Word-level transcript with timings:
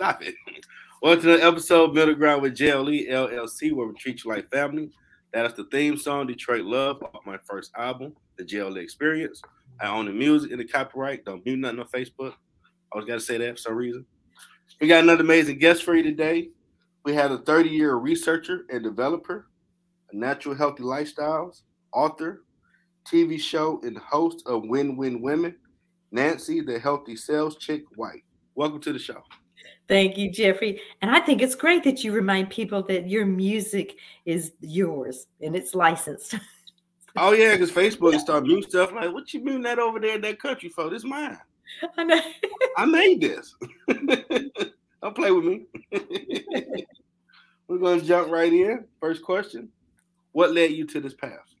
Had 0.00 0.16
stop 0.16 0.22
it. 0.22 0.34
Welcome 1.02 1.22
to 1.24 1.36
the 1.36 1.44
episode 1.44 1.94
Middle 1.94 2.14
Ground 2.14 2.40
with 2.40 2.56
JLE 2.56 3.10
LLC, 3.10 3.70
where 3.72 3.86
we 3.86 3.94
treat 3.94 4.24
you 4.24 4.30
like 4.30 4.50
family. 4.50 4.90
That 5.34 5.44
is 5.44 5.52
the 5.52 5.64
theme 5.64 5.98
song, 5.98 6.26
Detroit 6.26 6.64
Love, 6.64 7.02
off 7.02 7.26
my 7.26 7.36
first 7.44 7.70
album, 7.76 8.14
The 8.38 8.44
JLE 8.44 8.78
Experience. 8.78 9.42
I 9.78 9.88
own 9.88 10.06
the 10.06 10.12
music 10.12 10.52
and 10.52 10.60
the 10.60 10.64
copyright. 10.64 11.26
Don't 11.26 11.44
mute 11.44 11.58
nothing 11.58 11.80
on 11.80 11.86
Facebook. 11.88 12.32
I 12.32 12.92
always 12.92 13.08
got 13.08 13.14
to 13.14 13.20
say 13.20 13.36
that 13.36 13.56
for 13.56 13.56
some 13.58 13.74
reason. 13.74 14.06
We 14.80 14.88
got 14.88 15.02
another 15.02 15.22
amazing 15.22 15.58
guest 15.58 15.82
for 15.82 15.94
you 15.94 16.02
today. 16.02 16.48
We 17.04 17.12
have 17.14 17.30
a 17.30 17.38
30 17.38 17.68
year 17.68 17.96
researcher 17.96 18.64
and 18.70 18.82
developer, 18.82 19.48
a 20.12 20.16
natural 20.16 20.54
healthy 20.54 20.82
lifestyles, 20.82 21.60
author, 21.92 22.44
TV 23.06 23.38
show, 23.38 23.80
and 23.82 23.98
host 23.98 24.44
of 24.46 24.62
Win 24.64 24.96
Win 24.96 25.20
Women, 25.20 25.56
Nancy, 26.10 26.62
the 26.62 26.78
healthy 26.78 27.16
sales 27.16 27.56
chick 27.56 27.82
White. 27.96 28.22
Welcome 28.54 28.80
to 28.80 28.94
the 28.94 28.98
show. 28.98 29.22
Thank 29.90 30.16
you, 30.16 30.30
Jeffrey. 30.30 30.80
And 31.02 31.10
I 31.10 31.18
think 31.18 31.42
it's 31.42 31.56
great 31.56 31.82
that 31.82 32.04
you 32.04 32.12
remind 32.12 32.48
people 32.48 32.80
that 32.84 33.10
your 33.10 33.26
music 33.26 33.96
is 34.24 34.52
yours 34.60 35.26
and 35.40 35.56
it's 35.56 35.74
licensed. 35.74 36.36
oh 37.16 37.32
yeah, 37.32 37.54
because 37.54 37.72
Facebook 37.72 38.16
start 38.20 38.44
mute 38.44 38.70
stuff 38.70 38.92
like, 38.92 39.12
"What 39.12 39.34
you 39.34 39.40
mean 39.42 39.62
that 39.62 39.80
over 39.80 39.98
there 39.98 40.14
in 40.14 40.20
that 40.20 40.38
country 40.38 40.68
for? 40.68 40.88
This 40.88 41.02
mine." 41.02 41.36
I 41.98 42.04
know. 42.04 42.20
I 42.76 42.84
made 42.84 43.20
this. 43.20 43.56
Don't 45.02 45.16
play 45.16 45.32
with 45.32 45.44
me. 45.44 45.66
We're 47.66 47.78
gonna 47.78 48.00
jump 48.00 48.30
right 48.30 48.52
in. 48.52 48.84
First 49.00 49.24
question: 49.24 49.70
What 50.30 50.54
led 50.54 50.70
you 50.70 50.86
to 50.86 51.00
this 51.00 51.14
path? 51.14 51.52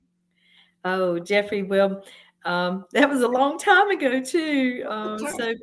Oh, 0.84 1.18
Jeffrey. 1.18 1.64
Well, 1.64 2.04
um, 2.44 2.86
that 2.92 3.08
was 3.08 3.22
a 3.22 3.28
long 3.28 3.58
time 3.58 3.90
ago 3.90 4.20
too. 4.20 4.84
Um, 4.88 5.18
so 5.18 5.54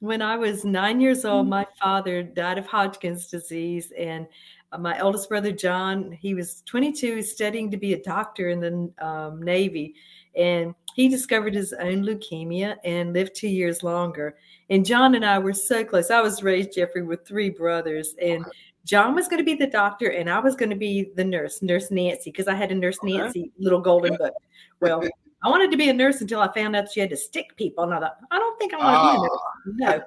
when 0.00 0.20
I 0.20 0.36
was 0.36 0.64
nine 0.64 1.00
years 1.00 1.24
old, 1.24 1.44
mm-hmm. 1.44 1.50
my 1.50 1.66
father 1.80 2.22
died 2.22 2.58
of 2.58 2.66
Hodgkin's 2.66 3.28
disease, 3.28 3.92
and 3.96 4.26
uh, 4.72 4.78
my 4.78 4.98
eldest 4.98 5.28
brother 5.28 5.52
John, 5.52 6.12
he 6.12 6.34
was 6.34 6.62
22, 6.66 7.22
studying 7.22 7.70
to 7.70 7.76
be 7.76 7.94
a 7.94 8.02
doctor 8.02 8.48
in 8.48 8.60
the 8.60 9.06
um, 9.06 9.42
Navy, 9.42 9.94
and 10.36 10.74
he 10.94 11.08
discovered 11.08 11.54
his 11.54 11.72
own 11.72 12.04
leukemia 12.04 12.76
and 12.84 13.12
lived 13.12 13.34
two 13.34 13.48
years 13.48 13.82
longer. 13.82 14.36
And 14.70 14.84
John 14.84 15.14
and 15.14 15.24
I 15.24 15.38
were 15.38 15.52
so 15.52 15.84
close. 15.84 16.10
I 16.10 16.20
was 16.20 16.42
raised 16.42 16.74
Jeffrey 16.74 17.02
with 17.02 17.26
three 17.26 17.50
brothers, 17.50 18.14
and 18.20 18.44
John 18.84 19.14
was 19.14 19.28
going 19.28 19.38
to 19.38 19.44
be 19.44 19.54
the 19.54 19.66
doctor, 19.66 20.08
and 20.08 20.28
I 20.28 20.40
was 20.40 20.54
going 20.56 20.70
to 20.70 20.76
be 20.76 21.10
the 21.16 21.24
nurse, 21.24 21.62
Nurse 21.62 21.90
Nancy, 21.90 22.30
because 22.30 22.48
I 22.48 22.54
had 22.54 22.70
a 22.70 22.74
Nurse 22.74 22.98
Nancy 23.02 23.50
little 23.58 23.80
golden 23.80 24.16
book. 24.16 24.34
Well, 24.80 25.02
I 25.44 25.50
wanted 25.50 25.70
to 25.72 25.76
be 25.76 25.90
a 25.90 25.92
nurse 25.92 26.22
until 26.22 26.40
I 26.40 26.50
found 26.54 26.74
out 26.74 26.90
she 26.90 27.00
had 27.00 27.10
to 27.10 27.16
stick 27.18 27.54
people. 27.56 27.84
And 27.84 27.92
I 27.92 28.00
thought, 28.00 28.16
I 28.30 28.38
don't 28.38 28.58
think 28.58 28.72
I 28.72 28.78
want 28.78 29.30
to 29.66 29.72
be 29.74 29.84
a 29.84 29.90
nurse. 29.90 30.04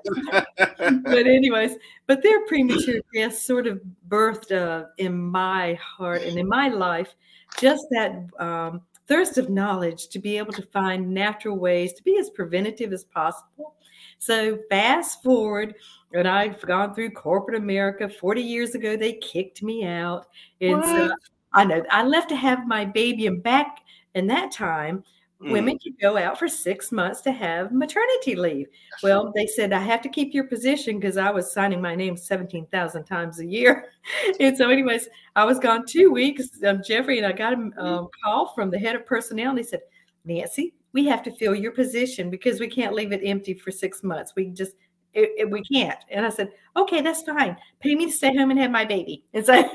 No. 0.80 1.02
but, 1.04 1.28
anyways, 1.28 1.76
but 2.08 2.24
their 2.24 2.44
premature 2.48 3.02
death 3.14 3.38
sort 3.38 3.68
of 3.68 3.80
birthed 4.10 4.52
uh, 4.52 4.88
in 4.98 5.16
my 5.16 5.76
heart 5.76 6.24
and 6.24 6.40
in 6.40 6.48
my 6.48 6.70
life 6.70 7.14
just 7.60 7.86
that 7.92 8.28
um, 8.40 8.82
thirst 9.08 9.38
of 9.38 9.52
knowledge 9.52 10.08
to 10.10 10.20
be 10.20 10.40
able 10.40 10.54
to 10.54 10.64
find 10.64 11.14
natural 11.14 11.56
ways 11.56 11.94
to 11.94 12.04
be 12.04 12.18
as 12.18 12.32
preventative 12.32 12.92
as 12.92 13.04
possible. 13.04 13.76
So, 14.20 14.58
fast 14.72 15.22
forward, 15.22 15.76
and 16.14 16.28
I've 16.28 16.60
gone 16.62 16.96
through 16.96 17.12
corporate 17.12 17.58
America. 17.58 18.10
40 18.10 18.42
years 18.42 18.74
ago, 18.74 18.98
they 18.98 19.14
kicked 19.14 19.62
me 19.62 19.86
out. 19.86 20.26
And 20.62 20.78
what? 20.78 20.86
so 20.86 21.12
I 21.54 21.64
know 21.64 21.84
I 21.92 22.04
left 22.04 22.30
to 22.30 22.36
have 22.36 22.68
my 22.68 22.86
baby, 22.86 23.28
and 23.28 23.44
back 23.44 23.82
in 24.16 24.26
that 24.28 24.52
time, 24.52 25.04
Mm. 25.42 25.52
Women 25.52 25.80
can 25.80 25.96
go 26.02 26.18
out 26.18 26.40
for 26.40 26.48
six 26.48 26.92
months 26.92 27.22
to 27.22 27.32
have 27.32 27.72
maternity 27.72 28.36
leave. 28.36 28.68
Well, 29.04 29.32
they 29.36 29.46
said, 29.46 29.72
I 29.72 29.80
have 29.80 30.02
to 30.02 30.10
keep 30.10 30.34
your 30.34 30.46
position 30.46 31.00
because 31.00 31.18
I 31.18 31.30
was 31.30 31.52
signing 31.52 31.80
my 31.80 31.94
name 31.94 32.18
17,000 32.18 33.04
times 33.04 33.40
a 33.40 33.46
year. 33.46 33.92
and 34.40 34.58
so, 34.58 34.70
anyways, 34.70 35.10
I 35.36 35.46
was 35.46 35.60
gone 35.60 35.86
two 35.86 36.12
weeks, 36.12 36.50
um, 36.66 36.82
Jeffrey, 36.84 37.18
and 37.18 37.28
I 37.28 37.34
got 37.34 37.54
a 37.54 37.58
mm. 37.58 37.78
um, 37.78 38.08
call 38.24 38.54
from 38.56 38.72
the 38.72 38.80
head 38.80 38.96
of 38.96 39.06
personnel, 39.06 39.50
and 39.50 39.60
they 39.60 39.64
said, 39.64 39.82
Nancy, 40.26 40.74
we 40.94 41.06
have 41.06 41.22
to 41.24 41.32
fill 41.32 41.54
your 41.54 41.72
position 41.72 42.32
because 42.32 42.60
we 42.60 42.68
can't 42.68 42.96
leave 42.96 43.12
it 43.12 43.22
empty 43.24 43.54
for 43.54 43.72
six 43.72 44.04
months. 44.04 44.34
We 44.36 44.48
just 44.48 44.74
it, 45.18 45.32
it, 45.36 45.50
we 45.50 45.64
can't. 45.64 45.98
And 46.12 46.26
I 46.26 46.30
said, 46.30 46.52
okay, 46.76 47.02
that's 47.02 47.24
fine. 47.24 47.58
Pay 47.80 47.96
me 47.96 48.06
to 48.06 48.12
stay 48.12 48.38
home 48.38 48.52
and 48.52 48.60
have 48.60 48.70
my 48.72 48.86
baby. 48.86 49.24
And 49.34 49.46
so, 49.46 49.68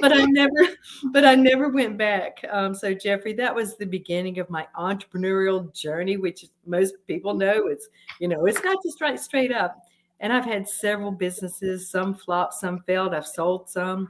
but 0.00 0.12
I 0.12 0.24
never, 0.24 0.74
but 1.12 1.24
I 1.24 1.34
never 1.34 1.68
went 1.68 1.98
back. 1.98 2.42
Um, 2.50 2.74
so 2.74 2.94
Jeffrey, 2.94 3.34
that 3.34 3.54
was 3.54 3.76
the 3.76 3.86
beginning 3.86 4.38
of 4.38 4.48
my 4.48 4.66
entrepreneurial 4.78 5.72
journey, 5.74 6.16
which 6.16 6.46
most 6.66 6.94
people 7.06 7.34
know 7.34 7.66
it's, 7.66 7.88
you 8.20 8.28
know, 8.28 8.46
it's 8.46 8.62
not 8.64 8.78
just 8.84 9.00
right 9.00 9.20
straight 9.20 9.52
up. 9.52 9.82
And 10.20 10.32
I've 10.32 10.46
had 10.46 10.66
several 10.66 11.10
businesses, 11.10 11.90
some 11.90 12.14
flopped, 12.14 12.54
some 12.54 12.80
failed. 12.86 13.14
I've 13.14 13.26
sold 13.26 13.68
some. 13.68 14.08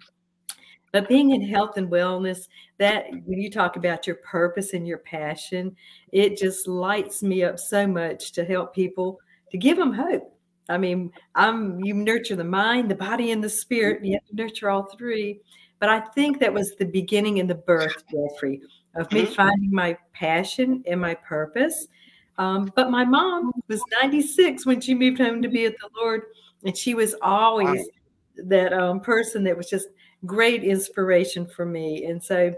But 0.92 1.08
being 1.08 1.32
in 1.32 1.42
health 1.42 1.76
and 1.76 1.90
wellness, 1.90 2.46
that 2.78 3.06
when 3.10 3.40
you 3.40 3.50
talk 3.50 3.76
about 3.76 4.06
your 4.06 4.16
purpose 4.16 4.72
and 4.72 4.86
your 4.86 4.98
passion, 4.98 5.74
it 6.12 6.38
just 6.38 6.68
lights 6.68 7.24
me 7.24 7.42
up 7.42 7.58
so 7.58 7.88
much 7.88 8.30
to 8.32 8.44
help 8.44 8.72
people 8.72 9.18
to 9.50 9.58
give 9.58 9.76
them 9.76 9.92
hope 9.92 10.35
I 10.68 10.78
mean, 10.78 11.12
I'm 11.34 11.80
you 11.84 11.94
nurture 11.94 12.36
the 12.36 12.44
mind, 12.44 12.90
the 12.90 12.94
body, 12.94 13.30
and 13.30 13.42
the 13.42 13.50
spirit. 13.50 14.04
You 14.04 14.14
have 14.14 14.26
to 14.26 14.34
nurture 14.34 14.70
all 14.70 14.84
three. 14.96 15.40
But 15.78 15.90
I 15.90 16.00
think 16.00 16.40
that 16.40 16.52
was 16.52 16.74
the 16.74 16.86
beginning 16.86 17.38
and 17.38 17.50
the 17.50 17.54
birth, 17.54 18.02
Jeffrey, 18.10 18.62
of 18.94 19.10
me 19.12 19.22
mm-hmm. 19.22 19.34
finding 19.34 19.70
my 19.70 19.96
passion 20.14 20.82
and 20.86 21.00
my 21.00 21.14
purpose. 21.14 21.86
Um, 22.38 22.70
but 22.74 22.90
my 22.90 23.04
mom 23.04 23.52
was 23.68 23.82
96 24.00 24.66
when 24.66 24.80
she 24.80 24.94
moved 24.94 25.18
home 25.18 25.42
to 25.42 25.48
be 25.48 25.66
at 25.66 25.76
the 25.78 25.88
Lord, 25.96 26.22
and 26.64 26.76
she 26.76 26.94
was 26.94 27.14
always 27.22 27.86
that 28.36 28.72
um, 28.72 29.00
person 29.00 29.44
that 29.44 29.56
was 29.56 29.68
just 29.68 29.88
great 30.24 30.64
inspiration 30.64 31.46
for 31.46 31.64
me. 31.64 32.04
And 32.04 32.22
so, 32.22 32.52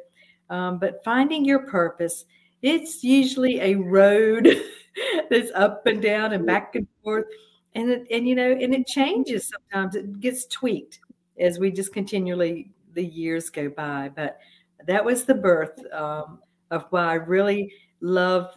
um, 0.50 0.78
but 0.78 1.02
finding 1.04 1.44
your 1.44 1.60
purpose, 1.66 2.24
it's 2.62 3.04
usually 3.04 3.60
a 3.60 3.74
road 3.74 4.48
that's 5.30 5.50
up 5.54 5.86
and 5.86 6.02
down 6.02 6.32
and 6.32 6.46
back 6.46 6.74
and 6.74 6.86
forth 7.02 7.26
and 7.74 7.90
it, 7.90 8.06
and 8.10 8.26
you 8.26 8.34
know 8.34 8.50
and 8.50 8.74
it 8.74 8.86
changes 8.86 9.50
sometimes. 9.50 9.94
It 9.94 10.20
gets 10.20 10.46
tweaked 10.46 11.00
as 11.38 11.58
we 11.58 11.70
just 11.70 11.92
continually 11.92 12.70
the 12.94 13.04
years 13.04 13.50
go 13.50 13.68
by. 13.68 14.10
But 14.14 14.38
that 14.86 15.04
was 15.04 15.24
the 15.24 15.34
birth 15.34 15.80
um, 15.92 16.38
of 16.70 16.86
why 16.90 17.04
i 17.06 17.14
really 17.14 17.72
love 18.00 18.50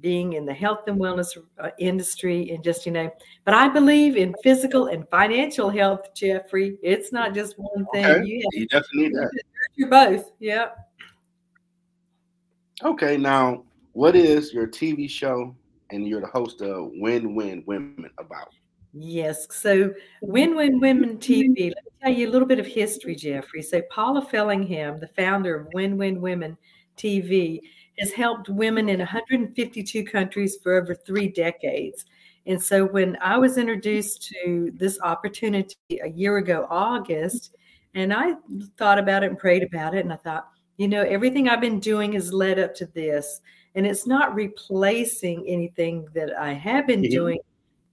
being 0.00 0.32
in 0.32 0.44
the 0.44 0.54
health 0.54 0.80
and 0.88 0.98
wellness 0.98 1.36
uh, 1.60 1.70
industry 1.78 2.50
and 2.50 2.64
just 2.64 2.86
you 2.86 2.90
know 2.90 3.10
but 3.44 3.54
i 3.54 3.68
believe 3.68 4.16
in 4.16 4.34
physical 4.42 4.86
and 4.86 5.08
financial 5.10 5.68
health 5.68 6.12
jeffrey. 6.14 6.78
It's 6.82 7.12
not 7.12 7.34
just 7.34 7.54
one 7.58 7.86
thing. 7.92 8.06
Okay. 8.06 8.26
you, 8.26 8.48
you 8.52 8.66
definitely 8.66 9.08
need 9.10 9.14
that 9.14 9.30
you're 9.76 9.90
both. 9.90 10.30
Yeah 10.40 10.70
okay 12.84 13.16
now 13.16 13.64
what 13.92 14.14
is 14.16 14.52
your 14.52 14.66
tv 14.66 15.10
show 15.10 15.54
and 15.90 16.06
you're 16.06 16.20
the 16.20 16.28
host 16.28 16.60
of 16.60 16.90
Win 16.94 17.34
Win 17.34 17.62
Women 17.66 18.10
About. 18.18 18.52
Yes. 18.92 19.46
So 19.50 19.92
Win 20.22 20.56
Win 20.56 20.80
Women 20.80 21.18
TV, 21.18 21.72
let 21.74 21.84
me 21.84 21.90
tell 22.02 22.12
you 22.12 22.28
a 22.28 22.32
little 22.32 22.48
bit 22.48 22.58
of 22.58 22.66
history, 22.66 23.14
Jeffrey. 23.14 23.62
So 23.62 23.82
Paula 23.90 24.22
Fellingham, 24.22 24.98
the 24.98 25.08
founder 25.08 25.56
of 25.56 25.68
Win 25.74 25.96
Win 25.98 26.20
Women 26.20 26.56
TV, 26.96 27.60
has 27.98 28.12
helped 28.12 28.48
women 28.48 28.88
in 28.88 28.98
152 28.98 30.04
countries 30.04 30.58
for 30.62 30.80
over 30.80 30.94
three 30.94 31.28
decades. 31.28 32.04
And 32.46 32.62
so 32.62 32.86
when 32.86 33.18
I 33.20 33.36
was 33.36 33.58
introduced 33.58 34.22
to 34.28 34.72
this 34.74 34.98
opportunity 35.02 35.76
a 36.02 36.08
year 36.08 36.38
ago, 36.38 36.66
August, 36.70 37.54
and 37.94 38.12
I 38.12 38.34
thought 38.78 38.98
about 38.98 39.22
it 39.22 39.30
and 39.30 39.38
prayed 39.38 39.62
about 39.62 39.94
it, 39.94 40.04
and 40.04 40.12
I 40.12 40.16
thought, 40.16 40.48
you 40.78 40.88
know, 40.88 41.02
everything 41.02 41.48
I've 41.48 41.60
been 41.60 41.80
doing 41.80 42.12
has 42.12 42.32
led 42.32 42.58
up 42.58 42.74
to 42.76 42.86
this 42.86 43.40
and 43.78 43.86
it's 43.86 44.08
not 44.08 44.34
replacing 44.34 45.46
anything 45.46 46.08
that 46.12 46.36
I 46.36 46.52
have 46.52 46.88
been 46.88 47.00
mm-hmm. 47.00 47.12
doing. 47.12 47.38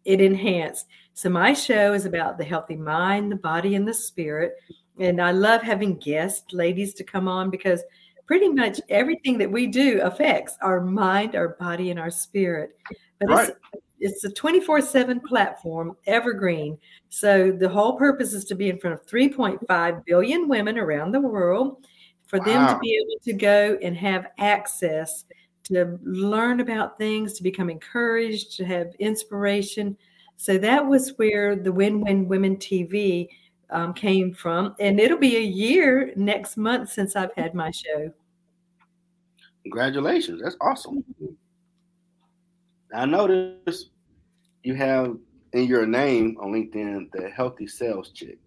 It 0.03 0.19
enhanced. 0.19 0.87
So 1.13 1.29
my 1.29 1.53
show 1.53 1.93
is 1.93 2.05
about 2.05 2.39
the 2.39 2.43
healthy 2.43 2.75
mind, 2.75 3.31
the 3.31 3.35
body, 3.35 3.75
and 3.75 3.87
the 3.87 3.93
spirit. 3.93 4.55
And 4.97 5.21
I 5.21 5.29
love 5.29 5.61
having 5.61 5.97
guests, 5.97 6.53
ladies, 6.53 6.95
to 6.95 7.03
come 7.03 7.27
on 7.27 7.51
because 7.51 7.83
pretty 8.25 8.49
much 8.49 8.81
everything 8.89 9.37
that 9.37 9.51
we 9.51 9.67
do 9.67 10.01
affects 10.01 10.57
our 10.63 10.81
mind, 10.81 11.35
our 11.35 11.49
body, 11.49 11.91
and 11.91 11.99
our 11.99 12.09
spirit. 12.09 12.75
But 13.19 13.29
right. 13.29 13.49
it's 13.49 13.59
it's 13.99 14.23
a 14.23 14.29
24-7 14.29 15.23
platform, 15.23 15.95
evergreen. 16.07 16.79
So 17.09 17.51
the 17.51 17.69
whole 17.69 17.95
purpose 17.95 18.33
is 18.33 18.43
to 18.45 18.55
be 18.55 18.69
in 18.69 18.79
front 18.79 18.99
of 18.99 19.05
3.5 19.05 20.05
billion 20.05 20.47
women 20.47 20.79
around 20.79 21.11
the 21.11 21.21
world 21.21 21.85
for 22.25 22.39
wow. 22.39 22.45
them 22.45 22.67
to 22.73 22.79
be 22.79 22.99
able 22.99 23.19
to 23.23 23.33
go 23.33 23.77
and 23.83 23.95
have 23.95 24.27
access 24.39 25.25
to 25.65 25.99
learn 26.03 26.59
about 26.59 26.97
things, 26.97 27.33
to 27.33 27.43
become 27.43 27.69
encouraged, 27.69 28.55
to 28.57 28.65
have 28.65 28.93
inspiration. 28.99 29.97
So 30.37 30.57
that 30.59 30.85
was 30.85 31.13
where 31.17 31.55
the 31.55 31.71
Win 31.71 32.01
Win 32.01 32.27
Women 32.27 32.57
TV 32.57 33.27
um, 33.69 33.93
came 33.93 34.33
from. 34.33 34.75
And 34.79 34.99
it'll 34.99 35.17
be 35.17 35.37
a 35.37 35.41
year 35.41 36.13
next 36.15 36.57
month 36.57 36.91
since 36.91 37.15
I've 37.15 37.33
had 37.35 37.53
my 37.53 37.71
show. 37.71 38.11
Congratulations. 39.63 40.41
That's 40.43 40.57
awesome. 40.61 41.03
I 42.93 43.05
noticed 43.05 43.89
you 44.63 44.75
have 44.75 45.17
in 45.53 45.65
your 45.65 45.85
name 45.85 46.37
on 46.39 46.51
LinkedIn, 46.51 47.11
the 47.11 47.29
Healthy 47.29 47.67
Sales 47.67 48.09
Chick. 48.11 48.37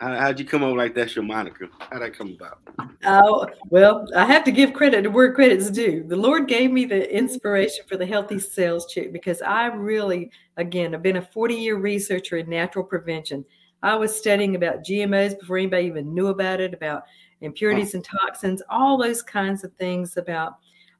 How, 0.00 0.28
would 0.28 0.40
you 0.40 0.46
come 0.46 0.62
up 0.62 0.74
like 0.76 0.94
that's 0.94 1.14
your 1.14 1.24
moniker? 1.24 1.68
How'd 1.90 2.00
that 2.00 2.16
come 2.16 2.34
about? 2.34 2.60
Oh, 3.04 3.46
well, 3.68 4.08
I 4.16 4.24
have 4.24 4.44
to 4.44 4.50
give 4.50 4.72
credit 4.72 5.02
to 5.02 5.10
where 5.10 5.34
credit's 5.34 5.70
due. 5.70 6.04
The 6.08 6.16
Lord 6.16 6.48
gave 6.48 6.70
me 6.70 6.86
the 6.86 7.14
inspiration 7.14 7.84
for 7.86 7.98
the 7.98 8.06
Healthy 8.06 8.38
Sales 8.38 8.86
Chick 8.86 9.12
because 9.12 9.42
I 9.42 9.66
really, 9.66 10.30
again, 10.56 10.94
I've 10.94 11.02
been 11.02 11.18
a 11.18 11.22
40 11.22 11.54
year 11.54 11.76
researcher 11.76 12.38
in 12.38 12.48
natural 12.48 12.82
prevention. 12.82 13.44
I 13.82 13.94
was 13.94 14.16
studying 14.16 14.56
about 14.56 14.84
GMOs 14.84 15.38
before 15.38 15.58
anybody 15.58 15.86
even 15.86 16.14
knew 16.14 16.28
about 16.28 16.60
it, 16.60 16.72
about 16.72 17.02
impurities 17.42 17.94
and 17.94 18.04
toxins, 18.04 18.62
all 18.70 18.96
those 18.96 19.22
kinds 19.22 19.64
of 19.64 19.72
things 19.74 20.16
about 20.16 20.54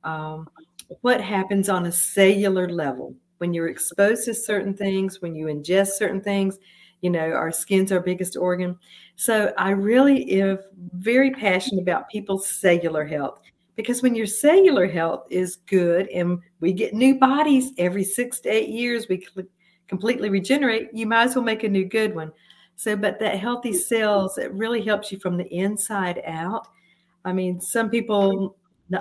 um, 0.04 0.46
what 1.00 1.22
happens 1.22 1.70
on 1.70 1.86
a 1.86 1.92
cellular 1.92 2.68
level 2.68 3.14
when 3.38 3.54
you're 3.54 3.68
exposed 3.68 4.26
to 4.26 4.34
certain 4.34 4.74
things, 4.74 5.22
when 5.22 5.34
you 5.34 5.46
ingest 5.46 5.92
certain 5.92 6.20
things. 6.20 6.58
You 7.00 7.10
know, 7.10 7.32
our 7.32 7.50
skin's 7.50 7.92
our 7.92 8.00
biggest 8.00 8.36
organ. 8.36 8.78
So 9.16 9.52
I 9.56 9.70
really 9.70 10.40
am 10.40 10.58
very 10.94 11.30
passionate 11.30 11.82
about 11.82 12.08
people's 12.08 12.48
cellular 12.48 13.04
health 13.04 13.40
because 13.76 14.02
when 14.02 14.14
your 14.14 14.26
cellular 14.26 14.86
health 14.86 15.26
is 15.30 15.56
good 15.66 16.08
and 16.08 16.38
we 16.60 16.72
get 16.72 16.92
new 16.92 17.18
bodies 17.18 17.72
every 17.78 18.04
six 18.04 18.40
to 18.40 18.48
eight 18.50 18.68
years, 18.68 19.08
we 19.08 19.26
completely 19.88 20.28
regenerate, 20.28 20.88
you 20.92 21.06
might 21.06 21.24
as 21.24 21.34
well 21.34 21.44
make 21.44 21.64
a 21.64 21.68
new 21.68 21.84
good 21.84 22.14
one. 22.14 22.32
So, 22.76 22.96
but 22.96 23.18
that 23.20 23.38
healthy 23.38 23.72
cells, 23.72 24.38
it 24.38 24.52
really 24.52 24.82
helps 24.82 25.12
you 25.12 25.18
from 25.18 25.36
the 25.36 25.46
inside 25.54 26.22
out. 26.26 26.66
I 27.24 27.32
mean, 27.32 27.60
some 27.60 27.90
people, 27.90 28.56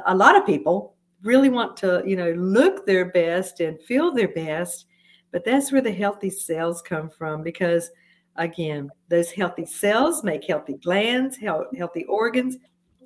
a 0.05 0.15
lot 0.15 0.35
of 0.35 0.45
people 0.45 0.95
really 1.23 1.49
want 1.49 1.77
to, 1.77 2.03
you 2.05 2.15
know, 2.15 2.31
look 2.31 2.85
their 2.85 3.11
best 3.11 3.59
and 3.59 3.79
feel 3.81 4.11
their 4.11 4.29
best, 4.29 4.85
but 5.31 5.45
that's 5.45 5.71
where 5.71 5.81
the 5.81 5.91
healthy 5.91 6.29
cells 6.29 6.81
come 6.81 7.09
from 7.09 7.43
because, 7.43 7.91
again, 8.35 8.89
those 9.09 9.31
healthy 9.31 9.65
cells 9.65 10.23
make 10.23 10.45
healthy 10.45 10.75
glands, 10.75 11.37
healthy 11.37 12.05
organs, 12.05 12.57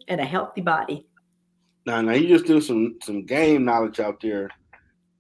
and 0.08 0.22
a 0.22 0.26
healthy 0.26 0.62
body. 0.62 1.06
Now, 1.86 2.02
now 2.02 2.14
you 2.14 2.28
just 2.28 2.46
do 2.46 2.62
some 2.62 2.98
some 3.02 3.26
game 3.26 3.66
knowledge 3.66 4.00
out 4.00 4.22
there. 4.22 4.50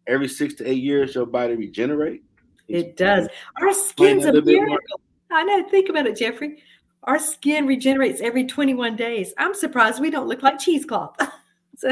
Every 0.07 0.27
six 0.27 0.53
to 0.55 0.69
eight 0.69 0.81
years, 0.81 1.15
your 1.15 1.25
body 1.25 1.55
regenerate. 1.55 2.23
It 2.67 2.95
does. 2.95 3.27
Our 3.61 3.73
skin's 3.73 4.25
a 4.25 4.41
miracle. 4.41 5.01
I 5.31 5.43
know. 5.43 5.67
Think 5.69 5.89
about 5.89 6.07
it, 6.07 6.17
Jeffrey. 6.17 6.63
Our 7.03 7.19
skin 7.19 7.67
regenerates 7.67 8.21
every 8.21 8.45
21 8.45 8.95
days. 8.95 9.33
I'm 9.37 9.53
surprised 9.53 9.99
we 9.99 10.09
don't 10.09 10.27
look 10.27 10.41
like 10.41 10.59
cheesecloth. 10.59 11.17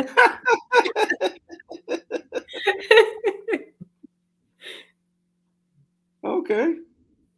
okay, 6.24 6.76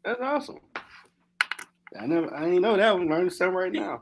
that's 0.04 0.22
awesome. 0.22 0.60
I 2.00 2.06
never, 2.06 2.34
I 2.34 2.46
didn't 2.46 2.62
know 2.62 2.78
that. 2.78 2.94
I'm 2.94 3.08
learning 3.08 3.30
something 3.30 3.56
right 3.56 3.72
now. 3.72 4.02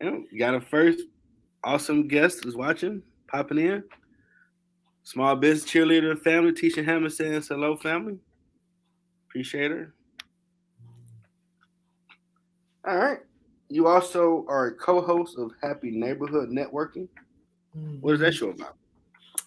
You, 0.00 0.26
you 0.30 0.38
got 0.38 0.54
a 0.54 0.60
first 0.60 1.00
awesome 1.64 2.08
guest 2.08 2.44
who's 2.44 2.56
watching, 2.56 3.02
popping 3.26 3.58
in. 3.58 3.84
Small 5.02 5.34
business 5.34 5.70
cheerleader 5.70 6.18
family, 6.22 6.52
Tisha 6.52 6.84
Hammond 6.84 7.12
saying 7.12 7.42
hello, 7.42 7.76
family. 7.76 8.18
Appreciate 9.28 9.70
her. 9.70 9.94
All 12.86 12.96
right. 12.96 13.18
You 13.68 13.86
also 13.86 14.44
are 14.48 14.66
a 14.66 14.74
co-host 14.74 15.38
of 15.38 15.52
Happy 15.62 15.90
Neighborhood 15.90 16.50
Networking. 16.50 17.08
What 18.00 18.14
is 18.14 18.20
that 18.20 18.32
mm-hmm. 18.32 18.36
show 18.36 18.50
about? 18.50 18.76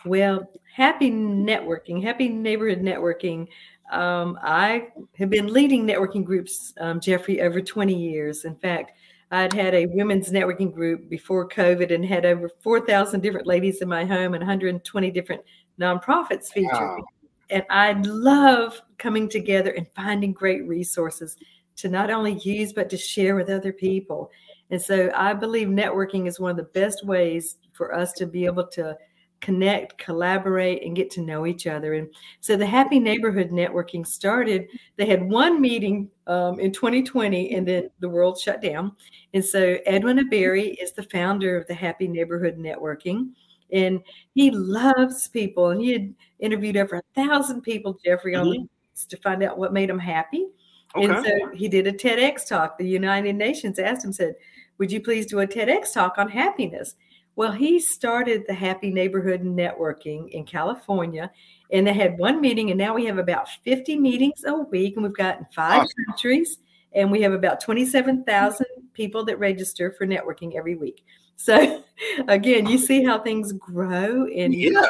Well, 0.06 0.50
Happy 0.74 1.12
Networking, 1.12 2.04
Happy 2.04 2.30
Neighborhood 2.30 2.82
Networking. 2.82 3.48
Um, 3.92 4.40
I 4.42 4.88
have 5.18 5.30
been 5.30 5.52
leading 5.52 5.86
networking 5.86 6.24
groups, 6.24 6.74
um, 6.80 7.00
Jeffrey, 7.00 7.42
over 7.42 7.62
20 7.62 7.94
years. 7.94 8.46
In 8.46 8.56
fact, 8.56 8.94
I'd 9.32 9.54
had 9.54 9.74
a 9.74 9.88
women's 9.88 10.30
networking 10.30 10.74
group 10.74 11.10
before 11.10 11.50
COVID 11.50 11.94
and 11.94 12.06
had 12.06 12.26
over 12.26 12.50
4,000 12.62 13.22
different 13.22 13.48
ladies 13.48 13.82
in 13.82 13.90
my 13.90 14.06
home 14.06 14.36
and 14.36 14.42
120 14.42 15.12
different 15.12 15.42
nonprofits 15.80 16.48
featured. 16.48 16.72
Wow. 16.74 17.04
And 17.50 17.64
I 17.70 17.94
love 17.94 18.82
coming 18.98 19.28
together 19.28 19.72
and 19.72 19.88
finding 19.96 20.34
great 20.34 20.68
resources 20.68 21.36
to 21.78 21.90
not 21.90 22.10
only 22.10 22.34
use, 22.40 22.74
but 22.74 22.90
to 22.92 22.98
share 22.98 23.36
with 23.36 23.50
other 23.50 23.74
people. 23.74 24.32
And 24.70 24.82
so 24.82 25.12
I 25.16 25.34
believe 25.34 25.68
networking 25.68 26.28
is 26.28 26.40
one 26.40 26.52
of 26.52 26.58
the 26.58 26.64
best 26.64 27.06
ways 27.06 27.58
for 27.74 27.94
us 27.94 28.14
to 28.14 28.26
be 28.26 28.46
able 28.46 28.68
to 28.68 28.98
connect, 29.44 29.98
collaborate, 29.98 30.84
and 30.84 30.96
get 30.96 31.12
to 31.12 31.22
know 31.22 31.46
each 31.46 31.68
other. 31.68 31.96
And 31.96 32.08
so 32.40 32.56
the 32.56 32.66
Happy 32.66 32.98
Neighborhood 32.98 33.50
Networking 33.50 34.08
started. 34.08 34.70
They 34.96 35.06
had 35.06 35.30
one 35.30 35.60
meeting 35.60 36.10
um, 36.28 36.62
in 36.62 36.72
2020, 36.72 37.54
and 37.54 37.68
then 37.68 37.90
the 38.00 38.08
world 38.08 38.40
shut 38.40 38.62
down. 38.62 38.94
And 39.34 39.44
so 39.44 39.78
Edwin 39.86 40.18
Edebiri 40.18 40.82
is 40.82 40.94
the 40.94 41.04
founder 41.04 41.58
of 41.58 41.68
the 41.68 41.74
Happy 41.74 42.08
Neighborhood 42.08 42.58
Networking. 42.58 43.32
And 43.74 44.00
he 44.34 44.50
loves 44.50 45.28
people, 45.28 45.72
and 45.72 45.82
he 45.82 45.92
had 45.92 46.14
interviewed 46.40 46.78
over 46.78 46.96
a 46.96 47.04
thousand 47.14 47.64
people, 47.64 48.00
Jeffrey, 48.04 48.36
mm-hmm. 48.36 48.62
on 48.62 48.70
to 49.10 49.18
find 49.18 49.44
out 49.44 49.58
what 49.58 49.74
made 49.74 49.90
them 49.90 50.00
happy. 50.00 50.48
Okay. 50.96 51.06
And 51.06 51.26
so 51.26 51.50
he 51.54 51.68
did 51.68 51.86
a 51.86 51.92
TEDx 51.92 52.48
talk. 52.48 52.78
The 52.78 52.88
United 52.88 53.36
Nations 53.36 53.78
asked 53.78 54.06
him, 54.06 54.14
said, 54.14 54.36
Would 54.78 54.90
you 54.92 55.02
please 55.02 55.26
do 55.26 55.42
a 55.42 55.48
TEDx 55.48 55.92
talk 55.94 56.18
on 56.18 56.30
happiness? 56.30 56.96
Well, 57.36 57.52
he 57.52 57.80
started 57.80 58.44
the 58.48 58.54
Happy 58.54 58.92
Neighborhood 58.92 59.42
Networking 59.42 60.30
in 60.30 60.46
California, 60.46 61.32
and 61.72 61.88
they 61.88 61.94
had 61.94 62.18
one 62.20 62.40
meeting, 62.40 62.70
and 62.70 62.78
now 62.78 62.94
we 62.94 63.06
have 63.06 63.18
about 63.18 63.50
50 63.64 63.98
meetings 63.98 64.44
a 64.46 64.54
week, 64.54 64.96
and 64.96 65.04
we've 65.04 65.16
got 65.16 65.52
five 65.54 65.82
awesome. 65.82 66.06
countries, 66.08 66.60
and 66.94 67.12
we 67.12 67.22
have 67.22 67.34
about 67.34 67.60
27,000 67.60 68.66
people 68.94 69.26
that 69.26 69.40
register 69.40 69.92
for 69.92 70.06
networking 70.06 70.56
every 70.56 70.76
week. 70.76 71.04
So, 71.36 71.84
again, 72.28 72.68
you 72.68 72.78
see 72.78 73.04
how 73.04 73.20
things 73.20 73.52
grow, 73.54 74.28
and 74.28 74.54
yeah, 74.54 74.86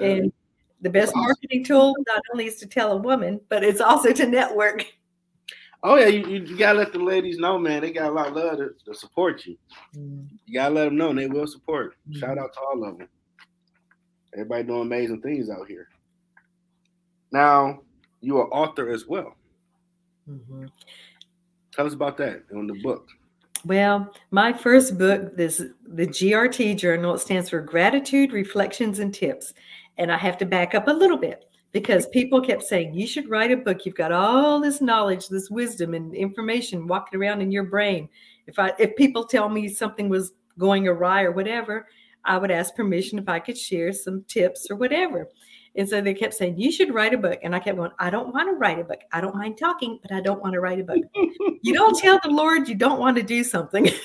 and 0.00 0.32
the 0.82 0.90
best 0.90 1.16
marketing 1.16 1.64
tool 1.64 1.96
not 2.06 2.22
only 2.32 2.46
is 2.46 2.56
to 2.56 2.66
tell 2.66 2.92
a 2.92 2.96
woman, 2.96 3.40
but 3.48 3.64
it's 3.64 3.80
also 3.80 4.12
to 4.12 4.26
network. 4.26 4.86
Oh 5.82 5.96
yeah, 5.96 6.06
you, 6.06 6.26
you, 6.26 6.56
gotta 6.56 6.78
let 6.78 6.92
the 6.92 6.98
ladies 6.98 7.38
know, 7.38 7.58
man. 7.58 7.82
They 7.82 7.92
got 7.92 8.10
a 8.10 8.12
lot 8.12 8.28
of 8.28 8.34
love 8.34 8.58
to, 8.58 8.70
to 8.86 8.94
support 8.94 9.46
you. 9.46 9.56
Mm. 9.94 10.26
You 10.46 10.54
gotta 10.54 10.74
let 10.74 10.84
them 10.86 10.96
know, 10.96 11.10
and 11.10 11.18
they 11.18 11.26
will 11.26 11.46
support. 11.46 11.94
Mm. 12.10 12.18
Shout 12.18 12.38
out 12.38 12.52
to 12.54 12.60
all 12.60 12.84
of 12.84 12.98
them. 12.98 13.08
Everybody 14.34 14.64
doing 14.64 14.82
amazing 14.82 15.22
things 15.22 15.48
out 15.48 15.66
here. 15.68 15.88
Now, 17.32 17.80
you 18.20 18.38
are 18.38 18.52
author 18.52 18.90
as 18.90 19.06
well. 19.06 19.34
Mm-hmm. 20.28 20.66
Tell 21.72 21.86
us 21.86 21.94
about 21.94 22.16
that 22.18 22.42
on 22.54 22.66
the 22.66 22.80
book. 22.82 23.08
Well, 23.64 24.12
my 24.30 24.52
first 24.52 24.98
book, 24.98 25.36
this 25.36 25.62
the 25.86 26.06
GRT 26.06 26.76
journal, 26.78 27.14
it 27.14 27.18
stands 27.18 27.50
for 27.50 27.60
Gratitude, 27.60 28.32
Reflections, 28.32 28.98
and 28.98 29.12
Tips. 29.12 29.54
And 29.98 30.12
I 30.12 30.16
have 30.16 30.38
to 30.38 30.46
back 30.46 30.74
up 30.74 30.88
a 30.88 30.92
little 30.92 31.16
bit 31.16 31.44
because 31.76 32.06
people 32.06 32.40
kept 32.40 32.62
saying 32.62 32.94
you 32.94 33.06
should 33.06 33.28
write 33.28 33.50
a 33.52 33.56
book. 33.58 33.84
You've 33.84 33.94
got 33.94 34.10
all 34.10 34.58
this 34.60 34.80
knowledge 34.80 35.28
this 35.28 35.50
wisdom 35.50 35.92
and 35.92 36.14
information 36.14 36.86
walking 36.86 37.20
around 37.20 37.42
in 37.42 37.50
your 37.50 37.64
brain. 37.64 38.08
If 38.46 38.58
i 38.58 38.72
if 38.78 38.96
people 38.96 39.24
tell 39.24 39.50
me 39.50 39.68
something 39.68 40.08
was 40.08 40.32
going 40.58 40.88
awry 40.88 41.24
or 41.24 41.32
whatever 41.32 41.86
i 42.24 42.38
would 42.38 42.50
ask 42.50 42.74
permission 42.74 43.18
if 43.18 43.28
i 43.28 43.38
could 43.38 43.58
share 43.58 43.92
some 43.92 44.24
tips 44.26 44.70
or 44.70 44.76
whatever. 44.76 45.28
And 45.74 45.86
so 45.86 46.00
they 46.00 46.14
kept 46.14 46.32
saying 46.32 46.58
you 46.58 46.72
should 46.72 46.94
write 46.94 47.12
a 47.12 47.18
book. 47.18 47.40
And 47.42 47.54
i 47.54 47.58
kept 47.58 47.76
going 47.76 47.90
i 47.98 48.08
don't 48.08 48.32
want 48.32 48.48
to 48.48 48.54
write 48.54 48.78
a 48.78 48.84
book. 48.84 49.02
I 49.12 49.20
don't 49.20 49.36
mind 49.36 49.58
talking 49.58 49.98
but 50.00 50.12
i 50.12 50.22
don't 50.22 50.40
want 50.40 50.54
to 50.54 50.60
write 50.60 50.80
a 50.80 50.84
book. 50.84 51.04
You 51.62 51.74
don't 51.74 51.98
tell 51.98 52.20
the 52.22 52.30
lord 52.30 52.68
you 52.68 52.74
don't 52.76 53.00
want 53.00 53.18
to 53.18 53.22
do 53.22 53.44
something. 53.44 53.86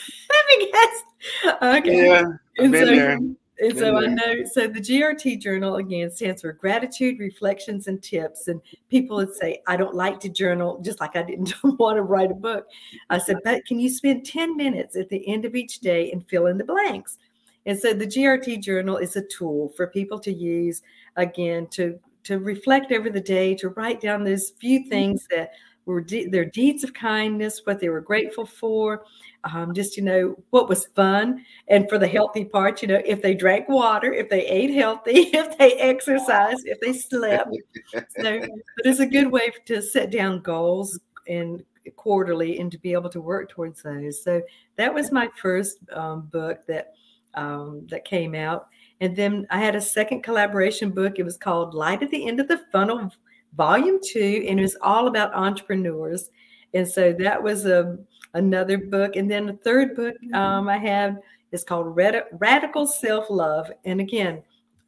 Because 0.60 1.54
okay 1.62 2.08
yeah, 2.08 2.24
I've 2.60 2.74
and 2.74 2.76
so, 2.76 3.36
and 3.62 3.78
so 3.78 3.98
I 3.98 4.08
know, 4.08 4.44
so 4.52 4.68
the 4.68 4.80
GRT 4.80 5.40
journal 5.40 5.76
again 5.76 6.10
stands 6.10 6.42
for 6.42 6.52
gratitude, 6.52 7.20
reflections, 7.20 7.88
and 7.88 8.02
tips. 8.02 8.48
And 8.48 8.60
people 8.90 9.18
would 9.18 9.36
say, 9.36 9.62
I 9.68 9.78
don't 9.78 9.94
like 9.94 10.20
to 10.22 10.30
journal, 10.30 10.82
just 10.82 11.00
like 11.00 11.16
I 11.16 11.22
didn't 11.22 11.54
want 11.64 11.98
to 11.98 12.02
write 12.02 12.32
a 12.32 12.36
book. 12.36 12.66
I 13.12 13.20
said, 13.20 13.38
but 13.44 13.66
can 13.66 13.80
you 13.80 13.90
spend 13.90 14.26
10 14.26 14.58
minutes 14.58 14.96
at 14.96 15.10
the 15.10 15.28
end 15.28 15.46
of 15.46 15.56
each 15.56 15.80
day 15.80 16.12
and 16.12 16.28
fill 16.28 16.48
in 16.48 16.58
the 16.58 16.64
blanks? 16.64 17.20
And 17.68 17.78
so 17.78 17.94
the 17.94 18.08
GRT 18.08 18.64
journal 18.64 18.98
is 18.98 19.16
a 19.16 19.22
tool 19.22 19.72
for 19.78 19.88
people 19.88 20.20
to 20.22 20.34
use 20.34 20.82
again 21.16 21.68
to 21.72 22.00
to 22.24 22.38
reflect 22.38 22.92
over 22.92 23.10
the 23.10 23.22
day, 23.22 23.56
to 23.56 23.70
write 23.70 24.00
down 24.00 24.24
those 24.24 24.52
few 24.60 24.82
mm-hmm. 24.82 24.90
things 24.90 25.28
that 25.32 25.52
were 25.86 26.02
de- 26.02 26.28
their 26.28 26.46
deeds 26.46 26.84
of 26.84 26.94
kindness, 26.94 27.62
what 27.66 27.80
they 27.80 27.90
were 27.90 28.02
grateful 28.02 28.46
for, 28.46 29.04
um, 29.44 29.74
just 29.74 29.98
you 29.98 30.04
know 30.04 30.36
what 30.52 30.70
was 30.70 30.86
fun. 30.88 31.44
And 31.68 31.90
for 31.90 31.98
the 31.98 32.08
healthy 32.08 32.46
part 32.46 32.82
you 32.82 32.88
know 32.88 33.02
if 33.06 33.22
they 33.22 33.34
drank 33.34 33.68
water 33.68 34.14
if 34.14 34.30
they 34.30 34.46
ate 34.46 34.72
healthy 34.72 35.12
if 35.34 35.58
they 35.58 35.74
exercised 35.74 36.66
if 36.66 36.80
they 36.80 36.94
slept. 36.94 37.56
So 37.94 38.40
but 38.40 38.86
it's 38.86 39.00
a 39.00 39.06
good 39.06 39.32
way 39.32 39.52
to 39.66 39.82
set 39.82 40.12
down 40.12 40.42
goals 40.42 41.00
and 41.28 41.64
quarterly 41.96 42.60
and 42.60 42.72
to 42.72 42.78
be 42.78 42.94
able 42.94 43.10
to 43.10 43.22
work 43.22 43.50
towards 43.50 43.82
those. 43.82 44.24
So 44.24 44.42
that 44.76 44.94
was 44.94 45.12
my 45.12 45.30
first 45.42 45.78
um, 45.94 46.30
book 46.32 46.60
that 46.68 46.94
um, 47.34 47.88
that 47.90 48.06
came 48.06 48.36
out. 48.36 48.68
And 49.00 49.16
then 49.16 49.48
i 49.50 49.58
had 49.58 49.76
a 49.76 49.82
second 49.82 50.22
collaboration 50.22 50.92
book. 50.92 51.18
It 51.18 51.24
was 51.24 51.38
called 51.38 51.74
light 51.74 52.04
at 52.04 52.12
the 52.12 52.28
end 52.28 52.40
of 52.40 52.48
the 52.48 52.62
funnel 52.72 53.12
volume 53.56 54.00
two, 54.04 54.46
and 54.48 54.60
it 54.60 54.64
was 54.64 54.78
all 54.82 55.08
about 55.08 55.34
entrepreneurs. 55.34 56.30
And 56.74 56.88
so 56.88 57.14
that 57.20 57.42
was 57.42 57.66
a 57.66 57.98
another 58.34 58.78
book, 58.78 59.16
and 59.16 59.30
then 59.30 59.46
the 59.46 59.54
third 59.54 59.96
book 59.96 60.16
um, 60.34 60.70
I 60.70 60.78
have 60.78 61.18
is 61.52 61.64
called 61.64 61.96
Rad- 61.96 62.26
Radical 62.34 62.88
Self 62.88 63.30
Love. 63.30 63.70
And 63.84 64.00
again, 64.00 64.42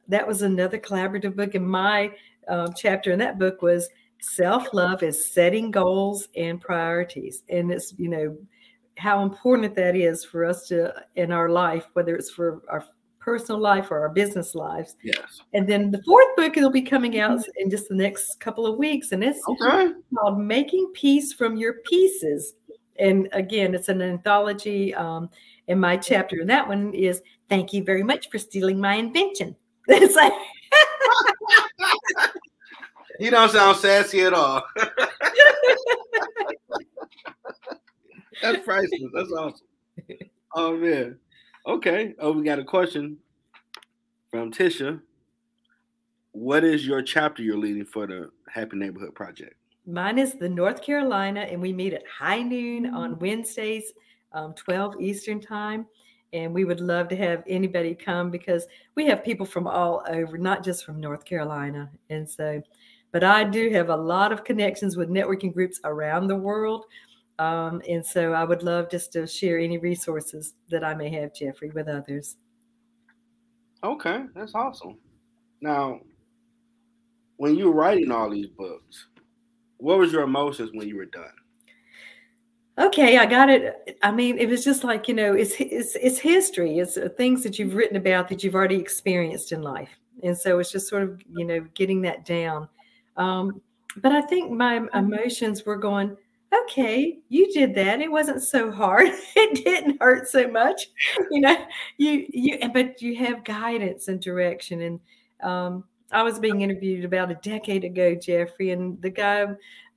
that 0.08 0.26
was 0.28 0.42
another 0.42 0.78
collaborative 0.78 1.36
book. 1.36 1.56
And 1.56 1.68
my 1.68 2.12
uh, 2.48 2.70
chapter 2.76 3.12
in 3.12 3.20
that 3.20 3.40
book 3.40 3.62
was 3.62 3.90
self 4.22 4.74
love 4.74 5.04
is 5.04 5.32
setting 5.34 5.70
goals 5.72 6.30
and 6.36 6.60
priorities, 6.60 7.44
and 7.50 7.72
it's 7.72 7.94
you 7.98 8.10
know 8.10 8.38
how 8.98 9.24
important 9.24 9.76
that 9.76 9.96
is 9.96 10.24
for 10.24 10.46
us 10.46 10.68
to 10.68 10.94
in 11.16 11.32
our 11.32 11.50
life, 11.50 11.86
whether 11.94 12.16
it's 12.16 12.32
for 12.32 12.62
our 12.70 12.86
personal 13.24 13.60
life 13.62 13.90
or 13.90 14.00
our 14.02 14.10
business 14.10 14.54
lives. 14.54 14.96
Yes. 15.02 15.42
And 15.54 15.68
then 15.68 15.92
the 15.92 16.02
fourth 16.04 16.36
book 16.36 16.56
will 16.56 16.70
be 16.70 16.82
coming 16.82 17.20
out 17.20 17.42
in 17.58 17.70
just 17.70 17.88
the 17.88 17.96
next 17.96 18.40
couple 18.40 18.66
of 18.68 18.78
weeks, 18.78 19.12
and 19.14 19.24
it's 19.24 19.40
Okay. 19.48 19.94
called 20.16 20.40
Making 20.40 20.92
Peace 20.94 21.32
from 21.34 21.56
Your 21.56 21.76
Pieces. 21.86 22.56
And 23.00 23.28
again, 23.32 23.74
it's 23.74 23.90
an 23.90 24.02
anthology. 24.02 24.94
Um, 24.94 25.30
and 25.68 25.80
my 25.80 25.96
chapter 25.98 26.42
in 26.42 26.48
that 26.48 26.68
one 26.68 26.94
is 26.94 27.22
Thank 27.50 27.72
you 27.74 27.84
very 27.84 28.04
much 28.04 28.30
for 28.30 28.38
stealing 28.40 28.80
my 28.80 28.96
invention. 28.96 29.56
It's 29.88 30.16
like, 30.16 30.34
You 33.20 33.30
don't 33.32 33.52
sound 33.52 33.78
sassy 33.78 34.22
at 34.22 34.34
all. 34.34 34.64
That's 38.42 38.64
priceless. 38.66 39.12
That's 39.14 39.32
awesome. 39.32 39.68
Oh 40.56 40.76
man. 40.78 41.18
Okay. 41.66 42.14
Oh, 42.20 42.32
we 42.34 42.44
got 42.44 42.60
a 42.60 42.64
question 42.64 43.18
from 44.30 44.52
Tisha. 44.52 45.02
What 46.32 46.64
is 46.64 46.86
your 46.86 47.02
chapter 47.02 47.44
you're 47.44 47.58
leading 47.58 47.86
for 47.86 48.08
the 48.08 48.32
Happy 48.50 48.76
Neighborhood 48.76 49.16
Project? 49.16 49.56
mine 49.86 50.18
is 50.18 50.34
the 50.34 50.50
North 50.50 50.82
Carolina, 50.82 51.42
and 51.42 51.62
we 51.62 51.74
meet 51.74 51.94
at 51.94 52.04
high 52.08 52.42
noon 52.42 52.88
on 52.88 53.20
Wednesdays, 53.20 53.94
um, 54.32 54.54
12 54.54 55.02
Eastern 55.02 55.42
time. 55.42 55.86
And 56.32 56.52
we 56.52 56.66
would 56.66 56.80
love 56.80 57.10
to 57.10 57.16
have 57.16 57.44
anybody 57.48 57.94
come 57.94 58.32
because 58.32 58.66
we 58.96 59.06
have 59.06 59.24
people 59.24 59.46
from 59.46 59.68
all 59.68 60.04
over, 60.10 60.36
not 60.38 60.64
just 60.64 60.84
from 60.84 61.00
North 61.00 61.26
Carolina. 61.26 61.92
And 62.10 62.28
so, 62.28 62.60
but 63.12 63.24
I 63.24 63.44
do 63.44 63.70
have 63.70 63.90
a 63.90 63.96
lot 63.96 64.32
of 64.32 64.44
connections 64.44 64.98
with 64.98 65.10
networking 65.10 65.54
groups 65.54 65.80
around 65.84 66.28
the 66.28 66.36
world. 66.36 66.86
Um, 67.40 67.82
and 67.90 68.06
so 68.06 68.34
I 68.34 68.44
would 68.44 68.64
love 68.64 68.90
just 68.90 69.12
to 69.14 69.26
share 69.26 69.60
any 69.60 69.78
resources 69.78 70.54
that 70.70 70.84
I 70.84 70.94
may 70.94 71.10
have, 71.10 71.34
Jeffrey, 71.34 71.72
with 71.72 71.88
others. 71.88 72.38
Okay, 73.84 74.26
that's 74.36 74.56
awesome. 74.56 74.98
Now, 75.62 76.00
when 77.38 77.56
you 77.56 77.66
were 77.66 77.76
writing 77.76 78.12
all 78.12 78.30
these 78.30 78.48
books, 78.48 79.08
what 79.78 79.98
was 79.98 80.14
your 80.14 80.24
emotions 80.24 80.72
when 80.74 80.88
you 80.88 80.96
were 80.96 81.06
done? 81.06 81.34
Okay, 82.80 83.18
I 83.18 83.26
got 83.26 83.50
it. 83.50 84.00
I 84.02 84.12
mean, 84.12 84.38
it 84.38 84.50
was 84.50 84.64
just 84.64 84.84
like 84.84 85.08
you 85.08 85.14
know, 85.14 85.34
it's 85.34 85.54
it's 85.60 85.96
it's 85.96 86.18
history. 86.18 86.80
It's 86.80 86.98
uh, 86.98 87.10
things 87.18 87.44
that 87.44 87.60
you've 87.60 87.76
written 87.76 87.98
about 87.98 88.28
that 88.30 88.44
you've 88.44 88.56
already 88.56 88.78
experienced 88.78 89.52
in 89.52 89.62
life, 89.62 90.00
and 90.24 90.36
so 90.36 90.58
it's 90.58 90.72
just 90.72 90.88
sort 90.88 91.04
of 91.04 91.22
you 91.36 91.46
know 91.46 91.62
getting 91.76 92.02
that 92.02 92.26
down. 92.26 92.68
Um, 93.16 93.62
but 93.98 94.12
I 94.12 94.22
think 94.22 94.52
my 94.52 94.88
emotions 94.96 95.66
were 95.66 95.78
going. 95.78 96.18
Okay, 96.62 97.18
you 97.30 97.52
did 97.52 97.74
that. 97.76 98.02
It 98.02 98.12
wasn't 98.12 98.44
so 98.44 98.72
hard. 98.72 99.08
It 99.36 99.64
didn't 99.64 100.02
hurt 100.02 100.28
so 100.28 100.48
much. 100.48 100.88
You 101.32 101.42
know, 101.42 101.58
you 101.98 102.28
you. 102.30 102.60
But 102.72 103.02
you 103.02 103.16
have 103.18 103.44
guidance 103.44 104.08
and 104.08 104.22
direction. 104.22 104.82
And 104.82 105.00
um, 105.42 105.84
I 106.12 106.22
was 106.24 106.40
being 106.40 106.62
interviewed 106.62 107.06
about 107.06 107.32
a 107.32 107.36
decade 107.36 107.84
ago, 107.84 108.16
Jeffrey, 108.16 108.72
and 108.72 109.02
the 109.02 109.10
guy 109.10 109.46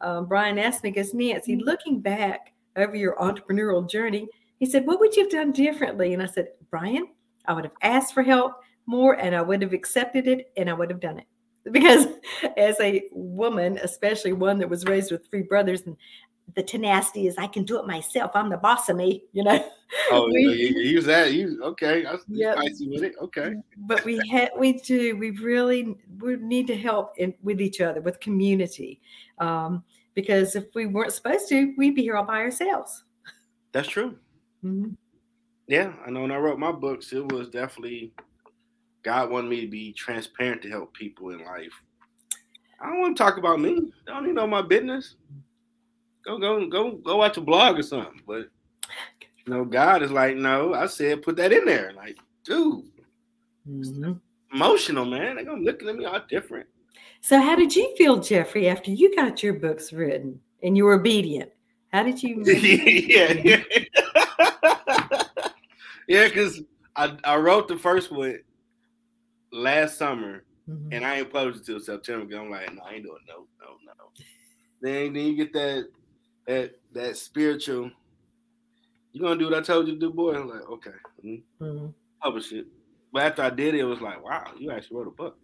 um, 0.01 0.27
Brian 0.27 0.59
asked 0.59 0.83
me, 0.85 0.91
"Goes 0.91 1.13
Nancy, 1.15 1.57
looking 1.57 2.01
back." 2.01 2.53
over 2.77 2.95
your 2.95 3.17
entrepreneurial 3.17 3.89
journey. 3.89 4.29
He 4.59 4.67
said, 4.67 4.87
What 4.87 5.01
would 5.01 5.17
you 5.17 5.23
have 5.23 5.33
done 5.33 5.53
differently? 5.53 6.15
And 6.15 6.23
I 6.23 6.27
said, 6.27 6.49
Brian, 6.71 7.09
I 7.47 7.53
would 7.53 7.65
have 7.65 7.75
asked 7.83 8.15
for 8.15 8.23
help 8.23 8.55
more 8.87 9.15
and 9.15 9.35
I 9.35 9.43
would 9.43 9.63
have 9.63 9.73
accepted 9.73 10.29
it 10.29 10.53
and 10.57 10.71
I 10.71 10.75
would 10.75 10.91
have 10.91 11.01
done 11.01 11.19
it. 11.19 11.27
Because 11.73 12.07
as 12.57 12.79
a 12.81 13.03
woman, 13.11 13.81
especially 13.83 14.33
one 14.33 14.59
that 14.61 14.71
was 14.71 14.85
raised 14.85 15.11
with 15.11 15.29
three 15.29 15.43
brothers, 15.43 15.83
and 15.87 15.97
the 16.55 16.63
tenacity 16.63 17.27
is 17.27 17.37
I 17.37 17.47
can 17.49 17.65
do 17.65 17.79
it 17.79 17.87
myself. 17.87 18.31
I'm 18.35 18.49
the 18.49 18.57
boss 18.57 18.89
of 18.89 18.97
me, 18.97 19.25
you 19.33 19.45
know. 19.45 19.65
Oh, 20.11 20.27
We- 20.27 20.41
you, 20.41 20.81
use 20.81 21.05
that. 21.05 21.33
You 21.33 21.63
okay? 21.63 22.05
I 22.05 22.13
was 22.13 22.23
Yep. 22.29 22.57
spicy 22.59 22.89
with 22.89 23.05
it. 23.05 23.15
Okay. 23.23 23.55
but 23.87 24.05
we 24.05 24.19
had 24.29 24.51
we 24.59 24.75
do 24.81 25.17
we 25.17 25.31
really 25.31 25.97
we 26.19 26.37
need 26.37 26.67
to 26.67 26.77
help 26.77 27.13
in, 27.19 27.33
with 27.43 27.61
each 27.61 27.81
other 27.81 28.01
with 28.01 28.19
community 28.19 29.01
um, 29.39 29.85
because 30.15 30.57
if 30.57 30.65
we 30.75 30.87
weren't 30.87 31.13
supposed 31.13 31.49
to 31.51 31.73
we'd 31.79 31.95
be 31.95 32.03
here 32.03 32.17
all 32.17 32.25
by 32.25 32.39
ourselves 32.39 33.05
That's 33.71 33.89
true. 33.89 34.17
Mhm. 34.65 34.97
Yeah, 35.69 35.93
I 36.05 36.11
know 36.11 36.23
when 36.23 36.33
I 36.33 36.37
wrote 36.39 36.59
my 36.59 36.73
books, 36.73 37.13
it 37.13 37.31
was 37.33 37.49
definitely 37.49 38.13
God 39.05 39.31
wanted 39.31 39.49
me 39.51 39.61
to 39.61 39.69
be 39.69 39.93
transparent 39.93 40.63
to 40.63 40.69
help 40.69 40.93
people 40.95 41.31
in 41.31 41.45
life. 41.45 41.73
I 42.81 42.87
don't 42.89 43.01
want 43.01 43.17
to 43.17 43.23
talk 43.23 43.39
about 43.39 43.61
me. 43.61 43.93
I 44.09 44.11
don't 44.11 44.25
need 44.25 44.31
to 44.31 44.35
know 44.35 44.47
my 44.49 44.63
business. 44.63 45.15
Go 46.27 46.39
go 46.39 46.67
go 46.67 46.91
go 46.97 47.17
watch 47.17 47.37
a 47.37 47.41
blog 47.41 47.79
or 47.79 47.83
something. 47.83 48.21
But 48.27 48.49
you 49.47 49.53
know, 49.53 49.65
God 49.65 50.03
is 50.03 50.11
like, 50.11 50.37
no, 50.37 50.75
I 50.75 50.87
said 50.87 51.23
put 51.23 51.37
that 51.37 51.53
in 51.53 51.65
there. 51.65 51.93
Like, 51.95 52.17
dude, 52.45 52.85
Mhm. 53.69 54.21
emotional, 54.53 55.05
man. 55.05 55.37
They're 55.37 55.45
gonna 55.45 55.63
looking 55.63 55.89
at 55.89 55.97
me 55.97 56.05
all 56.05 56.21
different. 56.29 56.67
so 57.21 57.41
how 57.41 57.55
did 57.57 57.75
you 57.75 57.95
feel 57.97 58.19
jeffrey 58.21 58.69
after 58.69 58.91
you 58.91 59.15
got 59.17 59.43
your 59.43 59.55
books 59.55 59.93
written 59.93 60.41
and 60.63 60.77
you 60.77 60.85
were 60.85 60.95
obedient 60.95 61.51
how 61.93 62.03
did 62.03 62.23
you 62.23 62.43
yeah, 62.45 63.33
yeah. 63.45 63.63
yeah, 66.09 66.29
because 66.29 66.63
I, 66.95 67.17
I 67.25 67.37
wrote 67.37 67.69
the 67.69 67.79
first 67.79 68.11
one 68.13 68.39
last 69.53 69.99
summer 69.99 70.45
Mhm. 70.69 70.89
and 70.93 71.05
I 71.05 71.19
ain't 71.19 71.33
published 71.33 71.61
it 71.61 71.67
till 71.67 71.79
September. 71.81 72.37
I'm 72.37 72.51
like, 72.51 72.73
no, 72.75 72.83
I 72.83 72.95
ain't 72.95 73.05
doing 73.05 73.19
no, 73.29 73.47
no, 73.61 73.77
no. 73.87 74.11
Then 74.81 75.13
then 75.13 75.27
you 75.27 75.37
get 75.37 75.53
that 75.53 75.89
that 76.47 76.73
that 76.93 77.17
spiritual. 77.17 77.91
You 79.13 79.23
gonna 79.23 79.39
do 79.39 79.47
what 79.47 79.55
I 79.55 79.63
told 79.63 79.87
you 79.89 79.95
to 79.95 80.01
do, 80.01 80.11
boy? 80.11 80.35
I'm 80.35 80.49
like, 80.49 80.69
okay, 80.69 80.91
mm, 81.25 81.43
Mhm. 81.61 81.95
publish 82.23 82.53
it. 82.53 82.67
But 83.13 83.23
after 83.23 83.43
I 83.43 83.51
did 83.51 83.75
it, 83.75 83.81
it 83.81 83.85
was 83.85 84.01
like, 84.01 84.23
wow, 84.23 84.53
you 84.59 84.71
actually 84.71 84.99
wrote 84.99 85.09
a 85.09 85.11
book. 85.13 85.39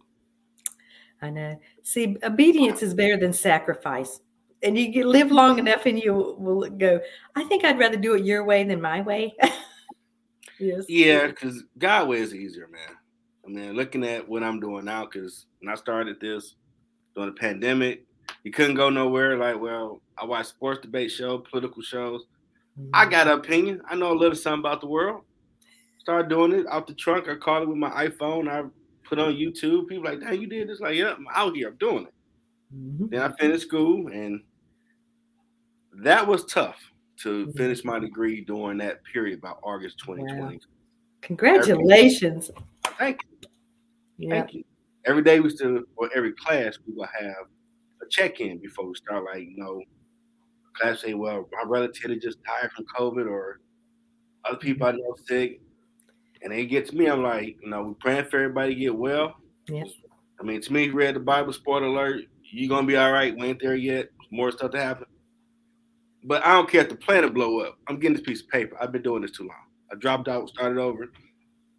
I 1.21 1.29
know. 1.29 1.59
See, 1.81 2.17
obedience 2.23 2.83
is 2.83 2.93
better 2.93 3.17
than 3.17 3.33
sacrifice. 3.33 4.19
And 4.61 4.77
you 4.77 4.89
get, 4.89 5.05
live 5.07 5.31
long 5.31 5.57
enough 5.57 5.85
and 5.85 6.01
you 6.01 6.13
will 6.13 6.69
go, 6.69 6.99
I 7.35 7.43
think 7.45 7.63
I'd 7.63 7.79
rather 7.79 7.97
do 7.97 8.15
it 8.15 8.25
your 8.25 8.43
way 8.43 8.63
than 8.63 8.81
my 8.81 9.01
way. 9.01 9.33
yes. 10.59 10.85
Yeah, 10.87 11.27
because 11.27 11.63
God 11.77 12.09
way 12.09 12.19
is 12.19 12.35
easier, 12.35 12.67
man. 12.67 12.97
I 13.45 13.49
mean, 13.49 13.73
looking 13.73 14.05
at 14.05 14.27
what 14.27 14.43
I'm 14.43 14.59
doing 14.59 14.85
now, 14.85 15.05
because 15.05 15.45
when 15.59 15.71
I 15.71 15.75
started 15.75 16.19
this 16.19 16.55
during 17.15 17.33
the 17.33 17.39
pandemic, 17.39 18.05
you 18.43 18.51
couldn't 18.51 18.75
go 18.75 18.89
nowhere. 18.89 19.37
Like, 19.37 19.59
well, 19.59 20.01
I 20.17 20.25
watch 20.25 20.47
sports 20.47 20.81
debate 20.81 21.11
show, 21.11 21.39
political 21.39 21.81
shows. 21.81 22.25
I 22.93 23.05
got 23.05 23.27
an 23.27 23.33
opinion. 23.33 23.81
I 23.87 23.95
know 23.95 24.11
a 24.11 24.15
little 24.17 24.35
something 24.35 24.59
about 24.59 24.81
the 24.81 24.87
world. 24.87 25.21
Started 25.99 26.29
doing 26.29 26.53
it 26.53 26.65
out 26.69 26.87
the 26.87 26.93
trunk. 26.93 27.29
I 27.29 27.35
called 27.35 27.63
it 27.63 27.69
with 27.69 27.77
my 27.77 28.07
iPhone. 28.07 28.49
I 28.49 28.67
put 29.07 29.19
on 29.19 29.33
YouTube. 29.33 29.87
People 29.87 30.05
like, 30.05 30.19
dang, 30.19 30.41
you 30.41 30.47
did 30.47 30.69
this? 30.69 30.79
Like, 30.79 30.95
yeah, 30.95 31.13
I'm 31.13 31.27
out 31.33 31.55
here. 31.55 31.69
I'm 31.69 31.75
doing 31.75 32.07
it. 32.07 32.13
Mhm. 32.75 33.09
Then 33.11 33.21
I 33.21 33.31
finished 33.37 33.67
school, 33.67 34.07
and 34.07 34.41
that 35.93 36.25
was 36.25 36.45
tough 36.45 36.79
to 37.17 37.45
Mhm. 37.47 37.57
finish 37.57 37.85
my 37.85 37.99
degree 37.99 38.41
during 38.41 38.79
that 38.79 39.03
period, 39.03 39.37
about 39.37 39.59
August 39.63 39.99
2020. 39.99 40.59
Congratulations. 41.21 42.49
Thank 42.97 43.21
you. 44.17 44.29
Thank 44.29 44.53
you. 44.55 44.63
Every 45.05 45.21
day 45.21 45.39
we 45.39 45.49
still, 45.51 45.83
or 45.95 46.09
every 46.15 46.33
class, 46.33 46.79
we 46.87 46.93
will 46.93 47.07
have 47.19 47.47
a 48.13 48.21
check-in 48.21 48.59
before 48.59 48.87
we 48.87 48.95
start. 48.95 49.25
Like, 49.25 49.43
you 49.43 49.57
know, 49.57 49.81
class 50.73 51.01
say, 51.01 51.13
well, 51.13 51.47
my 51.51 51.63
relative 51.65 52.21
just 52.21 52.43
died 52.43 52.71
from 52.71 52.85
COVID, 52.97 53.27
or 53.27 53.59
other 54.45 54.57
people 54.57 54.87
I 54.87 54.91
know 54.91 55.15
sick, 55.25 55.61
and 56.41 56.53
it 56.53 56.65
gets 56.65 56.93
me. 56.93 57.07
I'm 57.07 57.23
like, 57.23 57.57
you 57.61 57.69
know, 57.69 57.83
we 57.83 57.93
praying 57.95 58.25
for 58.25 58.37
everybody 58.37 58.75
to 58.75 58.79
get 58.79 58.95
well. 58.95 59.35
Yeah. 59.67 59.83
I 60.39 60.43
mean, 60.43 60.61
to 60.61 60.73
me, 60.73 60.89
read 60.89 61.15
the 61.15 61.19
Bible. 61.19 61.53
Spoiler 61.53 61.87
alert: 61.87 62.25
you 62.43 62.67
gonna 62.67 62.87
be 62.87 62.97
all 62.97 63.11
right. 63.11 63.35
We 63.37 63.47
ain't 63.47 63.61
there 63.61 63.75
yet. 63.75 64.09
More 64.31 64.51
stuff 64.51 64.71
to 64.71 64.81
happen. 64.81 65.05
But 66.23 66.45
I 66.45 66.53
don't 66.53 66.69
care 66.69 66.81
if 66.81 66.89
the 66.89 66.95
planet 66.95 67.33
blow 67.33 67.59
up. 67.59 67.77
I'm 67.87 67.99
getting 67.99 68.15
this 68.15 68.25
piece 68.25 68.41
of 68.41 68.47
paper. 68.49 68.77
I've 68.81 68.91
been 68.91 69.03
doing 69.03 69.21
this 69.21 69.31
too 69.31 69.43
long. 69.43 69.67
I 69.91 69.95
dropped 69.95 70.27
out, 70.27 70.49
started 70.49 70.79
over. 70.79 71.11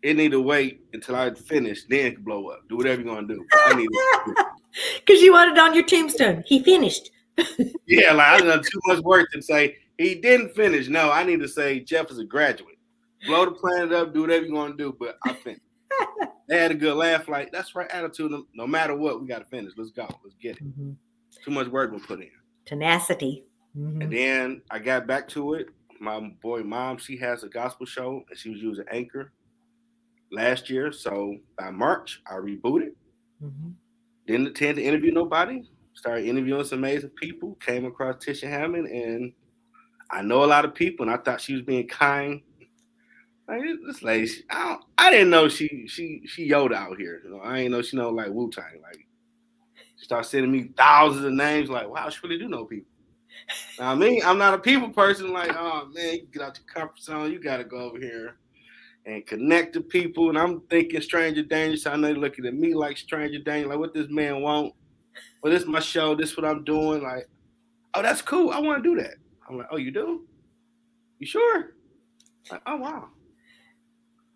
It 0.02 0.16
need 0.16 0.32
to 0.32 0.40
wait 0.40 0.82
until 0.92 1.16
I 1.16 1.32
finish, 1.32 1.84
then 1.86 2.06
it 2.06 2.14
can 2.16 2.24
blow 2.24 2.48
up. 2.48 2.60
Do 2.68 2.76
whatever 2.76 3.00
you're 3.00 3.14
gonna 3.14 3.26
do. 3.26 3.44
I 3.54 3.74
need 3.74 3.88
to, 3.88 4.46
Because 5.06 5.22
you 5.22 5.32
want 5.32 5.52
it 5.52 5.58
on 5.58 5.74
your 5.74 5.84
tombstone. 5.84 6.42
He 6.46 6.62
finished. 6.62 7.10
yeah, 7.86 8.12
like 8.12 8.42
I 8.42 8.44
done 8.44 8.62
too 8.62 8.80
much 8.86 9.00
work 9.00 9.30
to 9.32 9.42
say 9.42 9.76
he 9.98 10.16
didn't 10.16 10.54
finish. 10.54 10.88
No, 10.88 11.10
I 11.10 11.24
need 11.24 11.40
to 11.40 11.48
say 11.48 11.80
Jeff 11.80 12.10
is 12.10 12.18
a 12.18 12.24
graduate. 12.24 12.78
Blow 13.26 13.44
the 13.44 13.52
planet 13.52 13.92
up, 13.92 14.12
do 14.12 14.22
whatever 14.22 14.44
you're 14.44 14.54
gonna 14.54 14.76
do, 14.76 14.96
but 14.98 15.16
I 15.24 15.32
finished. 15.32 15.62
they 16.48 16.58
had 16.58 16.70
a 16.70 16.74
good 16.74 16.96
laugh, 16.96 17.28
like 17.28 17.52
that's 17.52 17.74
right 17.74 17.90
attitude. 17.90 18.32
No- 18.54 18.66
matter 18.66 18.96
what, 18.96 19.20
we 19.20 19.26
gotta 19.26 19.46
finish. 19.46 19.72
Let's 19.76 19.90
go. 19.90 20.08
Let's 20.22 20.36
get 20.40 20.56
it. 20.56 20.64
Mhm. 20.64 20.96
Too 21.44 21.50
much 21.50 21.68
work 21.68 21.92
was 21.92 22.02
put 22.02 22.20
in. 22.20 22.30
Tenacity. 22.66 23.44
Mm-hmm. 23.76 24.02
And 24.02 24.12
then 24.12 24.62
I 24.70 24.78
got 24.78 25.06
back 25.06 25.28
to 25.30 25.54
it. 25.54 25.68
My 26.00 26.20
boy 26.42 26.62
mom, 26.62 26.98
she 26.98 27.16
has 27.18 27.44
a 27.44 27.48
gospel 27.48 27.86
show 27.86 28.22
and 28.28 28.38
she 28.38 28.50
was 28.50 28.60
using 28.60 28.84
Anchor 28.90 29.32
last 30.30 30.70
year. 30.70 30.92
So 30.92 31.36
by 31.58 31.70
March, 31.70 32.22
I 32.26 32.34
rebooted. 32.34 32.92
Mm-hmm. 33.42 33.70
Didn't 34.26 34.48
intend 34.48 34.76
to 34.76 34.82
interview 34.82 35.12
nobody. 35.12 35.62
Started 35.94 36.26
interviewing 36.26 36.64
some 36.64 36.78
amazing 36.78 37.10
people. 37.10 37.56
Came 37.64 37.84
across 37.84 38.16
Tisha 38.16 38.48
Hammond, 38.48 38.88
and 38.88 39.32
I 40.10 40.22
know 40.22 40.44
a 40.44 40.46
lot 40.46 40.64
of 40.64 40.74
people, 40.74 41.06
and 41.06 41.14
I 41.14 41.18
thought 41.18 41.40
she 41.40 41.54
was 41.54 41.62
being 41.62 41.86
kind. 41.86 42.40
Like 43.46 43.60
this 43.86 44.02
lady, 44.02 44.30
I, 44.50 44.78
I 44.96 45.10
didn't 45.10 45.30
know 45.30 45.48
she 45.48 45.86
she 45.86 46.22
she 46.26 46.48
Yoda 46.48 46.74
out 46.74 46.96
here. 46.98 47.20
You 47.24 47.30
know, 47.30 47.40
I 47.42 47.58
didn't 47.58 47.72
know 47.72 47.82
she 47.82 47.96
know 47.96 48.10
like 48.10 48.30
Wu 48.30 48.50
Tang. 48.50 48.80
Like 48.82 49.06
she 49.96 50.04
started 50.04 50.28
sending 50.28 50.50
me 50.50 50.70
thousands 50.76 51.26
of 51.26 51.32
names. 51.32 51.68
Like 51.68 51.88
wow, 51.88 52.08
she 52.08 52.20
really 52.22 52.38
do 52.38 52.48
know 52.48 52.64
people. 52.64 52.90
Now, 53.78 53.92
I 53.92 53.94
mean, 53.94 54.22
I'm 54.24 54.38
not 54.38 54.54
a 54.54 54.58
people 54.58 54.88
person. 54.88 55.32
Like 55.32 55.54
oh 55.54 55.90
man, 55.92 56.14
you 56.14 56.26
get 56.32 56.42
out 56.42 56.58
your 56.58 56.66
comfort 56.66 57.02
zone. 57.02 57.30
You 57.30 57.38
got 57.38 57.58
to 57.58 57.64
go 57.64 57.76
over 57.76 57.98
here 57.98 58.36
and 59.06 59.26
connect 59.26 59.74
to 59.74 59.80
people. 59.80 60.28
And 60.28 60.38
I'm 60.38 60.60
thinking 60.70 61.00
stranger 61.00 61.42
danger. 61.42 61.76
So 61.76 61.92
I 61.92 61.96
know 61.96 62.08
they're 62.08 62.16
looking 62.16 62.46
at 62.46 62.54
me 62.54 62.74
like 62.74 62.96
stranger 62.96 63.38
danger. 63.38 63.68
Like 63.68 63.78
what 63.78 63.94
this 63.94 64.08
man 64.08 64.40
want? 64.40 64.72
Well, 65.42 65.52
this 65.52 65.62
is 65.62 65.68
my 65.68 65.80
show. 65.80 66.14
This 66.14 66.30
is 66.30 66.36
what 66.36 66.46
I'm 66.46 66.64
doing. 66.64 67.02
Like 67.02 67.28
oh, 67.94 68.02
that's 68.02 68.22
cool. 68.22 68.50
I 68.50 68.60
want 68.60 68.82
to 68.82 68.88
do 68.94 69.00
that. 69.02 69.14
I'm 69.48 69.58
like 69.58 69.68
oh, 69.70 69.76
you 69.76 69.90
do? 69.90 70.26
You 71.18 71.26
sure? 71.26 71.74
Like 72.50 72.62
oh 72.66 72.76
wow. 72.76 73.08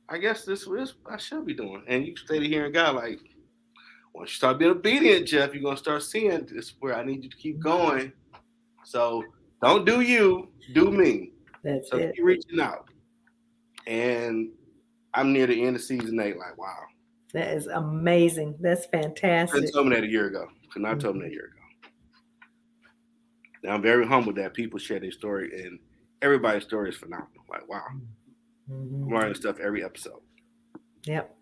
I 0.08 0.18
guess 0.18 0.44
this 0.44 0.62
is 0.62 0.68
what 0.68 0.94
I 1.10 1.16
should 1.18 1.44
be 1.44 1.54
doing. 1.54 1.82
And 1.87 2.06
you 2.06 2.16
stay 2.16 2.46
here 2.46 2.64
and 2.64 2.72
God, 2.72 2.94
like, 2.94 3.20
once 4.14 4.30
you 4.30 4.37
start 4.37 4.58
being 4.58 4.70
obedient, 4.70 5.28
Jeff, 5.28 5.52
you're 5.52 5.62
gonna 5.62 5.76
start 5.76 6.02
seeing 6.02 6.46
this 6.46 6.75
where 6.80 6.96
I 6.96 7.04
need 7.04 7.25
you 7.25 7.30
to 7.30 7.37
keep 7.37 7.56
mm-hmm. 7.56 7.68
going. 7.68 8.12
So 8.84 9.22
don't 9.62 9.84
do 9.84 10.00
you, 10.00 10.48
do 10.72 10.90
me. 10.90 11.32
That's 11.62 11.90
so 11.90 11.98
it. 11.98 12.14
keep 12.14 12.25
reaching 12.25 12.60
out. 12.60 12.88
And 13.87 14.50
I'm 15.14 15.32
near 15.32 15.46
the 15.46 15.64
end 15.64 15.76
of 15.76 15.82
season 15.82 16.20
eight, 16.20 16.36
like, 16.36 16.56
wow. 16.58 16.76
That 17.32 17.56
is 17.56 17.66
amazing. 17.66 18.56
That's 18.60 18.86
fantastic. 18.86 19.52
Couldn't 19.52 19.72
told 19.72 19.88
me 19.88 19.96
that 19.96 20.04
a 20.04 20.08
year 20.08 20.26
ago. 20.26 20.48
Could 20.72 20.82
not 20.82 20.92
mm-hmm. 20.92 21.00
told 21.00 21.16
me 21.16 21.22
that 21.22 21.28
a 21.28 21.32
year 21.32 21.44
ago. 21.44 21.90
Now 23.64 23.74
I'm 23.74 23.82
very 23.82 24.06
humbled 24.06 24.36
that 24.36 24.54
people 24.54 24.78
share 24.78 25.00
their 25.00 25.10
story 25.10 25.64
and 25.64 25.78
everybody's 26.22 26.64
story 26.64 26.90
is 26.90 26.96
phenomenal. 26.96 27.44
Like, 27.50 27.68
wow. 27.68 27.82
Mm-hmm. 28.70 29.14
learning 29.14 29.34
stuff 29.34 29.58
every 29.60 29.82
episode. 29.82 30.20
Yep. 31.04 31.34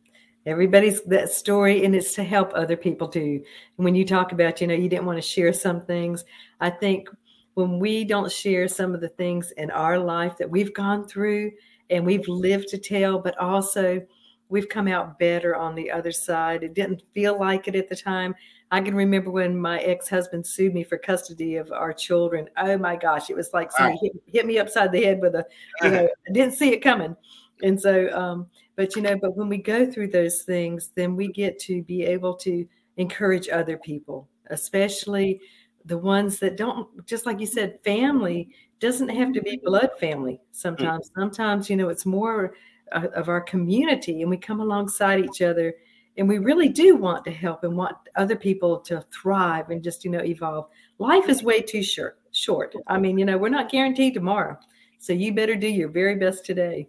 Everybody's 0.47 1.03
that 1.03 1.29
story, 1.33 1.85
and 1.85 1.93
it's 1.93 2.15
to 2.15 2.23
help 2.23 2.53
other 2.55 2.77
people 2.77 3.09
too. 3.09 3.43
When 3.75 3.97
you 3.97 4.05
talk 4.05 4.31
about, 4.31 4.61
you 4.61 4.69
know, 4.69 4.75
you 4.75 4.89
didn't 4.89 5.07
want 5.07 5.19
to 5.19 5.23
share 5.23 5.53
some 5.53 5.81
things, 5.81 6.25
I 6.61 6.71
think 6.71 7.09
when 7.55 7.81
we 7.81 8.05
don't 8.05 8.31
share 8.31 8.69
some 8.69 8.95
of 8.95 9.01
the 9.01 9.09
things 9.09 9.51
in 9.57 9.73
our 9.73 9.99
life 9.99 10.39
that 10.39 10.49
we've 10.49 10.73
gone 10.73 11.09
through 11.09 11.51
and 11.91 12.05
we've 12.05 12.27
lived 12.29 12.69
to 12.69 12.79
tell, 12.79 13.19
but 13.19 13.39
also 13.39 14.01
we've 14.49 14.69
come 14.69 14.89
out 14.89 15.19
better 15.19 15.57
on 15.57 15.75
the 15.75 15.91
other 15.91 16.13
side. 16.13 16.63
It 16.63 16.75
didn't 16.75 17.03
feel 17.13 17.39
like 17.39 17.69
it 17.69 17.77
at 17.77 17.89
the 17.89 17.97
time. 17.97 18.35
I 18.71 18.81
can 18.81 18.95
remember 18.95 19.31
when 19.31 19.57
my 19.57 19.79
ex 19.81 20.09
husband 20.09 20.45
sued 20.47 20.75
me 20.75 20.83
for 20.83 20.99
custody 20.99 21.57
of 21.57 21.71
our 21.71 21.93
children. 21.93 22.49
Oh 22.57 22.77
my 22.77 22.97
gosh, 22.97 23.31
it 23.31 23.37
was 23.37 23.53
like 23.53 23.71
somebody 23.71 23.99
hit, 24.03 24.13
hit, 24.27 24.47
me 24.47 24.59
upside 24.59 24.91
the 24.91 25.05
head 25.05 25.21
with 25.21 25.37
a, 25.37 25.47
you 25.83 25.91
know, 25.91 26.09
I 26.29 26.33
didn't 26.33 26.55
see 26.55 26.73
it 26.73 26.81
coming. 26.81 27.15
And 27.63 27.81
so, 27.81 28.11
um, 28.13 28.47
but 28.75 28.97
you 28.97 29.03
know, 29.03 29.17
but 29.17 29.37
when 29.37 29.49
we 29.49 29.59
go 29.59 29.91
through 29.91 30.09
those 30.09 30.43
things, 30.43 30.91
then 30.97 31.15
we 31.15 31.29
get 31.29 31.59
to 31.61 31.83
be 31.85 32.03
able 32.05 32.35
to 32.39 32.67
encourage 32.97 33.49
other 33.49 33.79
people, 33.79 34.29
especially 34.51 35.41
the 35.87 35.99
ones 35.99 36.39
that 36.41 36.57
don't, 36.57 37.07
just 37.07 37.27
like 37.27 37.41
you 37.41 37.47
said, 37.47 37.79
family 37.85 38.51
doesn't 38.81 39.09
have 39.09 39.33
to 39.33 39.41
be 39.41 39.57
mm-hmm. 39.57 39.67
blood 39.67 39.91
family 39.99 40.41
sometimes. 40.53 41.09
Mm-hmm. 41.09 41.21
Sometimes, 41.21 41.71
you 41.71 41.77
know, 41.77 41.89
it's 41.89 42.07
more 42.07 42.55
of 42.93 43.29
our 43.29 43.41
community 43.41 44.23
and 44.23 44.31
we 44.31 44.37
come 44.37 44.61
alongside 44.61 45.25
each 45.25 45.43
other 45.43 45.75
and 46.17 46.29
we 46.29 46.39
really 46.39 46.69
do 46.69 46.97
want 46.97 47.25
to 47.25 47.31
help 47.31 47.65
and 47.65 47.77
want 47.77 47.97
other 48.17 48.37
people 48.37 48.79
to 48.79 49.05
thrive 49.13 49.71
and 49.71 49.83
just 49.83 50.05
you 50.05 50.11
know 50.11 50.23
evolve. 50.23 50.69
Life 50.99 51.29
is 51.29 51.43
way 51.43 51.61
too 51.61 51.83
short 51.83 52.21
short. 52.33 52.75
I 52.87 52.95
mm-hmm. 52.95 53.03
mean 53.03 53.19
you 53.19 53.25
know 53.25 53.39
we're 53.39 53.49
not 53.49 53.71
guaranteed 53.71 54.15
tomorrow 54.15 54.57
so 54.99 55.13
you 55.13 55.35
better 55.35 55.57
do 55.57 55.69
your 55.69 55.89
very 55.89 56.15
best 56.15 56.45
today. 56.45 56.89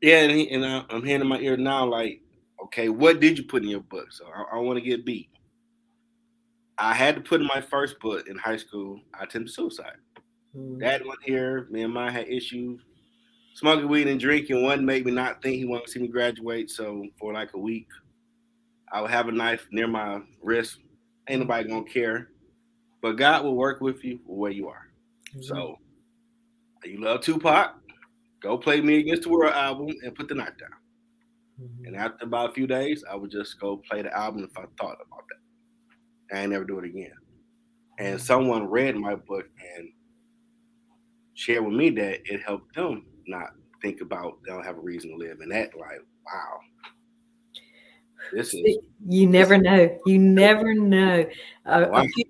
Yeah 0.00 0.18
and, 0.18 0.32
he, 0.32 0.50
and 0.50 0.64
I, 0.64 0.84
am 0.90 1.04
handing 1.04 1.28
my 1.28 1.38
ear 1.38 1.56
now 1.56 1.84
like 1.86 2.20
okay 2.62 2.88
what 2.88 3.20
did 3.20 3.36
you 3.36 3.44
put 3.44 3.62
in 3.62 3.68
your 3.68 3.80
book? 3.80 4.12
So 4.12 4.26
i, 4.26 4.56
I 4.56 4.58
want 4.60 4.78
to 4.78 4.84
get 4.84 5.04
beat 5.04 5.28
i 6.78 6.92
had 6.92 7.14
to 7.14 7.20
put 7.20 7.40
in 7.40 7.46
my 7.46 7.60
first 7.60 7.98
book 8.00 8.26
in 8.28 8.36
high 8.36 8.56
school 8.56 9.00
i 9.18 9.24
attempted 9.24 9.52
suicide 9.52 9.96
mm-hmm. 10.56 10.78
dad 10.78 11.04
went 11.06 11.20
here 11.22 11.66
me 11.70 11.82
and 11.82 11.92
mine 11.92 12.12
had 12.12 12.28
issues 12.28 12.80
smoking 13.54 13.88
weed 13.88 14.08
and 14.08 14.20
drinking 14.20 14.62
one 14.62 14.84
made 14.84 15.04
me 15.06 15.12
not 15.12 15.42
think 15.42 15.56
he 15.56 15.64
wanted 15.64 15.84
to 15.86 15.90
see 15.92 16.00
me 16.00 16.08
graduate 16.08 16.70
so 16.70 17.04
for 17.18 17.32
like 17.32 17.52
a 17.54 17.58
week 17.58 17.86
I 18.94 19.00
would 19.00 19.10
have 19.10 19.26
a 19.26 19.32
knife 19.32 19.66
near 19.72 19.88
my 19.88 20.20
wrist. 20.40 20.78
Ain't 21.28 21.40
nobody 21.40 21.68
gonna 21.68 21.84
care. 21.84 22.28
But 23.02 23.14
God 23.14 23.42
will 23.42 23.56
work 23.56 23.80
with 23.80 24.04
you 24.04 24.20
where 24.24 24.52
you 24.52 24.68
are. 24.68 24.86
Mm-hmm. 25.30 25.42
So 25.42 25.78
you 26.84 27.00
love 27.00 27.22
Tupac, 27.22 27.74
go 28.40 28.56
play 28.56 28.80
Me 28.80 28.98
Against 29.00 29.22
the 29.22 29.30
World 29.30 29.52
album 29.52 29.88
and 30.04 30.14
put 30.14 30.28
the 30.28 30.36
knife 30.36 30.56
down. 30.60 30.70
Mm-hmm. 31.60 31.86
And 31.86 31.96
after 31.96 32.24
about 32.24 32.50
a 32.50 32.52
few 32.52 32.68
days, 32.68 33.04
I 33.10 33.16
would 33.16 33.32
just 33.32 33.58
go 33.58 33.82
play 33.90 34.02
the 34.02 34.16
album 34.16 34.44
if 34.44 34.56
I 34.56 34.64
thought 34.78 34.98
about 35.04 35.24
that. 35.28 35.40
I 36.32 36.46
never 36.46 36.64
do 36.64 36.78
it 36.78 36.84
again. 36.84 37.12
And 37.98 38.16
mm-hmm. 38.16 38.24
someone 38.24 38.68
read 38.68 38.96
my 38.96 39.14
book 39.14 39.46
and 39.76 39.88
shared 41.34 41.64
with 41.64 41.74
me 41.74 41.90
that 41.90 42.20
it 42.24 42.42
helped 42.42 42.74
them 42.74 43.06
not 43.26 43.50
think 43.82 44.00
about 44.00 44.38
they 44.44 44.52
don't 44.52 44.64
have 44.64 44.78
a 44.78 44.80
reason 44.80 45.10
to 45.10 45.16
live. 45.16 45.40
And 45.40 45.50
that 45.52 45.76
like, 45.76 46.00
wow, 46.26 46.58
this 48.32 48.54
is 48.54 48.78
you 49.06 49.26
never 49.28 49.58
know. 49.58 49.96
You 50.06 50.18
never 50.18 50.74
know. 50.74 51.26
Uh, 51.66 51.86
wow. 51.90 52.02
a 52.02 52.08
few, 52.08 52.24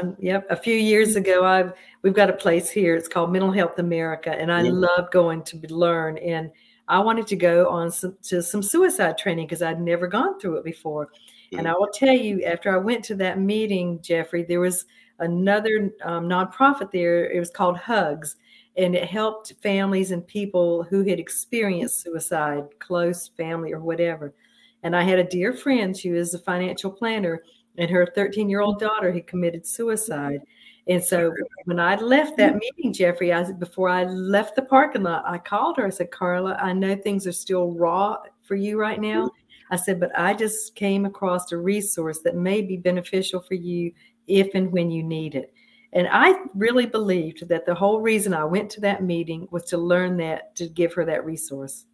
um, 0.00 0.16
yep, 0.18 0.46
a 0.50 0.56
few 0.56 0.74
years 0.74 1.16
ago, 1.16 1.44
I've 1.44 1.72
we've 2.02 2.14
got 2.14 2.30
a 2.30 2.34
place 2.34 2.70
here. 2.70 2.94
It's 2.94 3.08
called 3.08 3.32
Mental 3.32 3.52
Health 3.52 3.78
America, 3.78 4.30
and 4.30 4.52
I 4.52 4.62
yeah. 4.62 4.70
love 4.72 5.10
going 5.10 5.42
to 5.44 5.58
learn. 5.74 6.18
And 6.18 6.50
I 6.88 6.98
wanted 7.00 7.26
to 7.28 7.36
go 7.36 7.68
on 7.68 7.90
some, 7.90 8.16
to 8.24 8.42
some 8.42 8.62
suicide 8.62 9.18
training 9.18 9.46
because 9.46 9.62
I'd 9.62 9.80
never 9.80 10.06
gone 10.06 10.38
through 10.38 10.56
it 10.56 10.64
before. 10.64 11.08
And 11.52 11.66
mm-hmm. 11.66 11.66
I 11.68 11.78
will 11.78 11.90
tell 11.92 12.14
you, 12.14 12.42
after 12.44 12.74
I 12.74 12.78
went 12.78 13.04
to 13.06 13.14
that 13.16 13.38
meeting, 13.38 14.00
Jeffrey, 14.02 14.42
there 14.42 14.60
was 14.60 14.86
another 15.18 15.92
um, 16.02 16.26
nonprofit 16.26 16.90
there. 16.90 17.30
It 17.30 17.38
was 17.38 17.50
called 17.50 17.76
Hugs, 17.76 18.36
and 18.76 18.94
it 18.94 19.08
helped 19.08 19.52
families 19.62 20.10
and 20.10 20.26
people 20.26 20.82
who 20.84 21.04
had 21.04 21.20
experienced 21.20 22.00
suicide, 22.00 22.64
close 22.78 23.28
family 23.28 23.72
or 23.72 23.80
whatever. 23.80 24.34
And 24.82 24.96
I 24.96 25.02
had 25.02 25.18
a 25.18 25.24
dear 25.24 25.52
friend, 25.52 25.96
she 25.96 26.10
was 26.10 26.34
a 26.34 26.38
financial 26.38 26.90
planner, 26.90 27.42
and 27.78 27.90
her 27.90 28.06
13 28.14 28.48
year 28.48 28.60
old 28.60 28.76
mm-hmm. 28.76 28.86
daughter 28.86 29.12
had 29.12 29.26
committed 29.26 29.66
suicide. 29.66 30.40
And 30.88 31.02
so 31.02 31.32
when 31.64 31.78
I 31.78 31.94
left 31.96 32.36
that 32.38 32.54
mm-hmm. 32.54 32.58
meeting, 32.76 32.92
Jeffrey, 32.92 33.32
I 33.32 33.52
before 33.52 33.88
I 33.88 34.04
left 34.04 34.56
the 34.56 34.62
parking 34.62 35.04
lot, 35.04 35.24
I 35.26 35.38
called 35.38 35.76
her. 35.76 35.86
I 35.86 35.90
said, 35.90 36.10
Carla, 36.10 36.54
I 36.54 36.72
know 36.72 36.96
things 36.96 37.26
are 37.26 37.32
still 37.32 37.72
raw 37.72 38.18
for 38.42 38.56
you 38.56 38.80
right 38.80 39.00
now. 39.00 39.30
I 39.72 39.76
said, 39.76 39.98
but 39.98 40.16
I 40.16 40.34
just 40.34 40.76
came 40.76 41.04
across 41.04 41.50
a 41.50 41.56
resource 41.56 42.20
that 42.20 42.36
may 42.36 42.62
be 42.62 42.76
beneficial 42.76 43.40
for 43.40 43.54
you 43.54 43.90
if 44.28 44.54
and 44.54 44.70
when 44.70 44.92
you 44.92 45.02
need 45.02 45.34
it. 45.34 45.52
And 45.92 46.06
I 46.10 46.34
really 46.54 46.86
believed 46.86 47.48
that 47.48 47.66
the 47.66 47.74
whole 47.74 48.00
reason 48.00 48.32
I 48.32 48.44
went 48.44 48.70
to 48.70 48.80
that 48.82 49.02
meeting 49.02 49.48
was 49.50 49.64
to 49.64 49.78
learn 49.78 50.16
that, 50.18 50.54
to 50.56 50.68
give 50.68 50.94
her 50.94 51.04
that 51.06 51.24
resource 51.24 51.86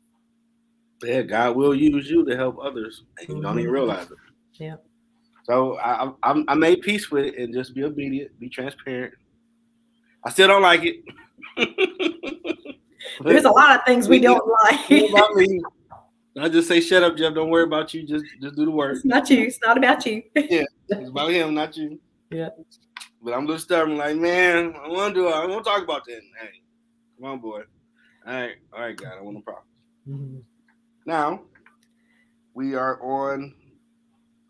yeah, 1.02 1.22
God 1.22 1.56
will 1.56 1.74
use 1.74 2.10
you 2.10 2.24
to 2.24 2.36
help 2.36 2.58
others, 2.60 3.02
and 3.18 3.28
you 3.28 3.34
mm-hmm. 3.36 3.42
don't 3.42 3.58
even 3.58 3.66
mm-hmm. 3.66 3.74
realize 3.74 4.10
it. 4.10 4.18
Yeah. 4.54 4.76
So 5.44 5.78
I, 5.78 6.10
I 6.22 6.44
I 6.48 6.54
made 6.54 6.82
peace 6.82 7.10
with 7.10 7.24
it 7.24 7.38
and 7.38 7.54
just 7.54 7.74
be 7.74 7.84
obedient, 7.84 8.38
be 8.38 8.48
transparent. 8.48 9.14
I 10.24 10.30
still 10.30 10.48
don't 10.48 10.62
like 10.62 10.82
it. 10.84 10.96
There's 13.24 13.44
a 13.44 13.50
lot 13.50 13.78
of 13.78 13.84
things 13.86 14.08
we 14.08 14.18
don't 14.18 14.46
like. 14.64 14.80
About 16.38 16.44
me. 16.44 16.50
I 16.50 16.52
just 16.52 16.68
say, 16.68 16.80
"Shut 16.80 17.02
up, 17.02 17.16
Jeff. 17.16 17.34
Don't 17.34 17.50
worry 17.50 17.64
about 17.64 17.92
you. 17.94 18.04
Just 18.04 18.24
just 18.40 18.56
do 18.56 18.64
the 18.64 18.70
work." 18.70 18.96
It's 18.96 19.04
not 19.04 19.28
you. 19.30 19.42
It's 19.44 19.60
not 19.60 19.76
about 19.76 20.04
you. 20.06 20.22
yeah, 20.34 20.64
it's 20.88 21.08
about 21.08 21.30
him, 21.30 21.54
not 21.54 21.76
you. 21.76 21.98
Yeah. 22.30 22.48
But 23.22 23.34
I'm 23.34 23.44
a 23.44 23.46
little 23.46 23.58
stubborn. 23.58 23.96
Like, 23.96 24.16
man, 24.16 24.74
I 24.82 24.88
want 24.88 25.14
to 25.14 25.20
do. 25.20 25.28
It. 25.28 25.32
I 25.32 25.46
want 25.46 25.64
to 25.64 25.70
talk 25.70 25.82
about 25.82 26.04
that. 26.06 26.20
Hey, 26.40 26.60
come 27.16 27.30
on, 27.30 27.40
boy. 27.40 27.62
All 28.26 28.34
right, 28.34 28.56
all 28.72 28.80
right, 28.80 28.96
God. 28.96 29.12
I 29.18 29.22
want 29.22 29.36
no 29.36 29.42
problem. 29.42 29.64
Mm-hmm. 30.08 30.38
Now, 31.06 31.40
we 32.54 32.74
are 32.74 33.02
on, 33.02 33.54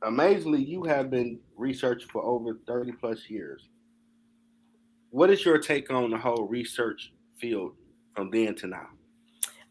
amazingly, 0.03 0.65
you 0.65 0.83
have 0.85 1.11
been 1.11 1.39
researching 1.57 2.09
for 2.09 2.23
over 2.25 2.59
30 2.67 2.93
plus 2.93 3.31
years. 3.31 3.69
What 5.11 5.31
is 5.31 5.45
your 5.45 5.59
take 5.59 5.91
on 5.91 6.11
the 6.11 6.19
whole 6.19 6.49
research 6.49 7.13
field 7.39 7.75
from 8.17 8.31
then 8.31 8.55
to 8.57 8.67
now? 8.67 8.89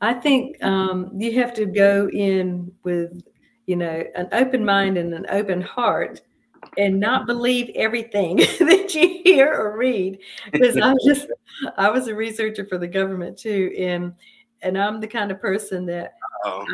I 0.02 0.14
think 0.14 0.64
um, 0.64 1.10
you 1.14 1.40
have 1.40 1.54
to 1.56 1.66
go 1.66 2.10
in 2.10 2.72
with, 2.84 3.24
you 3.66 3.76
know, 3.76 4.04
an 4.16 4.30
open 4.32 4.64
mind 4.64 4.98
and 4.98 5.14
an 5.14 5.26
open 5.30 5.62
heart 5.62 6.22
and 6.78 7.00
not 7.00 7.26
believe 7.26 7.72
everything 7.76 8.38
that 8.60 8.94
you 8.94 9.22
hear 9.24 9.54
or 9.54 9.78
read. 9.78 10.20
Because 10.52 10.78
i'm 10.78 10.98
just 11.06 11.28
I 11.78 11.90
was 11.90 12.08
a 12.08 12.16
researcher 12.16 12.66
for 12.66 12.78
the 12.78 12.88
government 12.88 13.38
too, 13.38 13.74
and 13.78 14.14
and 14.62 14.78
I'm 14.78 15.00
the 15.00 15.08
kind 15.08 15.32
of 15.32 15.42
person 15.42 15.86
that 15.88 16.14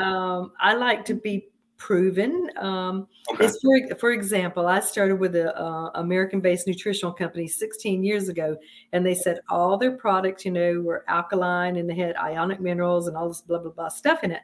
um, 0.01 0.51
I 0.59 0.73
like 0.73 1.05
to 1.05 1.13
be 1.13 1.47
proven. 1.83 2.49
Um, 2.55 3.07
okay. 3.33 3.49
for, 3.61 3.95
for 3.99 4.11
example, 4.11 4.67
I 4.67 4.79
started 4.79 5.19
with 5.19 5.35
a 5.35 5.53
uh, 5.61 5.89
American-based 5.95 6.65
nutritional 6.65 7.11
company 7.11 7.45
16 7.45 8.05
years 8.05 8.29
ago, 8.29 8.55
and 8.93 9.05
they 9.05 9.13
said 9.13 9.41
all 9.49 9.77
their 9.77 9.91
products, 9.91 10.45
you 10.45 10.51
know, 10.51 10.79
were 10.79 11.03
alkaline 11.09 11.75
and 11.75 11.89
they 11.89 11.95
had 11.95 12.15
ionic 12.15 12.61
minerals 12.61 13.09
and 13.09 13.17
all 13.17 13.27
this 13.27 13.41
blah 13.41 13.59
blah 13.59 13.71
blah 13.71 13.89
stuff 13.89 14.23
in 14.23 14.31
it. 14.31 14.39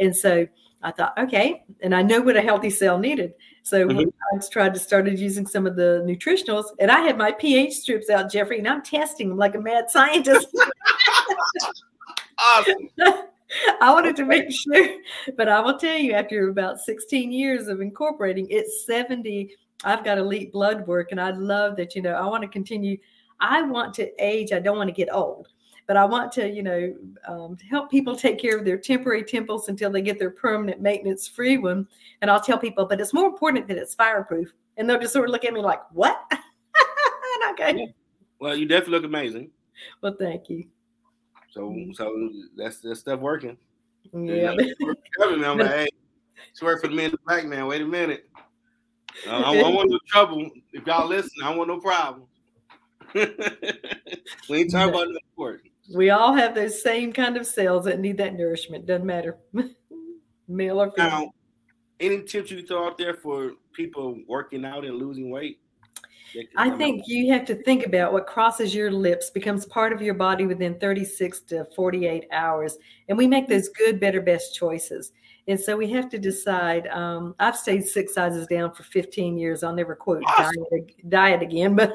And 0.00 0.16
so 0.16 0.46
I 0.82 0.92
thought, 0.92 1.12
okay, 1.18 1.62
and 1.82 1.94
I 1.94 2.00
know 2.00 2.22
what 2.22 2.38
a 2.38 2.40
healthy 2.40 2.70
cell 2.70 2.98
needed. 2.98 3.34
So 3.64 3.86
mm-hmm. 3.86 4.08
I 4.08 4.40
tried 4.50 4.72
to 4.72 4.80
started 4.80 5.18
using 5.18 5.46
some 5.46 5.66
of 5.66 5.76
the 5.76 6.02
nutritionals, 6.06 6.64
and 6.78 6.90
I 6.90 7.00
had 7.00 7.18
my 7.18 7.32
pH 7.32 7.74
strips 7.74 8.08
out, 8.08 8.32
Jeffrey, 8.32 8.60
and 8.60 8.68
I'm 8.68 8.82
testing 8.82 9.28
them 9.28 9.36
like 9.36 9.56
a 9.56 9.60
mad 9.60 9.90
scientist. 9.90 10.48
awesome. 12.38 12.88
I 13.80 13.92
wanted 13.92 14.16
to 14.16 14.24
make 14.24 14.50
sure, 14.50 14.98
but 15.36 15.48
I 15.48 15.60
will 15.60 15.78
tell 15.78 15.96
you, 15.96 16.12
after 16.12 16.48
about 16.48 16.80
16 16.80 17.32
years 17.32 17.68
of 17.68 17.80
incorporating, 17.80 18.46
it's 18.50 18.86
70. 18.86 19.50
I've 19.84 20.04
got 20.04 20.18
elite 20.18 20.52
blood 20.52 20.86
work, 20.86 21.12
and 21.12 21.20
I 21.20 21.30
love 21.30 21.76
that. 21.76 21.94
You 21.94 22.02
know, 22.02 22.14
I 22.14 22.26
want 22.26 22.42
to 22.42 22.48
continue. 22.48 22.98
I 23.40 23.62
want 23.62 23.94
to 23.94 24.10
age. 24.22 24.52
I 24.52 24.58
don't 24.58 24.76
want 24.76 24.88
to 24.88 24.94
get 24.94 25.12
old 25.12 25.48
but 25.88 25.96
I 25.96 26.04
want 26.04 26.30
to, 26.32 26.48
you 26.48 26.62
know, 26.62 26.94
um, 27.26 27.56
help 27.68 27.90
people 27.90 28.14
take 28.14 28.38
care 28.38 28.58
of 28.58 28.64
their 28.66 28.76
temporary 28.76 29.24
temples 29.24 29.70
until 29.70 29.90
they 29.90 30.02
get 30.02 30.18
their 30.18 30.30
permanent 30.30 30.82
maintenance 30.82 31.26
free 31.26 31.56
one. 31.56 31.88
And 32.20 32.30
I'll 32.30 32.42
tell 32.42 32.58
people, 32.58 32.84
but 32.84 33.00
it's 33.00 33.14
more 33.14 33.26
important 33.26 33.66
that 33.68 33.78
it's 33.78 33.94
fireproof. 33.94 34.52
And 34.76 34.88
they'll 34.88 35.00
just 35.00 35.14
sort 35.14 35.24
of 35.24 35.32
look 35.32 35.46
at 35.46 35.54
me 35.54 35.62
like, 35.62 35.80
what? 35.92 36.20
okay. 37.52 37.88
Well, 38.38 38.54
you 38.54 38.66
definitely 38.66 38.98
look 38.98 39.04
amazing. 39.04 39.50
Well, 40.02 40.14
thank 40.18 40.50
you. 40.50 40.66
So, 41.58 41.74
so 41.92 42.30
that's 42.56 42.78
that 42.82 42.94
stuff 42.94 43.18
working. 43.18 43.56
Yeah. 44.12 44.54
I'm 45.20 45.58
like, 45.58 45.66
hey, 45.66 45.88
it's 46.50 46.62
work 46.62 46.80
for 46.80 46.86
the 46.86 46.94
the 46.94 47.18
black 47.26 47.46
man. 47.46 47.66
Wait 47.66 47.82
a 47.82 47.84
minute. 47.84 48.30
Uh, 49.26 49.40
I, 49.40 49.56
I 49.58 49.68
want 49.68 49.90
no 49.90 49.98
trouble. 50.06 50.48
If 50.72 50.86
y'all 50.86 51.08
listen, 51.08 51.42
I 51.42 51.52
want 51.52 51.68
no 51.68 51.80
problem. 51.80 52.28
we 53.14 53.22
ain't 54.58 54.70
talking 54.70 54.94
about 54.94 55.08
no 55.08 55.18
sport. 55.32 55.62
We 55.92 56.10
all 56.10 56.32
have 56.32 56.54
those 56.54 56.80
same 56.80 57.12
kind 57.12 57.36
of 57.36 57.44
cells 57.44 57.86
that 57.86 57.98
need 57.98 58.18
that 58.18 58.36
nourishment. 58.36 58.86
Doesn't 58.86 59.04
matter, 59.04 59.38
male 60.48 60.80
or 60.80 60.92
female. 60.92 61.10
Now, 61.10 61.32
any 61.98 62.22
tips 62.22 62.52
you 62.52 62.64
throw 62.64 62.86
out 62.86 62.98
there 62.98 63.14
for 63.14 63.54
people 63.72 64.16
working 64.28 64.64
out 64.64 64.84
and 64.84 64.94
losing 64.94 65.28
weight? 65.28 65.58
I 66.56 66.70
think 66.70 67.04
you 67.06 67.32
have 67.32 67.44
to 67.46 67.54
think 67.54 67.86
about 67.86 68.12
what 68.12 68.26
crosses 68.26 68.74
your 68.74 68.90
lips 68.90 69.30
becomes 69.30 69.66
part 69.66 69.92
of 69.92 70.02
your 70.02 70.14
body 70.14 70.46
within 70.46 70.78
36 70.78 71.40
to 71.42 71.64
48 71.76 72.26
hours. 72.32 72.76
And 73.08 73.16
we 73.16 73.26
make 73.26 73.48
those 73.48 73.68
good, 73.68 74.00
better, 74.00 74.20
best 74.20 74.54
choices. 74.54 75.12
And 75.48 75.58
so 75.58 75.76
we 75.78 75.90
have 75.92 76.10
to 76.10 76.18
decide. 76.18 76.86
Um, 76.88 77.34
I've 77.40 77.56
stayed 77.56 77.86
six 77.86 78.14
sizes 78.14 78.46
down 78.46 78.74
for 78.74 78.82
15 78.82 79.38
years. 79.38 79.62
I'll 79.62 79.74
never 79.74 79.96
quote 79.96 80.22
awesome. 80.26 80.66
diet, 80.70 81.08
diet 81.08 81.42
again, 81.42 81.74
but 81.76 81.94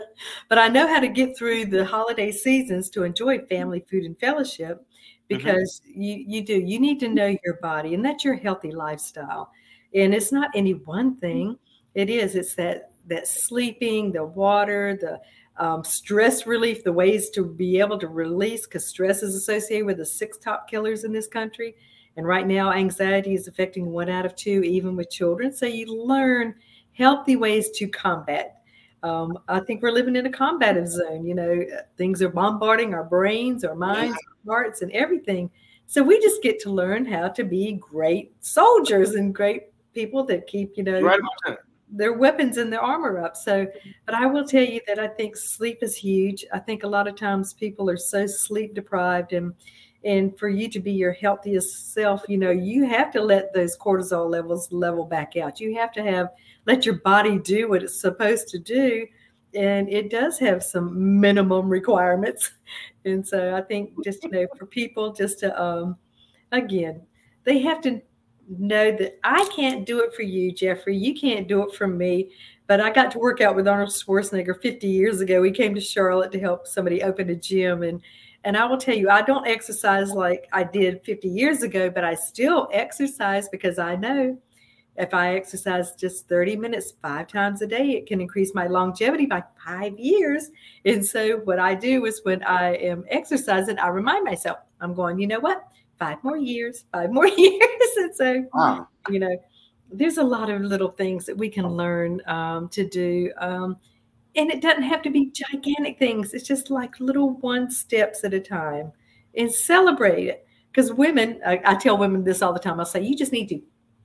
but 0.49 0.57
I 0.57 0.67
know 0.67 0.87
how 0.87 0.99
to 0.99 1.07
get 1.07 1.37
through 1.37 1.67
the 1.67 1.85
holiday 1.85 2.31
seasons 2.31 2.89
to 2.91 3.03
enjoy 3.03 3.45
family 3.45 3.85
food 3.89 4.05
and 4.05 4.19
fellowship 4.19 4.79
mm-hmm. 4.79 5.37
because 5.37 5.81
mm-hmm. 5.87 6.01
you 6.01 6.25
you 6.27 6.41
do 6.43 6.59
you 6.59 6.79
need 6.79 6.99
to 7.01 7.07
know 7.07 7.37
your 7.45 7.59
body 7.61 7.93
and 7.93 8.03
that's 8.03 8.25
your 8.25 8.35
healthy 8.35 8.71
lifestyle. 8.71 9.51
And 9.93 10.15
it's 10.15 10.31
not 10.31 10.49
any 10.55 10.73
one 10.73 11.17
thing. 11.17 11.59
It 11.93 12.09
is. 12.09 12.35
It's 12.35 12.55
that 12.55 12.92
that 13.07 13.27
sleeping, 13.27 14.11
the 14.11 14.23
water, 14.23 14.97
the 14.99 15.19
um, 15.63 15.83
stress 15.83 16.47
relief, 16.47 16.83
the 16.83 16.93
ways 16.93 17.29
to 17.31 17.45
be 17.45 17.79
able 17.79 17.99
to 17.99 18.07
release 18.07 18.65
because 18.65 18.87
stress 18.87 19.21
is 19.21 19.35
associated 19.35 19.85
with 19.85 19.97
the 19.97 20.05
six 20.05 20.37
top 20.37 20.69
killers 20.69 21.03
in 21.03 21.11
this 21.11 21.27
country 21.27 21.75
and 22.15 22.27
right 22.27 22.45
now, 22.45 22.71
anxiety 22.71 23.33
is 23.33 23.47
affecting 23.47 23.87
one 23.87 24.09
out 24.09 24.25
of 24.25 24.35
two, 24.35 24.61
even 24.63 24.95
with 24.95 25.09
children. 25.09 25.51
So 25.51 25.65
you 25.65 25.87
learn 25.87 26.55
healthy 26.93 27.35
ways 27.35 27.71
to 27.71 27.87
combat. 27.87 28.61
Um, 29.01 29.37
I 29.47 29.59
think 29.59 29.81
we're 29.81 29.91
living 29.91 30.15
in 30.15 30.25
a 30.25 30.31
combative 30.31 30.87
zone. 30.87 31.25
You 31.25 31.35
know, 31.35 31.63
things 31.97 32.21
are 32.21 32.29
bombarding 32.29 32.93
our 32.93 33.03
brains, 33.03 33.63
our 33.63 33.75
minds, 33.75 34.15
our 34.47 34.53
hearts, 34.53 34.81
and 34.81 34.91
everything. 34.91 35.49
So 35.87 36.03
we 36.03 36.19
just 36.21 36.41
get 36.41 36.59
to 36.61 36.71
learn 36.71 37.05
how 37.05 37.29
to 37.29 37.43
be 37.43 37.73
great 37.73 38.31
soldiers 38.39 39.11
and 39.15 39.33
great 39.33 39.63
people 39.93 40.23
that 40.25 40.47
keep, 40.47 40.77
you 40.77 40.83
know, 40.83 41.01
right 41.01 41.19
their 41.95 42.13
weapons 42.13 42.57
and 42.57 42.73
their 42.73 42.81
armor 42.81 43.23
up. 43.23 43.37
So, 43.37 43.67
but 44.05 44.15
I 44.15 44.25
will 44.25 44.45
tell 44.45 44.63
you 44.63 44.81
that 44.87 44.99
I 44.99 45.07
think 45.07 45.37
sleep 45.37 45.79
is 45.81 45.95
huge. 45.95 46.43
I 46.51 46.59
think 46.59 46.83
a 46.83 46.87
lot 46.87 47.07
of 47.07 47.15
times 47.15 47.53
people 47.53 47.89
are 47.89 47.97
so 47.97 48.25
sleep 48.25 48.73
deprived 48.73 49.33
and 49.33 49.53
and 50.05 50.37
for 50.37 50.49
you 50.49 50.69
to 50.69 50.79
be 50.79 50.91
your 50.91 51.13
healthiest 51.13 51.93
self 51.93 52.23
you 52.27 52.37
know 52.37 52.51
you 52.51 52.85
have 52.85 53.11
to 53.11 53.21
let 53.21 53.53
those 53.53 53.77
cortisol 53.77 54.29
levels 54.29 54.69
level 54.71 55.05
back 55.05 55.37
out 55.37 55.59
you 55.59 55.75
have 55.75 55.91
to 55.93 56.03
have 56.03 56.27
let 56.65 56.85
your 56.85 56.95
body 56.95 57.39
do 57.39 57.69
what 57.69 57.83
it's 57.83 57.99
supposed 57.99 58.47
to 58.49 58.59
do 58.59 59.07
and 59.53 59.87
it 59.89 60.09
does 60.09 60.37
have 60.39 60.63
some 60.63 61.19
minimum 61.21 61.69
requirements 61.69 62.51
and 63.05 63.25
so 63.25 63.55
i 63.55 63.61
think 63.61 63.91
just 64.03 64.23
you 64.23 64.29
know 64.29 64.45
for 64.57 64.65
people 64.65 65.13
just 65.13 65.39
to 65.39 65.61
um 65.61 65.95
again 66.51 67.01
they 67.45 67.59
have 67.59 67.79
to 67.81 68.01
know 68.47 68.91
that 68.91 69.17
i 69.23 69.47
can't 69.55 69.85
do 69.85 70.01
it 70.01 70.13
for 70.13 70.23
you 70.23 70.51
jeffrey 70.51 70.95
you 70.95 71.13
can't 71.13 71.47
do 71.47 71.67
it 71.67 71.75
for 71.75 71.87
me 71.87 72.29
but 72.67 72.81
i 72.81 72.91
got 72.91 73.11
to 73.11 73.19
work 73.19 73.41
out 73.41 73.55
with 73.55 73.67
arnold 73.67 73.89
schwarzenegger 73.89 74.61
50 74.61 74.87
years 74.87 75.21
ago 75.21 75.41
he 75.43 75.51
came 75.51 75.73
to 75.73 75.81
charlotte 75.81 76.31
to 76.31 76.39
help 76.39 76.67
somebody 76.67 77.01
open 77.03 77.29
a 77.29 77.35
gym 77.35 77.83
and 77.83 78.01
and 78.45 78.57
I 78.57 78.65
will 78.65 78.77
tell 78.77 78.95
you, 78.95 79.09
I 79.09 79.21
don't 79.21 79.47
exercise 79.47 80.11
like 80.11 80.47
I 80.51 80.63
did 80.63 81.01
50 81.05 81.29
years 81.29 81.63
ago, 81.63 81.89
but 81.89 82.03
I 82.03 82.13
still 82.15 82.67
exercise 82.73 83.47
because 83.47 83.79
I 83.79 83.95
know 83.95 84.37
if 84.95 85.13
I 85.13 85.35
exercise 85.35 85.93
just 85.95 86.27
30 86.27 86.57
minutes 86.57 86.93
five 87.01 87.27
times 87.27 87.61
a 87.61 87.67
day, 87.67 87.91
it 87.91 88.05
can 88.05 88.21
increase 88.21 88.53
my 88.53 88.67
longevity 88.67 89.25
by 89.25 89.43
five 89.65 89.97
years. 89.97 90.49
And 90.85 91.03
so, 91.03 91.37
what 91.37 91.57
I 91.57 91.73
do 91.73 92.05
is 92.05 92.21
when 92.23 92.43
I 92.43 92.75
am 92.75 93.05
exercising, 93.09 93.79
I 93.79 93.87
remind 93.87 94.23
myself, 94.25 94.59
I'm 94.81 94.93
going, 94.93 95.19
you 95.19 95.27
know 95.27 95.39
what? 95.39 95.67
Five 95.99 96.23
more 96.23 96.37
years, 96.37 96.85
five 96.91 97.11
more 97.11 97.27
years. 97.37 97.61
and 97.97 98.15
so, 98.15 98.45
wow. 98.53 98.87
you 99.09 99.19
know, 99.19 99.37
there's 99.91 100.17
a 100.17 100.23
lot 100.23 100.49
of 100.49 100.61
little 100.61 100.91
things 100.91 101.25
that 101.25 101.37
we 101.37 101.49
can 101.49 101.67
learn 101.67 102.21
um, 102.27 102.69
to 102.69 102.87
do. 102.87 103.31
Um, 103.37 103.77
and 104.35 104.51
it 104.51 104.61
doesn't 104.61 104.83
have 104.83 105.01
to 105.03 105.09
be 105.09 105.31
gigantic 105.31 105.99
things 105.99 106.33
it's 106.33 106.47
just 106.47 106.69
like 106.69 106.99
little 106.99 107.33
one 107.39 107.69
steps 107.69 108.23
at 108.23 108.33
a 108.33 108.39
time 108.39 108.91
and 109.35 109.51
celebrate 109.51 110.27
it 110.27 110.47
because 110.71 110.91
women 110.93 111.39
I, 111.45 111.61
I, 111.65 111.75
tell 111.75 111.97
women 111.97 112.23
this 112.23 112.41
all 112.41 112.53
the 112.53 112.59
time 112.59 112.79
i 112.79 112.83
say 112.83 113.01
you 113.01 113.15
just 113.15 113.31
need 113.31 113.49
to 113.49 113.61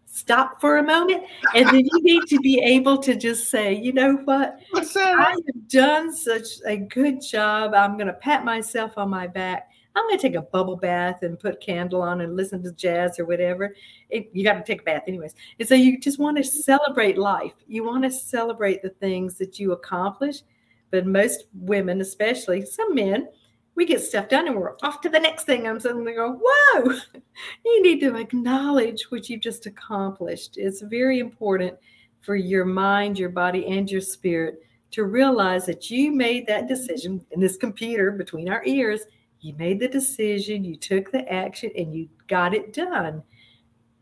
stop 0.06 0.60
for 0.60 0.78
a 0.78 0.82
moment 0.82 1.24
and 1.54 1.66
then 1.68 1.84
you 1.84 2.02
need 2.02 2.22
to 2.28 2.38
be 2.40 2.60
able 2.60 2.96
to 2.98 3.14
just 3.14 3.50
say 3.50 3.74
you 3.74 3.92
know 3.92 4.16
what 4.24 4.58
i 4.74 5.30
have 5.30 5.68
done 5.68 6.14
such 6.14 6.46
a 6.66 6.76
good 6.76 7.20
job 7.20 7.74
i'm 7.74 7.96
going 7.96 8.06
to 8.06 8.14
pat 8.14 8.44
myself 8.44 8.96
on 8.96 9.10
my 9.10 9.26
back 9.26 9.67
I'm 9.98 10.06
going 10.06 10.18
to 10.18 10.22
take 10.22 10.36
a 10.36 10.42
bubble 10.42 10.76
bath 10.76 11.22
and 11.22 11.38
put 11.38 11.60
candle 11.60 12.02
on 12.02 12.20
and 12.20 12.36
listen 12.36 12.62
to 12.62 12.72
jazz 12.72 13.18
or 13.18 13.24
whatever. 13.24 13.74
It, 14.10 14.30
you 14.32 14.44
got 14.44 14.54
to 14.54 14.62
take 14.62 14.82
a 14.82 14.84
bath 14.84 15.02
anyways. 15.08 15.34
And 15.58 15.68
so 15.68 15.74
you 15.74 15.98
just 15.98 16.20
want 16.20 16.36
to 16.36 16.44
celebrate 16.44 17.18
life. 17.18 17.54
You 17.66 17.84
want 17.84 18.04
to 18.04 18.10
celebrate 18.10 18.80
the 18.82 18.90
things 18.90 19.34
that 19.38 19.58
you 19.58 19.72
accomplish. 19.72 20.42
But 20.90 21.06
most 21.06 21.46
women, 21.52 22.00
especially 22.00 22.64
some 22.64 22.94
men, 22.94 23.28
we 23.74 23.86
get 23.86 24.00
stuff 24.00 24.28
done 24.28 24.46
and 24.46 24.56
we're 24.56 24.76
off 24.82 25.00
to 25.00 25.08
the 25.08 25.18
next 25.18 25.44
thing. 25.44 25.66
I'm 25.66 25.80
suddenly 25.80 26.14
going, 26.14 26.40
whoa, 26.42 26.94
you 27.64 27.82
need 27.82 28.00
to 28.00 28.16
acknowledge 28.16 29.10
what 29.10 29.28
you've 29.28 29.40
just 29.40 29.66
accomplished. 29.66 30.58
It's 30.58 30.80
very 30.80 31.18
important 31.18 31.76
for 32.20 32.36
your 32.36 32.64
mind, 32.64 33.18
your 33.18 33.30
body, 33.30 33.66
and 33.66 33.90
your 33.90 34.00
spirit 34.00 34.62
to 34.92 35.04
realize 35.04 35.66
that 35.66 35.90
you 35.90 36.12
made 36.12 36.46
that 36.46 36.68
decision 36.68 37.24
in 37.32 37.40
this 37.40 37.56
computer 37.56 38.12
between 38.12 38.48
our 38.48 38.64
ears 38.64 39.02
you 39.40 39.54
made 39.54 39.80
the 39.80 39.88
decision, 39.88 40.64
you 40.64 40.76
took 40.76 41.12
the 41.12 41.30
action, 41.32 41.70
and 41.76 41.94
you 41.94 42.08
got 42.26 42.54
it 42.54 42.72
done. 42.72 43.22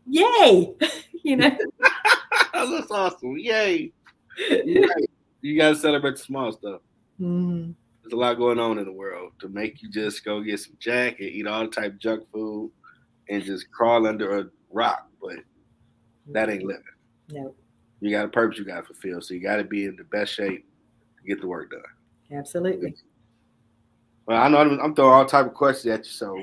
Yay! 0.07 0.75
you 1.23 1.37
know, 1.37 1.57
that's 2.55 2.91
awesome. 2.91 3.37
Yay! 3.39 3.93
You 5.43 5.57
got 5.57 5.71
to 5.71 5.77
celebrate 5.77 6.17
the 6.17 6.23
small 6.23 6.53
stuff. 6.53 6.81
Mm. 7.21 7.75
There's 8.03 8.13
a 8.13 8.17
lot 8.17 8.35
going 8.35 8.59
on 8.59 8.79
in 8.79 8.85
the 8.85 8.93
world 8.93 9.33
to 9.41 9.49
make 9.49 9.83
you 9.83 9.91
just 9.91 10.25
go 10.25 10.41
get 10.41 10.61
some 10.61 10.77
jack 10.79 11.21
and 11.21 11.29
eat 11.29 11.47
all 11.47 11.63
the 11.63 11.69
type 11.69 11.93
of 11.93 11.99
junk 11.99 12.25
food 12.33 12.71
and 13.29 13.43
just 13.43 13.71
crawl 13.71 14.07
under 14.07 14.39
a 14.39 14.45
rock, 14.71 15.09
but 15.21 15.37
that 16.33 16.49
ain't 16.49 16.65
living. 16.65 16.83
No. 17.31 17.55
You 18.01 18.11
got 18.11 18.27
a 18.27 18.29
purpose 18.29 18.59
you 18.59 18.65
got 18.65 18.81
to 18.81 18.95
fulfill, 18.95 19.21
so 19.21 19.35
you 19.35 19.41
got 19.41 19.57
to 19.57 19.65
be 19.65 19.85
in 19.85 19.97
the 19.97 20.05
best 20.05 20.35
shape 20.35 20.67
to 21.19 21.27
get 21.27 21.41
the 21.41 21.47
work 21.47 21.71
done. 21.71 22.39
Absolutely. 22.39 22.95
Well, 24.27 24.43
I 24.43 24.49
know 24.49 24.59
I'm, 24.59 24.81
I'm 24.81 24.95
throwing 24.95 25.13
all 25.13 25.25
type 25.25 25.47
of 25.47 25.55
questions 25.55 25.93
at 25.93 26.05
you, 26.05 26.13
so 26.13 26.41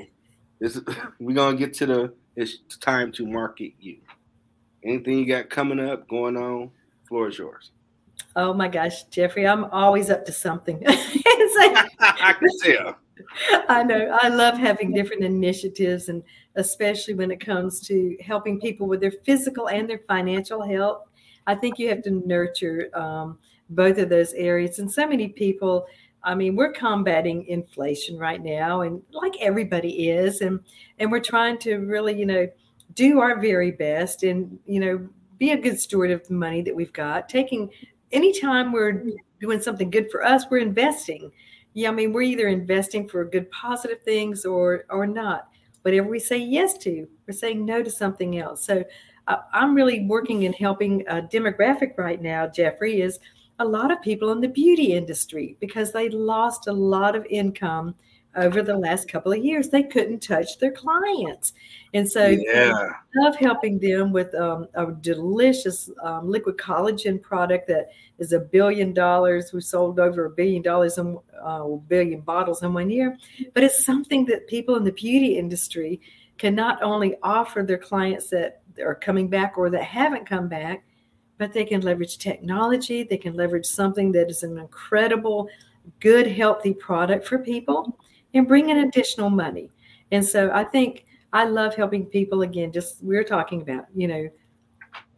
this 0.58 0.80
we're 1.20 1.34
gonna 1.34 1.56
get 1.56 1.74
to 1.74 1.86
the 1.86 2.14
it's 2.36 2.58
time 2.80 3.12
to 3.12 3.26
market 3.26 3.74
you. 3.78 3.98
Anything 4.84 5.18
you 5.18 5.26
got 5.26 5.50
coming 5.50 5.80
up, 5.80 6.08
going 6.08 6.36
on, 6.36 6.70
floor 7.06 7.28
is 7.28 7.38
yours. 7.38 7.70
Oh 8.36 8.52
my 8.52 8.68
gosh, 8.68 9.04
Jeffrey, 9.04 9.46
I'm 9.46 9.64
always 9.66 10.10
up 10.10 10.24
to 10.26 10.32
something. 10.32 10.82
I 10.86 12.34
can 12.38 12.48
tell. 12.62 12.96
I 13.68 13.82
know. 13.84 14.18
I 14.20 14.28
love 14.28 14.58
having 14.58 14.92
different 14.92 15.22
initiatives, 15.22 16.08
and 16.08 16.22
especially 16.56 17.14
when 17.14 17.30
it 17.30 17.40
comes 17.40 17.80
to 17.86 18.16
helping 18.20 18.60
people 18.60 18.86
with 18.86 19.00
their 19.00 19.12
physical 19.24 19.68
and 19.68 19.88
their 19.88 20.00
financial 20.08 20.62
health. 20.62 21.02
I 21.46 21.54
think 21.54 21.78
you 21.78 21.88
have 21.90 22.02
to 22.02 22.22
nurture 22.26 22.88
um, 22.94 23.38
both 23.70 23.98
of 23.98 24.08
those 24.08 24.32
areas. 24.32 24.78
And 24.78 24.90
so 24.90 25.06
many 25.06 25.28
people, 25.28 25.86
I 26.24 26.34
mean, 26.34 26.56
we're 26.56 26.72
combating 26.72 27.46
inflation 27.46 28.18
right 28.18 28.42
now, 28.42 28.80
and 28.80 29.02
like 29.12 29.34
everybody 29.40 30.08
is, 30.10 30.40
and 30.40 30.60
and 30.98 31.12
we're 31.12 31.20
trying 31.20 31.58
to 31.58 31.78
really, 31.78 32.18
you 32.18 32.26
know, 32.26 32.48
do 32.94 33.20
our 33.20 33.38
very 33.38 33.70
best, 33.70 34.22
and 34.22 34.58
you 34.66 34.80
know, 34.80 35.08
be 35.38 35.52
a 35.52 35.60
good 35.60 35.78
steward 35.78 36.10
of 36.10 36.26
the 36.26 36.34
money 36.34 36.62
that 36.62 36.74
we've 36.74 36.92
got. 36.92 37.28
Taking 37.28 37.70
anytime 38.12 38.72
we're 38.72 39.04
doing 39.40 39.60
something 39.60 39.90
good 39.90 40.10
for 40.10 40.24
us, 40.24 40.44
we're 40.50 40.58
investing. 40.58 41.30
Yeah, 41.74 41.88
I 41.90 41.92
mean, 41.92 42.12
we're 42.12 42.22
either 42.22 42.48
investing 42.48 43.08
for 43.08 43.24
good 43.24 43.50
positive 43.50 44.02
things 44.02 44.44
or 44.44 44.84
or 44.88 45.06
not. 45.06 45.48
Whatever 45.82 46.08
we 46.08 46.18
say 46.18 46.38
yes 46.38 46.78
to, 46.78 47.06
we're 47.26 47.34
saying 47.34 47.64
no 47.64 47.82
to 47.82 47.90
something 47.90 48.38
else. 48.38 48.64
So 48.64 48.84
uh, 49.26 49.36
I'm 49.52 49.74
really 49.74 50.06
working 50.06 50.42
in 50.42 50.52
helping 50.52 51.06
a 51.08 51.22
demographic 51.22 51.98
right 51.98 52.20
now, 52.20 52.46
Jeffrey, 52.46 53.00
is 53.00 53.18
a 53.58 53.64
lot 53.64 53.90
of 53.90 54.02
people 54.02 54.32
in 54.32 54.40
the 54.40 54.48
beauty 54.48 54.92
industry 54.94 55.56
because 55.60 55.92
they 55.92 56.08
lost 56.08 56.66
a 56.66 56.72
lot 56.72 57.14
of 57.14 57.24
income 57.26 57.94
over 58.36 58.62
the 58.62 58.76
last 58.76 59.08
couple 59.08 59.32
of 59.32 59.44
years. 59.44 59.68
They 59.68 59.82
couldn't 59.82 60.20
touch 60.20 60.58
their 60.58 60.72
clients. 60.72 61.52
And 61.92 62.10
so 62.10 62.26
yeah. 62.26 62.72
I 62.74 63.24
love 63.24 63.36
helping 63.36 63.78
them 63.78 64.12
with 64.12 64.34
um, 64.34 64.66
a 64.74 64.90
delicious 64.92 65.88
um, 66.02 66.28
liquid 66.28 66.56
collagen 66.56 67.20
product 67.22 67.68
that 67.68 67.90
is 68.18 68.32
a 68.32 68.40
billion 68.40 68.92
dollars. 68.92 69.52
We 69.52 69.60
sold 69.60 70.00
over 70.00 70.24
a 70.24 70.30
billion 70.30 70.62
dollars 70.62 70.98
in 70.98 71.18
uh, 71.44 71.64
a 71.64 71.76
billion 71.76 72.20
bottles 72.20 72.62
in 72.62 72.74
one 72.74 72.90
year. 72.90 73.16
But 73.52 73.62
it's 73.62 73.84
something 73.84 74.24
that 74.26 74.48
people 74.48 74.76
in 74.76 74.84
the 74.84 74.92
beauty 74.92 75.38
industry 75.38 76.00
can 76.38 76.54
not 76.54 76.82
only 76.82 77.16
offer 77.22 77.62
their 77.62 77.78
clients 77.78 78.30
that 78.30 78.62
are 78.82 78.94
coming 78.94 79.28
back 79.28 79.56
or 79.56 79.70
that 79.70 79.84
haven't 79.84 80.26
come 80.26 80.48
back, 80.48 80.84
but 81.38 81.52
they 81.52 81.64
can 81.64 81.80
leverage 81.80 82.18
technology. 82.18 83.02
They 83.02 83.16
can 83.16 83.34
leverage 83.34 83.66
something 83.66 84.12
that 84.12 84.30
is 84.30 84.42
an 84.42 84.58
incredible, 84.58 85.48
good, 86.00 86.26
healthy 86.26 86.74
product 86.74 87.26
for 87.26 87.38
people 87.38 87.98
and 88.34 88.48
bring 88.48 88.70
in 88.70 88.78
additional 88.78 89.30
money. 89.30 89.70
And 90.10 90.24
so 90.24 90.50
I 90.52 90.64
think 90.64 91.06
I 91.32 91.44
love 91.44 91.74
helping 91.74 92.06
people 92.06 92.42
again, 92.42 92.72
just 92.72 93.02
we're 93.02 93.24
talking 93.24 93.62
about, 93.62 93.86
you 93.94 94.06
know, 94.06 94.28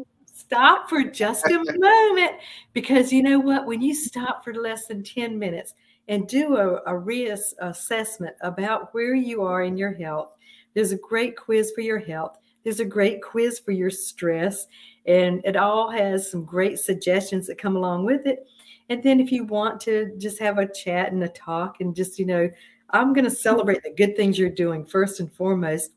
stop 0.46 0.90
for 0.90 1.04
just 1.04 1.46
a 1.46 1.64
moment 1.78 2.34
because 2.74 3.12
you 3.12 3.24
know 3.24 3.40
what? 3.40 3.66
When 3.66 3.82
you 3.82 3.94
stop 3.96 4.44
for 4.44 4.54
less 4.54 4.88
than 4.88 5.04
10 5.04 5.38
minutes 5.38 5.74
and 6.08 6.28
do 6.28 6.58
a, 6.58 6.76
a 6.84 6.92
reassessment 6.94 8.34
about 8.42 8.94
where 8.94 9.16
you 9.16 9.44
are 9.44 9.64
in 9.64 9.78
your 9.78 9.94
health, 9.94 10.34
there's 10.74 10.92
a 10.92 10.98
great 10.98 11.38
quiz 11.38 11.72
for 11.74 11.82
your 11.82 12.00
health. 12.00 12.38
There's 12.64 12.80
a 12.80 12.86
great 12.86 13.22
quiz 13.22 13.60
for 13.60 13.72
your 13.72 13.90
stress, 13.90 14.68
and 15.06 15.42
it 15.44 15.58
all 15.58 15.92
has 15.92 16.32
some 16.32 16.46
great 16.46 16.80
suggestions 16.80 17.48
that 17.48 17.58
come 17.58 17.76
along 17.76 18.06
with 18.06 18.26
it. 18.26 18.48
And 18.90 19.04
then 19.04 19.20
if 19.20 19.32
you 19.32 19.44
want 19.44 19.82
to 19.82 20.14
just 20.18 20.40
have 20.40 20.58
a 20.58 20.72
chat 20.72 21.12
and 21.12 21.24
a 21.24 21.30
talk 21.30 21.78
and 21.82 21.96
just, 21.96 22.20
you 22.20 22.26
know, 22.26 22.50
I'm 22.92 23.14
going 23.14 23.26
to 23.26 23.32
celebrate 23.32 23.84
the 23.84 23.94
good 23.94 24.16
things 24.16 24.38
you're 24.38 24.50
doing 24.50 24.86
first 24.86 25.20
and 25.20 25.32
foremost. 25.34 25.92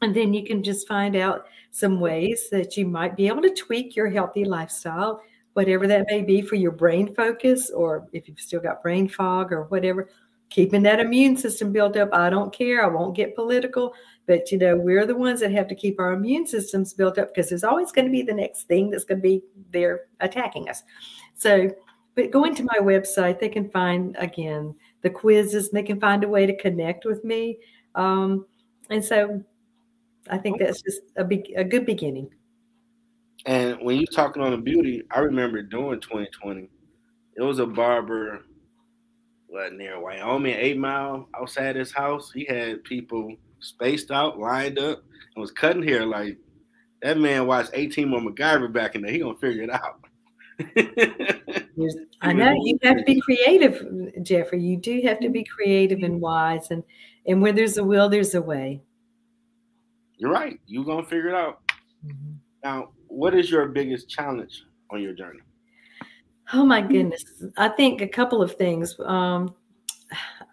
And 0.00 0.14
then 0.14 0.32
you 0.32 0.44
can 0.44 0.62
just 0.62 0.88
find 0.88 1.16
out 1.16 1.46
some 1.70 2.00
ways 2.00 2.48
that 2.50 2.76
you 2.76 2.86
might 2.86 3.16
be 3.16 3.28
able 3.28 3.42
to 3.42 3.54
tweak 3.54 3.94
your 3.94 4.08
healthy 4.08 4.44
lifestyle, 4.44 5.22
whatever 5.52 5.86
that 5.86 6.06
may 6.08 6.22
be 6.22 6.42
for 6.42 6.56
your 6.56 6.72
brain 6.72 7.14
focus, 7.14 7.70
or 7.70 8.08
if 8.12 8.28
you've 8.28 8.40
still 8.40 8.60
got 8.60 8.82
brain 8.82 9.08
fog 9.08 9.52
or 9.52 9.64
whatever, 9.64 10.08
keeping 10.50 10.82
that 10.82 11.00
immune 11.00 11.36
system 11.36 11.72
built 11.72 11.96
up. 11.96 12.10
I 12.12 12.28
don't 12.28 12.52
care. 12.52 12.84
I 12.84 12.88
won't 12.88 13.16
get 13.16 13.36
political, 13.36 13.94
but 14.26 14.50
you 14.50 14.58
know, 14.58 14.76
we're 14.76 15.06
the 15.06 15.16
ones 15.16 15.40
that 15.40 15.52
have 15.52 15.68
to 15.68 15.74
keep 15.74 15.98
our 15.98 16.12
immune 16.12 16.46
systems 16.46 16.92
built 16.92 17.18
up 17.18 17.28
because 17.28 17.48
there's 17.48 17.64
always 17.64 17.92
going 17.92 18.06
to 18.06 18.10
be 18.12 18.22
the 18.22 18.34
next 18.34 18.64
thing 18.64 18.90
that's 18.90 19.04
going 19.04 19.18
to 19.18 19.22
be 19.22 19.42
there 19.70 20.02
attacking 20.18 20.68
us. 20.68 20.82
So, 21.34 21.70
but 22.16 22.32
going 22.32 22.54
to 22.56 22.64
my 22.64 22.78
website, 22.80 23.38
they 23.38 23.48
can 23.48 23.70
find 23.70 24.16
again 24.18 24.74
the 25.02 25.10
quizzes, 25.10 25.70
they 25.70 25.84
can 25.84 26.00
find 26.00 26.24
a 26.24 26.28
way 26.28 26.44
to 26.46 26.56
connect 26.56 27.04
with 27.04 27.24
me. 27.24 27.58
Um, 27.94 28.46
and 28.90 29.04
so 29.04 29.42
I 30.28 30.38
think 30.38 30.58
that's 30.58 30.82
just 30.82 31.00
a 31.16 31.24
big 31.24 31.52
a 31.56 31.64
good 31.64 31.86
beginning. 31.86 32.30
And 33.46 33.78
when 33.80 33.96
you're 33.96 34.06
talking 34.06 34.42
on 34.42 34.50
the 34.50 34.58
beauty, 34.58 35.02
I 35.10 35.20
remember 35.20 35.62
doing 35.62 36.00
2020. 36.00 36.68
It 37.36 37.42
was 37.42 37.58
a 37.58 37.66
barber 37.66 38.44
what 39.50 39.72
near 39.72 40.00
Wyoming, 40.00 40.54
eight 40.56 40.78
mile 40.78 41.28
outside 41.34 41.76
his 41.76 41.92
house. 41.92 42.30
He 42.32 42.44
had 42.44 42.84
people 42.84 43.34
spaced 43.58 44.10
out, 44.10 44.38
lined 44.38 44.78
up, 44.78 45.02
and 45.34 45.40
was 45.40 45.50
cutting 45.50 45.82
hair. 45.82 46.06
Like 46.06 46.38
that 47.02 47.18
man 47.18 47.46
watched 47.46 47.70
18 47.74 48.08
more 48.08 48.20
MacGyver 48.20 48.72
back 48.72 48.94
in 48.94 49.02
there. 49.02 49.10
He 49.10 49.18
gonna 49.18 49.36
figure 49.38 49.64
it 49.64 49.70
out. 49.70 50.00
I 52.22 52.32
know 52.32 52.52
you 52.52 52.78
have 52.82 52.98
to 52.98 53.04
be 53.04 53.20
creative, 53.20 53.84
Jeffrey. 54.22 54.62
You 54.62 54.76
do 54.76 55.00
have 55.04 55.20
to 55.20 55.30
be 55.30 55.40
mm-hmm. 55.40 55.54
creative 55.54 56.02
and 56.02 56.20
wise, 56.20 56.70
and 56.70 56.82
and 57.26 57.42
where 57.42 57.52
there's 57.52 57.78
a 57.78 57.84
will, 57.84 58.08
there's 58.08 58.34
a 58.34 58.42
way. 58.42 58.82
You're 60.20 60.30
right. 60.30 60.60
You're 60.66 60.84
gonna 60.84 61.02
figure 61.02 61.28
it 61.28 61.34
out. 61.34 61.60
Mm-hmm. 62.06 62.34
Now, 62.62 62.90
what 63.08 63.34
is 63.34 63.50
your 63.50 63.66
biggest 63.68 64.08
challenge 64.10 64.64
on 64.90 65.02
your 65.02 65.14
journey? 65.14 65.40
Oh 66.52 66.64
my 66.64 66.82
goodness. 66.82 67.24
I 67.56 67.68
think 67.68 68.02
a 68.02 68.08
couple 68.08 68.42
of 68.42 68.54
things. 68.56 68.94
Um, 69.00 69.54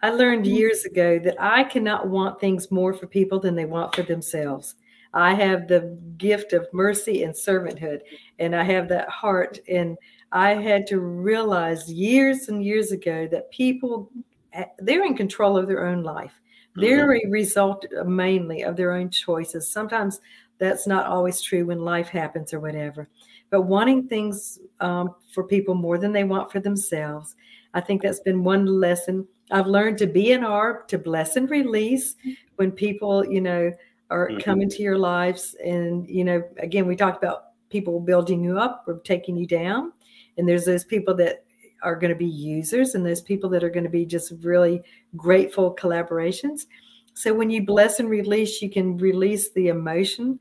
I 0.02 0.12
learned 0.12 0.46
mm-hmm. 0.46 0.56
years 0.56 0.86
ago 0.86 1.20
that 1.20 1.36
I 1.38 1.66
cannot 1.66 2.08
want 2.08 2.40
things 2.40 2.72
more 2.72 2.94
for 2.94 3.08
people 3.08 3.42
than 3.42 3.56
they 3.56 3.66
want 3.66 3.94
for 3.94 4.04
themselves. 4.04 4.76
I 5.14 5.34
have 5.34 5.68
the 5.68 5.98
gift 6.18 6.54
of 6.54 6.68
mercy 6.72 7.24
and 7.24 7.34
servanthood, 7.34 8.02
and 8.40 8.56
I 8.56 8.64
have 8.64 8.88
that 8.90 9.10
heart. 9.10 9.60
And 9.68 9.98
I 10.32 10.52
had 10.52 10.88
to 10.88 11.00
realize 11.00 11.92
years 11.92 12.48
and 12.48 12.64
years 12.64 12.94
ago 12.94 13.28
that 13.32 13.52
people, 13.52 14.12
eh, 14.54 14.66
they're 14.80 15.06
in 15.06 15.18
control 15.18 15.58
of 15.58 15.68
their 15.68 15.88
own 15.88 16.04
life. 16.04 16.40
They're 16.78 17.08
mm-hmm. 17.08 17.28
a 17.28 17.32
result 17.32 17.86
mainly 18.06 18.62
of 18.62 18.76
their 18.76 18.94
own 18.94 19.10
choices. 19.10 19.70
Sometimes 19.70 20.20
that's 20.60 20.88
not 20.88 21.06
always 21.06 21.42
true 21.42 21.66
when 21.66 21.80
life 21.80 22.08
happens 22.08 22.54
or 22.54 22.60
whatever. 22.60 23.10
But 23.50 23.64
wanting 23.64 24.08
things 24.08 24.60
um, 24.80 25.16
for 25.34 25.44
people 25.44 25.76
more 25.76 25.98
than 25.98 26.12
they 26.12 26.24
want 26.24 26.52
for 26.52 26.60
themselves, 26.60 27.36
I 27.74 27.82
think 27.82 28.02
that's 28.02 28.20
been 28.20 28.44
one 28.44 28.66
lesson. 28.66 29.28
I've 29.52 29.68
learned 29.68 29.98
to 30.00 30.08
be 30.08 30.32
an 30.34 30.42
arb, 30.42 30.88
to 30.90 30.98
bless 30.98 31.36
and 31.36 31.50
release 31.50 32.16
when 32.58 32.72
people, 32.72 33.26
you 33.26 33.42
know, 33.42 33.72
are 34.10 34.30
mm-hmm. 34.30 34.40
coming 34.40 34.70
to 34.70 34.84
your 34.84 34.98
lives. 34.98 35.56
And, 35.64 36.08
you 36.10 36.24
know, 36.24 36.44
again, 36.58 36.88
we 36.88 36.96
talked 36.96 37.24
about 37.24 37.44
people 37.70 38.00
building 38.00 38.44
you 38.44 38.60
up 38.60 38.84
or 38.88 39.00
taking 39.00 39.38
you 39.38 39.48
down. 39.48 39.94
And 40.38 40.48
there's 40.48 40.66
those 40.66 40.84
people 40.84 41.16
that 41.16 41.44
are 41.84 41.96
going 41.96 42.12
to 42.12 42.18
be 42.18 42.26
users 42.26 42.96
and 42.96 43.06
those 43.06 43.22
people 43.22 43.50
that 43.52 43.64
are 43.64 43.70
going 43.70 43.84
to 43.84 43.90
be 43.90 44.06
just 44.06 44.34
really 44.42 44.82
grateful 45.16 45.76
collaborations. 45.76 46.66
So 47.14 47.34
when 47.34 47.50
you 47.50 47.66
bless 47.66 48.00
and 48.00 48.10
release, 48.10 48.62
you 48.62 48.70
can 48.70 48.98
release 48.98 49.52
the 49.52 49.70
emotion. 49.70 50.40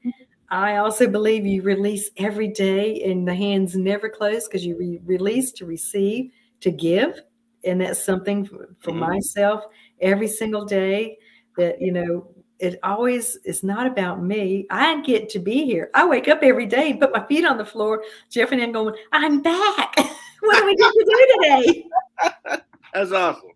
I 0.51 0.77
also 0.77 1.09
believe 1.09 1.47
you 1.47 1.63
release 1.63 2.11
every 2.19 2.49
day 2.49 3.03
and 3.03 3.27
the 3.27 3.35
hands 3.35 3.75
never 3.75 4.09
close 4.09 4.47
because 4.47 4.65
you 4.65 4.77
re- 4.77 5.01
release 5.05 5.53
to 5.53 5.67
receive, 5.67 6.31
to 6.61 6.71
give. 6.71 7.21
And 7.65 7.81
that's 7.81 8.05
something 8.05 8.45
for, 8.45 8.77
for 8.81 8.91
mm-hmm. 8.91 9.01
myself 9.01 9.65
every 10.01 10.29
single 10.29 10.65
day 10.65 11.19
that, 11.57 11.81
you 11.81 11.93
know, 11.93 12.29
it 12.59 12.79
always 12.83 13.37
is 13.45 13.63
not 13.63 13.87
about 13.87 14.23
me. 14.23 14.67
I 14.71 15.01
get 15.03 15.29
to 15.31 15.39
be 15.39 15.65
here. 15.65 15.91
I 15.95 16.07
wake 16.07 16.29
up 16.29 16.41
every 16.43 16.67
day 16.67 16.91
and 16.91 17.01
put 17.01 17.13
my 17.13 17.27
feet 17.27 17.45
on 17.45 17.59
the 17.59 17.65
floor, 17.65 18.03
Jeff, 18.31 18.53
and 18.53 18.63
I'm 18.63 18.73
going, 18.73 18.95
I'm 19.13 19.43
back. 19.43 19.97
what 20.47 20.59
do 20.59 20.67
we 20.67 20.77
get 20.77 20.93
to 20.93 21.05
do 21.09 21.27
today? 21.35 22.63
That's 22.95 23.13
awesome. 23.13 23.51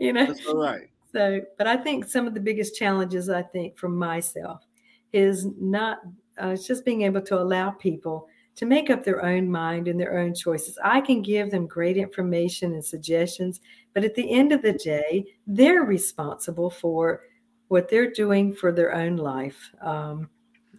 you 0.00 0.12
know. 0.12 0.26
That's 0.26 0.46
all 0.46 0.62
right. 0.62 0.88
So, 1.12 1.40
but 1.58 1.66
I 1.66 1.76
think 1.76 2.06
some 2.06 2.26
of 2.26 2.34
the 2.34 2.40
biggest 2.40 2.76
challenges 2.76 3.28
I 3.28 3.42
think 3.42 3.76
for 3.76 3.88
myself 3.88 4.66
is 5.12 5.46
not 5.60 5.98
uh, 6.42 6.48
it's 6.48 6.66
just 6.66 6.84
being 6.84 7.02
able 7.02 7.20
to 7.22 7.38
allow 7.38 7.70
people 7.70 8.28
to 8.56 8.66
make 8.66 8.90
up 8.90 9.04
their 9.04 9.24
own 9.24 9.48
mind 9.48 9.88
and 9.88 9.98
their 9.98 10.18
own 10.18 10.34
choices. 10.34 10.78
I 10.82 11.00
can 11.00 11.22
give 11.22 11.50
them 11.50 11.66
great 11.66 11.96
information 11.96 12.72
and 12.72 12.84
suggestions, 12.84 13.60
but 13.92 14.04
at 14.04 14.14
the 14.14 14.30
end 14.32 14.52
of 14.52 14.62
the 14.62 14.72
day, 14.72 15.24
they're 15.46 15.82
responsible 15.82 16.70
for 16.70 17.22
what 17.68 17.88
they're 17.88 18.12
doing 18.12 18.54
for 18.54 18.70
their 18.70 18.94
own 18.94 19.16
life. 19.16 19.70
Um, 19.82 20.28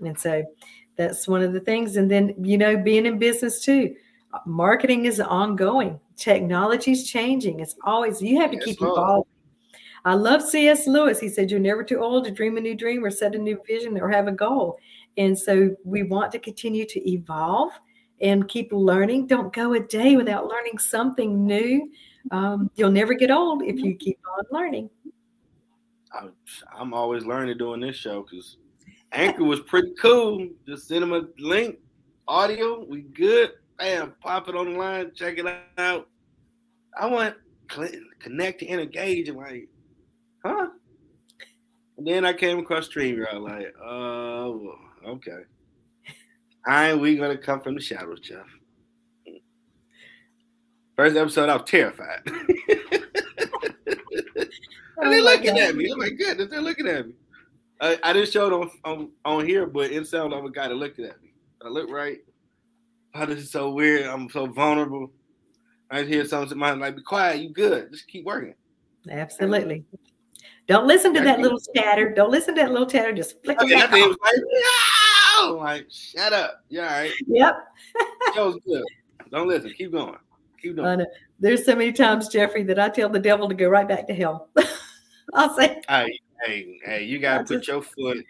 and 0.01 0.17
so 0.17 0.43
that's 0.95 1.27
one 1.27 1.41
of 1.41 1.51
the 1.51 1.59
things. 1.59 1.97
And 1.97 2.09
then, 2.09 2.33
you 2.41 2.57
know, 2.57 2.77
being 2.77 3.05
in 3.05 3.19
business 3.19 3.61
too, 3.61 3.95
marketing 4.45 5.05
is 5.05 5.19
ongoing, 5.19 5.99
technology's 6.15 7.07
changing. 7.09 7.59
It's 7.59 7.75
always, 7.83 8.21
you 8.21 8.39
have 8.39 8.51
to 8.51 8.57
yes, 8.57 8.65
keep 8.65 8.81
evolving. 8.81 9.29
I 10.05 10.13
love 10.13 10.43
C.S. 10.43 10.85
Lewis. 10.85 11.19
He 11.19 11.29
said, 11.29 11.49
You're 11.49 11.59
never 11.59 11.83
too 11.83 11.99
old 11.99 12.25
to 12.25 12.31
dream 12.31 12.57
a 12.57 12.61
new 12.61 12.75
dream 12.75 13.03
or 13.03 13.09
set 13.09 13.33
a 13.33 13.39
new 13.39 13.59
vision 13.65 13.99
or 13.99 14.09
have 14.09 14.27
a 14.27 14.31
goal. 14.31 14.77
And 15.17 15.37
so 15.37 15.75
we 15.83 16.03
want 16.03 16.31
to 16.33 16.39
continue 16.39 16.85
to 16.85 17.09
evolve 17.09 17.71
and 18.21 18.47
keep 18.47 18.71
learning. 18.71 19.27
Don't 19.27 19.51
go 19.51 19.73
a 19.73 19.79
day 19.79 20.15
without 20.15 20.47
learning 20.47 20.77
something 20.77 21.45
new. 21.45 21.89
Um, 22.31 22.69
you'll 22.75 22.91
never 22.91 23.13
get 23.13 23.31
old 23.31 23.63
if 23.63 23.79
you 23.79 23.95
keep 23.95 24.19
on 24.37 24.45
learning. 24.51 24.89
I'm 26.73 26.93
always 26.93 27.25
learning 27.25 27.57
doing 27.57 27.81
this 27.81 27.95
show 27.95 28.25
because 28.29 28.57
Anchor 29.11 29.43
was 29.43 29.61
pretty 29.61 29.93
cool. 29.99 30.47
Just 30.67 30.87
send 30.87 31.01
them 31.01 31.13
a 31.13 31.23
link, 31.39 31.77
audio, 32.27 32.85
we 32.85 33.01
good. 33.01 33.51
Bam, 33.77 34.13
pop 34.21 34.47
it 34.47 34.55
on 34.55 34.73
the 34.73 34.79
line, 34.79 35.11
check 35.15 35.37
it 35.37 35.45
out. 35.77 36.07
I 36.97 37.07
want 37.07 37.35
connect 37.67 38.61
and 38.61 38.81
engage. 38.81 39.29
And 39.29 39.37
like, 39.37 39.67
huh? 40.45 40.67
And 41.97 42.07
then 42.07 42.25
I 42.25 42.33
came 42.33 42.59
across 42.59 42.89
StreamYard, 42.89 43.41
like, 43.41 43.73
oh, 43.83 44.75
Okay. 45.07 45.43
I 46.67 46.91
ain't 46.91 46.99
we 46.99 47.15
gonna 47.15 47.37
come 47.37 47.61
from 47.61 47.75
the 47.75 47.81
shadows, 47.81 48.19
Jeff. 48.21 48.45
First 50.95 51.15
episode, 51.15 51.49
I 51.49 51.57
was 51.57 51.69
terrified. 51.69 52.21
and 52.25 52.39
oh 54.97 55.09
they're 55.09 55.21
looking 55.21 55.59
at 55.59 55.75
me. 55.75 55.91
I'm 55.91 55.99
like, 55.99 56.17
goodness, 56.17 56.49
they're 56.49 56.61
looking 56.61 56.87
at 56.87 57.07
me. 57.07 57.13
I, 57.81 57.99
I 58.01 58.13
didn't 58.13 58.31
show 58.31 58.47
it 58.47 58.53
on, 58.53 58.71
on, 58.83 59.11
on 59.25 59.45
here, 59.45 59.67
but 59.67 59.91
it 59.91 60.07
sounded 60.07 60.35
like 60.35 60.45
a 60.45 60.51
guy 60.51 60.69
that 60.69 60.75
looked 60.75 60.99
at 60.99 61.21
me. 61.21 61.33
I 61.63 61.67
look 61.67 61.89
right. 61.89 62.19
Oh, 63.17 63.25
this 63.25 63.39
is 63.39 63.51
so 63.51 63.71
weird. 63.71 64.07
I'm 64.07 64.29
so 64.29 64.45
vulnerable. 64.45 65.09
I 65.89 66.03
hear 66.03 66.23
mm. 66.23 66.27
something 66.27 66.59
in 66.59 66.79
like, 66.79 66.97
be 66.97 67.01
quiet, 67.01 67.41
you 67.41 67.49
good. 67.49 67.91
Just 67.91 68.07
keep 68.07 68.25
working. 68.25 68.55
Absolutely. 69.09 69.85
Don't 70.67 70.85
listen 70.85 71.13
to 71.13 71.21
that 71.21 71.39
little 71.39 71.59
chatter. 71.75 72.13
Don't 72.13 72.31
listen 72.31 72.55
to 72.55 72.61
that 72.61 72.71
little 72.71 72.87
chatter. 72.87 73.13
Just 73.13 73.41
flick 73.43 73.57
it 73.61 73.69
back 73.69 73.93
off. 73.93 74.17
Like, 74.21 74.35
no! 75.39 75.53
Like, 75.53 75.87
shut 75.89 76.33
up. 76.33 76.63
Yeah, 76.69 76.87
all 76.87 77.01
right. 77.01 77.11
Yep. 77.27 77.55
Show's 78.33 78.57
good. 78.67 78.83
Don't 79.31 79.47
listen. 79.47 79.71
Keep 79.77 79.93
going. 79.93 80.17
Keep 80.61 80.77
going. 80.77 81.05
There's 81.39 81.63
so 81.63 81.75
many 81.75 81.93
times, 81.93 82.27
Jeffrey, 82.27 82.63
that 82.63 82.79
I 82.79 82.89
tell 82.89 83.09
the 83.09 83.19
devil 83.19 83.47
to 83.47 83.55
go 83.55 83.69
right 83.69 83.87
back 83.87 84.07
to 84.07 84.13
hell. 84.13 84.49
I'll 85.33 85.55
say, 85.55 85.81
hey, 85.87 86.19
hey, 86.43 86.79
hey, 86.83 87.03
you 87.03 87.19
gotta 87.19 87.43
put 87.43 87.63
just, 87.63 87.67
your 87.67 87.81
foot 87.81 88.25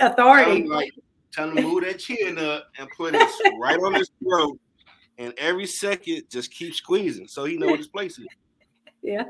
authority. 0.00 0.66
Like, 0.66 0.92
tell 1.32 1.48
him 1.48 1.56
to 1.56 1.62
move 1.62 1.84
that 1.84 1.98
chin 1.98 2.38
up 2.38 2.68
and 2.78 2.88
put 2.96 3.14
it 3.14 3.54
right 3.58 3.78
on 3.78 3.94
his 3.94 4.10
throat. 4.22 4.58
And 5.18 5.34
every 5.36 5.66
second, 5.66 6.24
just 6.30 6.50
keep 6.50 6.74
squeezing 6.74 7.28
so 7.28 7.44
he 7.44 7.56
know 7.56 7.66
what 7.68 7.78
his 7.78 7.88
place 7.88 8.18
is. 8.18 8.26
Yeah. 9.02 9.24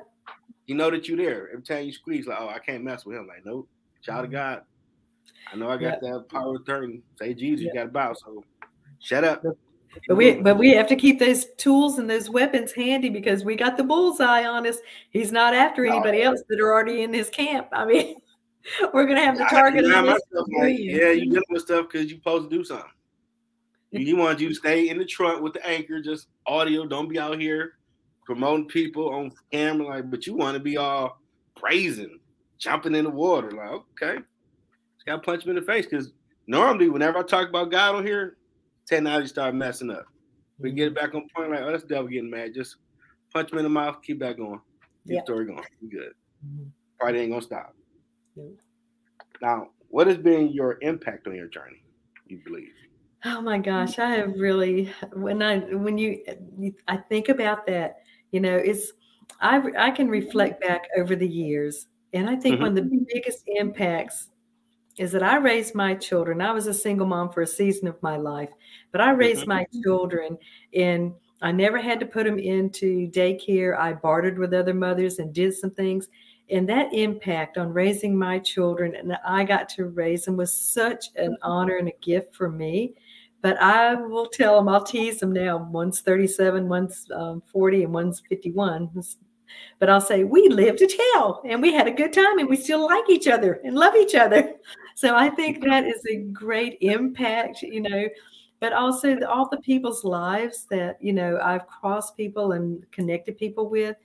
You 0.67 0.75
know 0.75 0.91
that 0.91 1.07
you're 1.07 1.17
there. 1.17 1.49
Every 1.53 1.63
time 1.63 1.85
you 1.85 1.93
squeeze, 1.93 2.27
like, 2.27 2.39
oh, 2.41 2.49
I 2.49 2.59
can't 2.59 2.83
mess 2.83 3.07
with 3.07 3.17
him. 3.17 3.29
Like, 3.29 3.47
nope, 3.47 3.69
child 4.03 4.25
of 4.25 4.33
mm-hmm. 4.33 4.37
God. 4.37 4.63
I 5.53 5.57
know 5.57 5.69
I 5.69 5.77
got 5.77 6.01
yeah. 6.03 6.15
that 6.15 6.29
power 6.29 6.57
of 6.57 6.63
attorney. 6.63 7.03
Say 7.21 7.35
Jesus, 7.35 7.65
yeah. 7.65 7.69
you 7.69 7.75
got 7.75 7.85
to 7.85 7.91
bow. 7.91 8.13
So 8.15 8.43
shut 8.99 9.23
up. 9.23 9.45
But 10.07 10.17
we 10.17 10.35
but 10.35 10.59
we 10.59 10.71
have 10.73 10.87
to 10.89 10.97
keep 10.97 11.19
those 11.19 11.47
tools 11.57 11.99
and 11.99 12.09
those 12.09 12.31
weapons 12.31 12.73
handy 12.73 13.09
because 13.09 13.45
we 13.45 13.57
got 13.57 13.77
the 13.77 13.85
bullseye 13.85 14.45
on 14.45 14.67
us. 14.67 14.79
He's 15.11 15.33
not 15.33 15.55
after 15.55 15.85
anybody 15.85 16.23
else 16.23 16.43
that 16.49 16.61
are 16.61 16.73
already 16.73 17.03
in 17.03 17.13
his 17.13 17.31
camp. 17.31 17.69
I 17.73 17.85
mean, 17.85 18.17
we're 18.95 19.07
gonna 19.07 19.21
have 19.21 19.39
the 19.39 19.45
target. 19.45 19.87
Like, 19.87 20.21
yeah, 20.79 21.11
you 21.11 21.31
dealing 21.31 21.43
with 21.51 21.63
stuff 21.63 21.87
because 21.91 22.11
you're 22.11 22.19
supposed 22.19 22.51
to 22.51 22.57
do 22.57 22.65
something. 22.65 22.91
He 23.91 24.15
wants 24.15 24.41
you 24.41 24.49
to 24.49 24.55
stay 24.55 24.89
in 24.89 24.99
the 24.99 25.05
trunk 25.05 25.43
with 25.43 25.53
the 25.53 25.67
anchor, 25.67 26.01
just 26.01 26.29
audio. 26.47 26.87
Don't 26.87 27.09
be 27.09 27.19
out 27.19 27.41
here 27.41 27.73
promoting 28.25 28.67
people 28.67 29.13
on 29.13 29.33
camera, 29.51 29.89
like, 29.89 30.11
but 30.11 30.27
you 30.27 30.37
want 30.37 30.55
to 30.55 30.63
be 30.63 30.77
all 30.77 31.21
praising, 31.57 32.21
jumping 32.59 32.95
in 32.95 33.05
the 33.05 33.11
water. 33.11 33.51
Like, 33.51 33.71
okay, 33.71 34.23
just 34.95 35.07
gotta 35.07 35.23
punch 35.23 35.45
him 35.45 35.51
in 35.51 35.57
the 35.57 35.63
face. 35.63 35.87
Because 35.87 36.13
normally, 36.47 36.89
whenever 36.89 37.19
I 37.19 37.23
talk 37.23 37.49
about 37.49 37.73
God 37.73 37.97
on 37.97 38.07
here, 38.07 38.37
technology 38.87 39.27
start 39.27 39.55
messing 39.55 39.91
up. 39.91 40.07
We 40.59 40.71
get 40.73 40.89
it 40.89 40.95
back 40.95 41.15
on 41.15 41.27
point, 41.35 41.51
like, 41.51 41.61
oh, 41.61 41.73
that's 41.73 41.85
devil 41.85 42.07
getting 42.07 42.31
mad. 42.31 42.55
Just 42.55 42.77
punch 43.33 43.51
him 43.51 43.59
in 43.59 43.65
the 43.65 43.71
mouth, 43.71 43.97
keep 44.03 44.21
back 44.21 44.37
going. 44.37 44.61
Keep 45.07 45.17
yeah. 45.17 45.23
story 45.25 45.47
going. 45.47 45.65
We 45.83 45.89
good. 45.89 46.13
Mm-hmm. 46.47 46.69
Probably 47.01 47.21
ain't 47.21 47.31
gonna 47.31 47.43
stop. 47.43 47.75
Now, 49.43 49.69
what 49.89 50.07
has 50.07 50.19
been 50.19 50.49
your 50.53 50.79
impact 50.83 51.27
on 51.27 51.35
your 51.35 51.49
journey? 51.49 51.83
You 52.27 52.41
believe? 52.45 52.73
Oh 53.25 53.41
my 53.41 53.59
gosh, 53.59 53.99
I 53.99 54.11
have 54.11 54.33
really 54.37 54.93
when 55.13 55.43
I 55.43 55.59
when 55.59 55.99
you 55.99 56.23
I 56.89 56.97
think 56.97 57.29
about 57.29 57.67
that 57.67 58.01
you 58.31 58.41
know, 58.41 58.57
it's 58.57 58.93
I 59.41 59.61
I 59.79 59.91
can 59.91 60.09
reflect 60.09 60.61
back 60.61 60.89
over 60.97 61.17
the 61.17 61.29
years, 61.29 61.87
and 62.13 62.29
I 62.29 62.37
think 62.37 62.55
mm-hmm. 62.55 62.63
one 62.65 62.79
of 62.79 62.91
the 62.91 63.07
biggest 63.13 63.43
impacts 63.47 64.29
is 64.99 65.13
that 65.13 65.23
I 65.23 65.37
raised 65.37 65.75
my 65.75 65.95
children. 65.95 66.41
I 66.41 66.53
was 66.53 66.67
a 66.67 66.75
single 66.75 67.07
mom 67.07 67.31
for 67.31 67.43
a 67.43 67.47
season 67.47 67.89
of 67.89 68.03
my 68.03 68.17
life, 68.17 68.51
but 68.93 69.01
I 69.01 69.13
raised 69.13 69.43
mm-hmm. 69.43 69.51
my 69.51 69.67
children 69.83 70.37
and 70.75 71.15
I 71.43 71.53
never 71.53 71.79
had 71.79 72.01
to 72.01 72.07
put 72.07 72.27
them 72.27 72.39
into 72.39 73.09
daycare. 73.11 73.79
I 73.79 73.95
bartered 73.95 74.39
with 74.39 74.53
other 74.53 74.75
mothers 74.75 75.19
and 75.19 75.33
did 75.33 75.55
some 75.55 75.71
things. 75.71 76.09
And 76.51 76.69
that 76.69 76.93
impact 76.93 77.59
on 77.59 77.73
raising 77.73 78.19
my 78.19 78.39
children, 78.39 78.95
and 78.97 79.17
I 79.25 79.45
got 79.45 79.69
to 79.71 79.87
raise 79.87 80.25
them, 80.25 80.37
was 80.37 80.53
such 80.53 81.07
an 81.17 81.37
honor 81.43 81.77
and 81.77 81.89
a 81.89 81.95
gift 82.01 82.35
for 82.35 82.51
me. 82.51 82.95
But 83.43 83.61
I 83.63 83.95
will 83.95 84.27
tell 84.27 84.57
them, 84.57 84.69
I'll 84.69 84.85
tease 84.85 85.21
them 85.21 85.33
now. 85.33 85.57
One's 85.71 86.01
37, 86.01 86.69
one's 86.69 87.07
um, 87.15 87.43
40, 87.51 87.85
and 87.85 87.95
one's 87.95 88.21
51. 88.29 88.91
But 89.79 89.89
I'll 89.89 90.01
say, 90.01 90.25
we 90.25 90.49
lived 90.49 90.79
to 90.79 90.87
tell 90.87 91.43
and 91.45 91.61
we 91.63 91.73
had 91.73 91.89
a 91.89 91.93
good 91.93 92.13
time 92.13 92.39
and 92.39 92.49
we 92.49 92.57
still 92.57 92.85
like 92.87 93.09
each 93.09 93.27
other 93.27 93.61
and 93.65 93.75
love 93.77 93.95
each 93.97 94.15
other. 94.15 94.55
So 94.97 95.17
I 95.17 95.31
think 95.31 95.65
that 95.65 95.87
is 95.87 96.05
a 96.11 96.17
great 96.17 96.77
impact, 96.83 97.63
you 97.63 97.81
know, 97.81 98.07
but 98.61 98.75
also 98.75 99.19
all 99.25 99.49
the 99.49 99.57
people's 99.61 100.05
lives 100.05 100.67
that, 100.71 101.03
you 101.03 101.15
know, 101.15 101.39
I've 101.43 101.67
crossed 101.67 102.19
people 102.19 102.53
and 102.53 102.85
connected 102.93 103.39
people 103.39 103.71
with. 103.71 103.97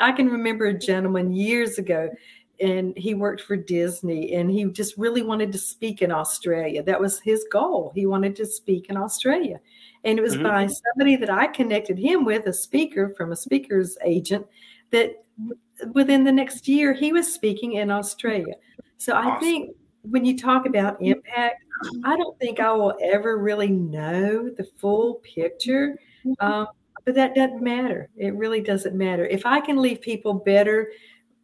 I 0.00 0.12
can 0.12 0.28
remember 0.28 0.66
a 0.66 0.78
gentleman 0.78 1.32
years 1.32 1.78
ago 1.78 2.10
and 2.60 2.96
he 2.96 3.14
worked 3.14 3.42
for 3.42 3.56
Disney 3.56 4.34
and 4.34 4.50
he 4.50 4.64
just 4.66 4.96
really 4.98 5.22
wanted 5.22 5.52
to 5.52 5.58
speak 5.58 6.02
in 6.02 6.12
Australia. 6.12 6.82
That 6.82 7.00
was 7.00 7.20
his 7.20 7.44
goal. 7.50 7.92
He 7.94 8.06
wanted 8.06 8.36
to 8.36 8.46
speak 8.46 8.90
in 8.90 8.96
Australia. 8.96 9.60
And 10.04 10.18
it 10.18 10.22
was 10.22 10.34
mm-hmm. 10.34 10.44
by 10.44 10.66
somebody 10.66 11.16
that 11.16 11.30
I 11.30 11.46
connected 11.46 11.98
him 11.98 12.24
with, 12.24 12.46
a 12.46 12.52
speaker 12.52 13.14
from 13.16 13.32
a 13.32 13.36
speaker's 13.36 13.96
agent, 14.04 14.46
that 14.90 15.22
within 15.94 16.24
the 16.24 16.32
next 16.32 16.68
year 16.68 16.92
he 16.92 17.12
was 17.12 17.32
speaking 17.32 17.74
in 17.74 17.90
Australia. 17.90 18.54
So 18.98 19.14
I 19.14 19.38
think 19.40 19.74
when 20.02 20.24
you 20.24 20.36
talk 20.36 20.66
about 20.66 21.00
impact, 21.00 21.62
I 22.04 22.16
don't 22.16 22.38
think 22.38 22.60
I 22.60 22.72
will 22.72 22.94
ever 23.02 23.38
really 23.38 23.68
know 23.68 24.50
the 24.50 24.64
full 24.78 25.14
picture. 25.14 25.98
Um, 26.40 26.66
but 27.04 27.14
that 27.14 27.34
doesn't 27.34 27.62
matter. 27.62 28.08
It 28.16 28.34
really 28.34 28.60
doesn't 28.60 28.94
matter. 28.94 29.26
If 29.26 29.46
I 29.46 29.60
can 29.60 29.76
leave 29.76 30.00
people 30.00 30.34
better 30.34 30.90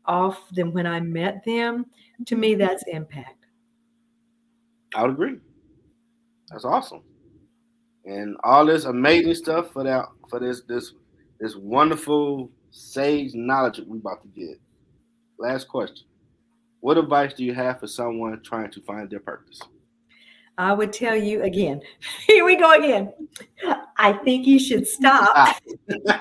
off 0.05 0.49
than 0.53 0.73
when 0.73 0.87
I 0.87 1.01
met 1.01 1.45
them, 1.45 1.87
to 2.27 2.37
me, 2.37 2.53
mm-hmm. 2.53 2.61
that's 2.61 2.85
impact. 2.87 3.47
I 4.95 5.03
would 5.03 5.13
agree. 5.13 5.39
That's 6.51 6.65
awesome. 6.65 7.03
And 8.05 8.37
all 8.45 8.65
this 8.65 8.85
amazing 8.85 9.35
stuff 9.35 9.73
for 9.73 9.83
that 9.83 10.07
for 10.31 10.39
this 10.39 10.63
this 10.69 10.93
this 11.41 11.57
wonderful 11.57 12.51
sage 12.71 13.35
knowledge 13.35 13.79
that 13.79 13.89
we're 13.89 13.97
about 13.97 14.23
to 14.23 14.29
get. 14.29 14.61
Last 15.39 15.69
question. 15.69 16.07
What 16.81 16.99
advice 16.99 17.35
do 17.35 17.45
you 17.45 17.53
have 17.53 17.81
for 17.81 17.89
someone 17.89 18.41
trying 18.43 18.71
to 18.71 18.81
find 18.83 19.11
their 19.11 19.21
purpose? 19.21 19.61
I 20.59 20.73
would 20.73 20.93
tell 20.93 21.17
you 21.17 21.43
again. 21.43 21.81
Here 22.27 22.45
we 22.45 22.57
go 22.57 22.73
again. 22.73 23.13
I 23.99 24.13
think 24.13 24.47
you 24.47 24.59
should 24.59 24.87
stop 24.87 25.57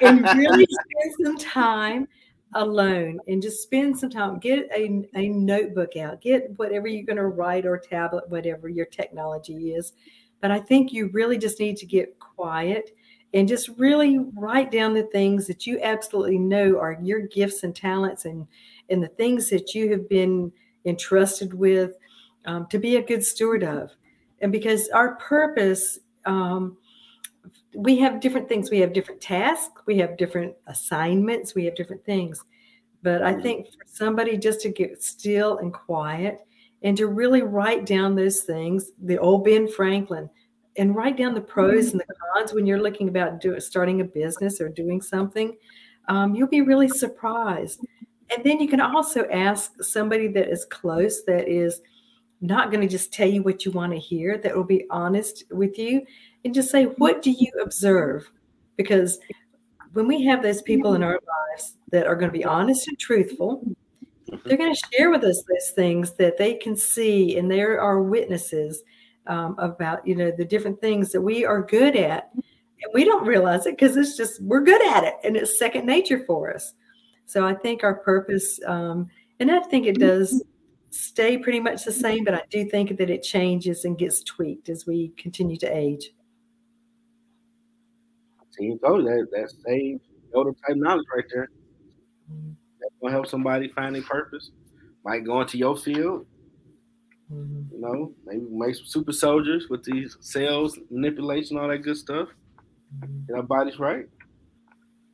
and 0.01 0.21
really 0.37 0.67
spend 0.69 1.15
some 1.23 1.37
time 1.37 2.07
alone 2.55 3.19
and 3.27 3.41
just 3.41 3.61
spend 3.63 3.97
some 3.97 4.09
time 4.09 4.39
get 4.39 4.69
a, 4.75 5.03
a 5.15 5.27
notebook 5.27 5.97
out 5.97 6.21
get 6.21 6.57
whatever 6.57 6.87
you're 6.87 7.05
going 7.05 7.17
to 7.17 7.27
write 7.27 7.65
or 7.65 7.77
tablet 7.77 8.27
whatever 8.29 8.69
your 8.69 8.85
technology 8.85 9.73
is 9.73 9.91
but 10.41 10.51
i 10.51 10.59
think 10.59 10.93
you 10.93 11.09
really 11.09 11.37
just 11.37 11.59
need 11.59 11.75
to 11.75 11.85
get 11.85 12.17
quiet 12.17 12.91
and 13.33 13.47
just 13.47 13.67
really 13.77 14.19
write 14.35 14.71
down 14.71 14.93
the 14.93 15.03
things 15.03 15.45
that 15.47 15.67
you 15.67 15.79
absolutely 15.81 16.37
know 16.37 16.79
are 16.79 16.97
your 17.01 17.27
gifts 17.27 17.63
and 17.63 17.75
talents 17.75 18.23
and 18.23 18.47
and 18.89 19.03
the 19.03 19.09
things 19.09 19.49
that 19.49 19.75
you 19.75 19.91
have 19.91 20.07
been 20.07 20.49
entrusted 20.85 21.53
with 21.53 21.95
um, 22.45 22.67
to 22.67 22.79
be 22.79 22.95
a 22.95 23.01
good 23.01 23.23
steward 23.23 23.63
of 23.63 23.91
and 24.41 24.51
because 24.51 24.89
our 24.89 25.15
purpose 25.15 25.99
um, 26.25 26.77
we 27.75 27.97
have 27.97 28.21
different 28.21 28.47
things. 28.47 28.71
We 28.71 28.79
have 28.79 28.93
different 28.93 29.21
tasks. 29.21 29.81
We 29.85 29.97
have 29.97 30.17
different 30.17 30.55
assignments. 30.67 31.53
We 31.53 31.65
have 31.65 31.75
different 31.75 32.05
things. 32.05 32.43
But 33.03 33.21
i 33.21 33.33
mm-hmm. 33.33 33.41
think 33.41 33.67
for 33.67 33.85
somebody 33.85 34.37
just 34.37 34.61
to 34.61 34.69
get 34.69 35.03
still 35.03 35.59
and 35.59 35.71
quiet 35.71 36.39
and 36.81 36.97
to 36.97 37.07
really 37.07 37.43
write 37.43 37.85
down 37.85 38.15
those 38.15 38.41
things 38.41 38.91
the 39.03 39.17
old 39.17 39.43
ben 39.43 39.67
franklin 39.67 40.27
and 40.77 40.95
write 40.95 41.15
down 41.15 41.35
the 41.35 41.41
pros 41.41 41.91
and 41.91 41.99
the 42.01 42.13
cons 42.33 42.53
when 42.53 42.65
you're 42.65 42.81
looking 42.81 43.07
about 43.07 43.39
do, 43.39 43.59
starting 43.59 44.01
a 44.01 44.03
business 44.03 44.59
or 44.59 44.69
doing 44.69 45.01
something 45.01 45.55
um, 46.07 46.35
you'll 46.35 46.47
be 46.47 46.61
really 46.61 46.87
surprised. 46.87 47.85
And 48.35 48.43
then 48.43 48.59
you 48.59 48.67
can 48.67 48.81
also 48.81 49.25
ask 49.29 49.83
somebody 49.83 50.27
that 50.29 50.49
is 50.49 50.65
close 50.65 51.23
that 51.25 51.47
is 51.47 51.81
not 52.41 52.71
going 52.71 52.81
to 52.81 52.87
just 52.87 53.13
tell 53.13 53.27
you 53.27 53.41
what 53.41 53.65
you 53.65 53.71
want 53.71 53.93
to 53.93 53.99
hear 53.99 54.37
that 54.37 54.55
will 54.55 54.63
be 54.63 54.85
honest 54.89 55.43
with 55.51 55.77
you 55.77 56.05
and 56.43 56.53
just 56.53 56.69
say 56.69 56.85
what 56.85 57.21
do 57.21 57.31
you 57.31 57.51
observe? 57.63 58.29
Because 58.75 59.19
when 59.93 60.07
we 60.07 60.23
have 60.25 60.43
those 60.43 60.61
people 60.61 60.93
in 60.93 61.03
our 61.03 61.19
lives 61.53 61.75
that 61.91 62.07
are 62.07 62.15
going 62.15 62.31
to 62.31 62.37
be 62.37 62.45
honest 62.45 62.87
and 62.87 62.99
truthful 62.99 63.63
they're 64.43 64.57
going 64.57 64.73
to 64.73 64.87
share 64.93 65.09
with 65.11 65.23
us 65.23 65.43
those 65.43 65.71
things 65.75 66.13
that 66.13 66.37
they 66.37 66.55
can 66.55 66.75
see 66.75 67.37
and 67.37 67.49
there 67.49 67.79
are 67.79 68.01
witnesses 68.01 68.83
um, 69.27 69.55
about 69.57 70.05
you 70.07 70.15
know 70.15 70.31
the 70.31 70.45
different 70.45 70.79
things 70.81 71.11
that 71.11 71.21
we 71.21 71.45
are 71.45 71.61
good 71.61 71.95
at. 71.95 72.31
And 72.33 72.93
we 72.93 73.05
don't 73.05 73.25
realize 73.25 73.65
it 73.65 73.77
because 73.77 73.95
it's 73.97 74.17
just 74.17 74.41
we're 74.41 74.63
good 74.63 74.85
at 74.93 75.03
it 75.03 75.15
and 75.23 75.35
it's 75.35 75.57
second 75.57 75.85
nature 75.85 76.23
for 76.25 76.53
us. 76.53 76.73
So 77.27 77.45
i 77.45 77.53
think 77.55 77.83
our 77.83 77.95
purpose 77.95 78.59
um, 78.67 79.09
and 79.39 79.51
i 79.51 79.59
think 79.61 79.87
it 79.87 79.99
does 79.99 80.43
stay 80.95 81.37
pretty 81.37 81.59
much 81.59 81.83
the 81.83 81.91
same 81.91 82.23
but 82.23 82.33
i 82.33 82.41
do 82.49 82.69
think 82.69 82.97
that 82.97 83.09
it 83.09 83.21
changes 83.21 83.85
and 83.85 83.97
gets 83.97 84.23
tweaked 84.23 84.69
as 84.69 84.85
we 84.85 85.11
continue 85.17 85.57
to 85.57 85.67
age 85.67 86.11
so 88.51 88.63
you 88.63 88.79
go 88.83 89.01
that 89.01 89.27
that 89.31 89.51
same 89.65 89.99
elder 90.35 90.51
type 90.65 90.77
knowledge 90.77 91.05
right 91.15 91.25
there 91.33 91.49
that's 92.79 92.93
gonna 93.01 93.13
help 93.13 93.27
somebody 93.27 93.67
find 93.67 93.95
a 93.95 94.01
purpose 94.01 94.51
might 95.03 95.23
go 95.23 95.41
into 95.41 95.57
your 95.57 95.75
field 95.75 96.25
Mm-hmm. 97.31 97.75
You 97.75 97.81
know, 97.81 98.13
maybe 98.25 98.45
make 98.51 98.75
some 98.75 98.85
super 98.85 99.11
soldiers 99.11 99.67
with 99.69 99.83
these 99.83 100.17
cells, 100.19 100.77
manipulation, 100.91 101.57
all 101.57 101.67
that 101.67 101.79
good 101.79 101.97
stuff. 101.97 102.29
Mm-hmm. 102.99 103.25
Get 103.27 103.35
our 103.35 103.43
bodies 103.43 103.79
right. 103.79 104.05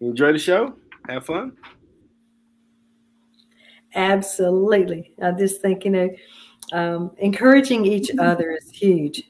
enjoy 0.02 0.34
the 0.34 0.40
show. 0.40 0.76
Have 1.08 1.26
fun. 1.26 1.54
Absolutely. 3.96 5.14
I 5.22 5.32
just 5.32 5.62
think, 5.62 5.86
you 5.86 5.92
know, 5.92 6.10
um, 6.74 7.12
encouraging 7.18 7.86
each 7.86 8.10
mm-hmm. 8.10 8.20
other 8.20 8.52
is 8.52 8.70
huge. 8.70 9.24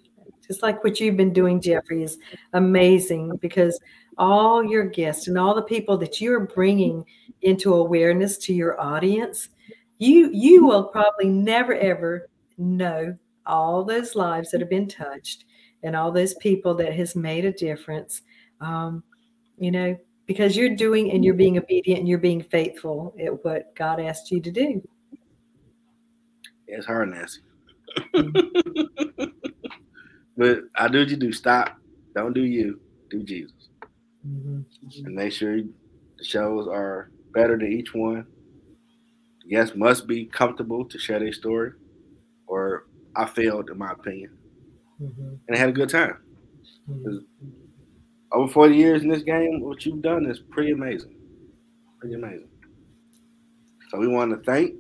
Just 0.48 0.62
like 0.62 0.84
what 0.84 1.00
you've 1.00 1.18
been 1.18 1.34
doing, 1.34 1.62
Jeffrey, 1.62 2.04
is 2.04 2.18
amazing 2.54 3.38
because 3.38 3.80
all 4.18 4.64
your 4.64 4.84
guests 4.84 5.28
and 5.28 5.38
all 5.38 5.56
the 5.56 5.62
people 5.62 5.98
that 5.98 6.20
you're 6.20 6.46
bringing 6.48 7.06
into 7.42 7.74
awareness 7.74 8.38
to 8.40 8.54
your 8.54 8.80
audience, 8.80 9.50
you 9.98 10.30
you 10.34 10.66
will 10.66 10.84
probably 10.86 11.28
never 11.28 11.74
ever 11.76 12.28
know 12.58 13.16
all 13.46 13.84
those 13.84 14.16
lives 14.16 14.52
that 14.52 14.60
have 14.60 14.70
been 14.70 14.88
touched 14.88 15.46
and 15.84 15.96
all 15.96 16.12
those 16.12 16.34
people 16.36 16.74
that 16.76 16.94
has 16.94 17.16
made 17.16 17.46
a 17.46 17.52
difference 17.52 18.22
um, 18.62 19.04
you 19.58 19.72
know 19.72 19.98
because 20.26 20.56
you're 20.56 20.76
doing 20.76 21.12
and 21.12 21.24
you're 21.26 21.34
being 21.34 21.58
obedient 21.58 22.00
and 22.00 22.08
you're 22.08 22.18
being 22.18 22.42
faithful 22.42 23.16
at 23.20 23.44
what 23.44 23.76
god 23.76 24.00
asked 24.00 24.32
you 24.32 24.40
to 24.42 24.52
do 24.52 24.88
it's 26.68 26.86
hard 26.86 27.10
nancy 27.10 27.42
mm-hmm. 28.14 29.24
but 30.38 30.60
i 30.76 30.88
do 30.88 31.00
what 31.00 31.10
you 31.10 31.18
do 31.18 31.32
stop 31.32 31.78
don't 32.16 32.34
do 32.34 32.44
you 32.44 32.80
do 33.10 33.24
jesus 33.24 33.70
mm-hmm. 34.28 34.62
and 35.06 35.16
make 35.16 35.32
sure 35.32 35.58
the 35.58 36.24
shows 36.24 36.68
are 36.68 37.12
better 37.34 37.58
than 37.58 37.72
each 37.72 37.94
one 37.94 38.26
Yes, 39.52 39.76
must 39.76 40.08
be 40.08 40.26
comfortable 40.28 40.86
to 40.86 40.98
share 40.98 41.20
their 41.20 41.34
story 41.34 41.74
or 42.48 42.86
I 43.18 43.26
failed 43.26 43.70
in 43.70 43.78
my 43.78 43.92
opinion, 43.92 44.38
mm-hmm. 45.02 45.34
and 45.46 45.58
I 45.58 45.58
had 45.58 45.68
a 45.68 45.74
good 45.74 45.90
time. 45.90 46.18
Over 48.34 48.52
40 48.52 48.76
years 48.76 49.04
in 49.04 49.10
this 49.10 49.24
game, 49.24 49.60
what 49.60 49.86
you've 49.86 50.02
done 50.02 50.26
is 50.26 50.40
pretty 50.40 50.72
amazing, 50.72 51.16
pretty 52.00 52.16
amazing. 52.16 52.48
So 53.90 53.98
we 53.98 54.08
want 54.08 54.32
to 54.32 54.38
thank 54.50 54.76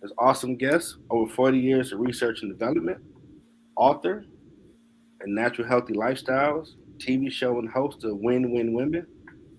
this 0.00 0.12
awesome 0.18 0.56
guest, 0.56 0.96
over 1.10 1.32
40 1.32 1.58
years 1.58 1.92
of 1.92 1.98
research 1.98 2.42
and 2.42 2.50
development, 2.50 3.02
author, 3.76 4.24
and 5.20 5.34
natural 5.34 5.66
healthy 5.66 5.94
lifestyles, 5.94 6.74
TV 6.98 7.30
show 7.30 7.58
and 7.58 7.68
host 7.68 8.04
of 8.04 8.18
Win 8.18 8.52
Win 8.52 8.72
Women, 8.72 9.06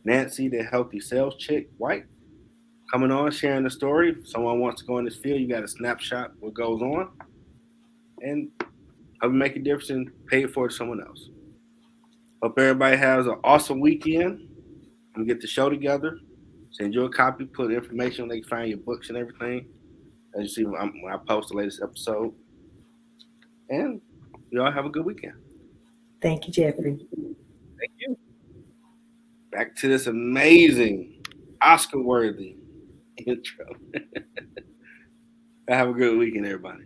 Nancy, 0.05 0.47
the 0.47 0.63
healthy 0.63 1.01
sales 1.01 1.35
chick, 1.35 1.69
White, 1.77 2.05
coming 2.89 3.11
on, 3.11 3.29
sharing 3.31 3.65
the 3.65 3.69
story. 3.69 4.15
If 4.17 4.29
someone 4.29 4.61
wants 4.61 4.81
to 4.81 4.87
go 4.87 4.99
in 4.99 5.05
this 5.05 5.17
field, 5.17 5.41
you 5.41 5.49
got 5.49 5.63
a 5.63 5.67
snapshot 5.67 6.31
what 6.39 6.53
goes 6.53 6.81
on 6.81 7.09
and 8.21 8.49
will 9.21 9.31
make 9.31 9.57
a 9.57 9.59
difference 9.59 9.89
and 9.89 10.09
pay 10.27 10.43
it 10.43 10.53
forward 10.53 10.69
to 10.69 10.75
someone 10.77 11.01
else. 11.01 11.29
Hope 12.41 12.59
everybody 12.59 12.97
has 12.97 13.25
an 13.25 13.39
awesome 13.43 13.79
weekend 13.79 14.47
and 15.15 15.27
get 15.27 15.41
the 15.41 15.47
show 15.47 15.69
together. 15.69 16.19
Send 16.71 16.93
you 16.93 17.05
a 17.05 17.09
copy, 17.09 17.45
put 17.45 17.71
information 17.71 18.27
where 18.27 18.35
they 18.35 18.41
can 18.41 18.49
find 18.49 18.69
your 18.69 18.77
books 18.77 19.09
and 19.09 19.17
everything. 19.17 19.67
As 20.35 20.43
you 20.43 20.47
see 20.49 20.65
when, 20.65 21.01
when 21.01 21.11
I 21.11 21.17
post 21.17 21.49
the 21.49 21.57
latest 21.57 21.81
episode. 21.81 22.33
And 23.69 24.01
you 24.51 24.61
all 24.61 24.71
have 24.71 24.85
a 24.85 24.89
good 24.89 25.05
weekend. 25.05 25.33
Thank 26.21 26.47
you, 26.47 26.53
Jeffrey. 26.53 26.99
Thank 27.79 27.91
you. 27.97 28.17
Back 29.51 29.75
to 29.77 29.87
this 29.87 30.05
amazing 30.05 31.23
Oscar 31.61 32.01
worthy 32.01 32.57
intro. 33.25 33.65
have 35.67 35.89
a 35.89 35.93
good 35.93 36.17
weekend, 36.17 36.45
everybody. 36.45 36.83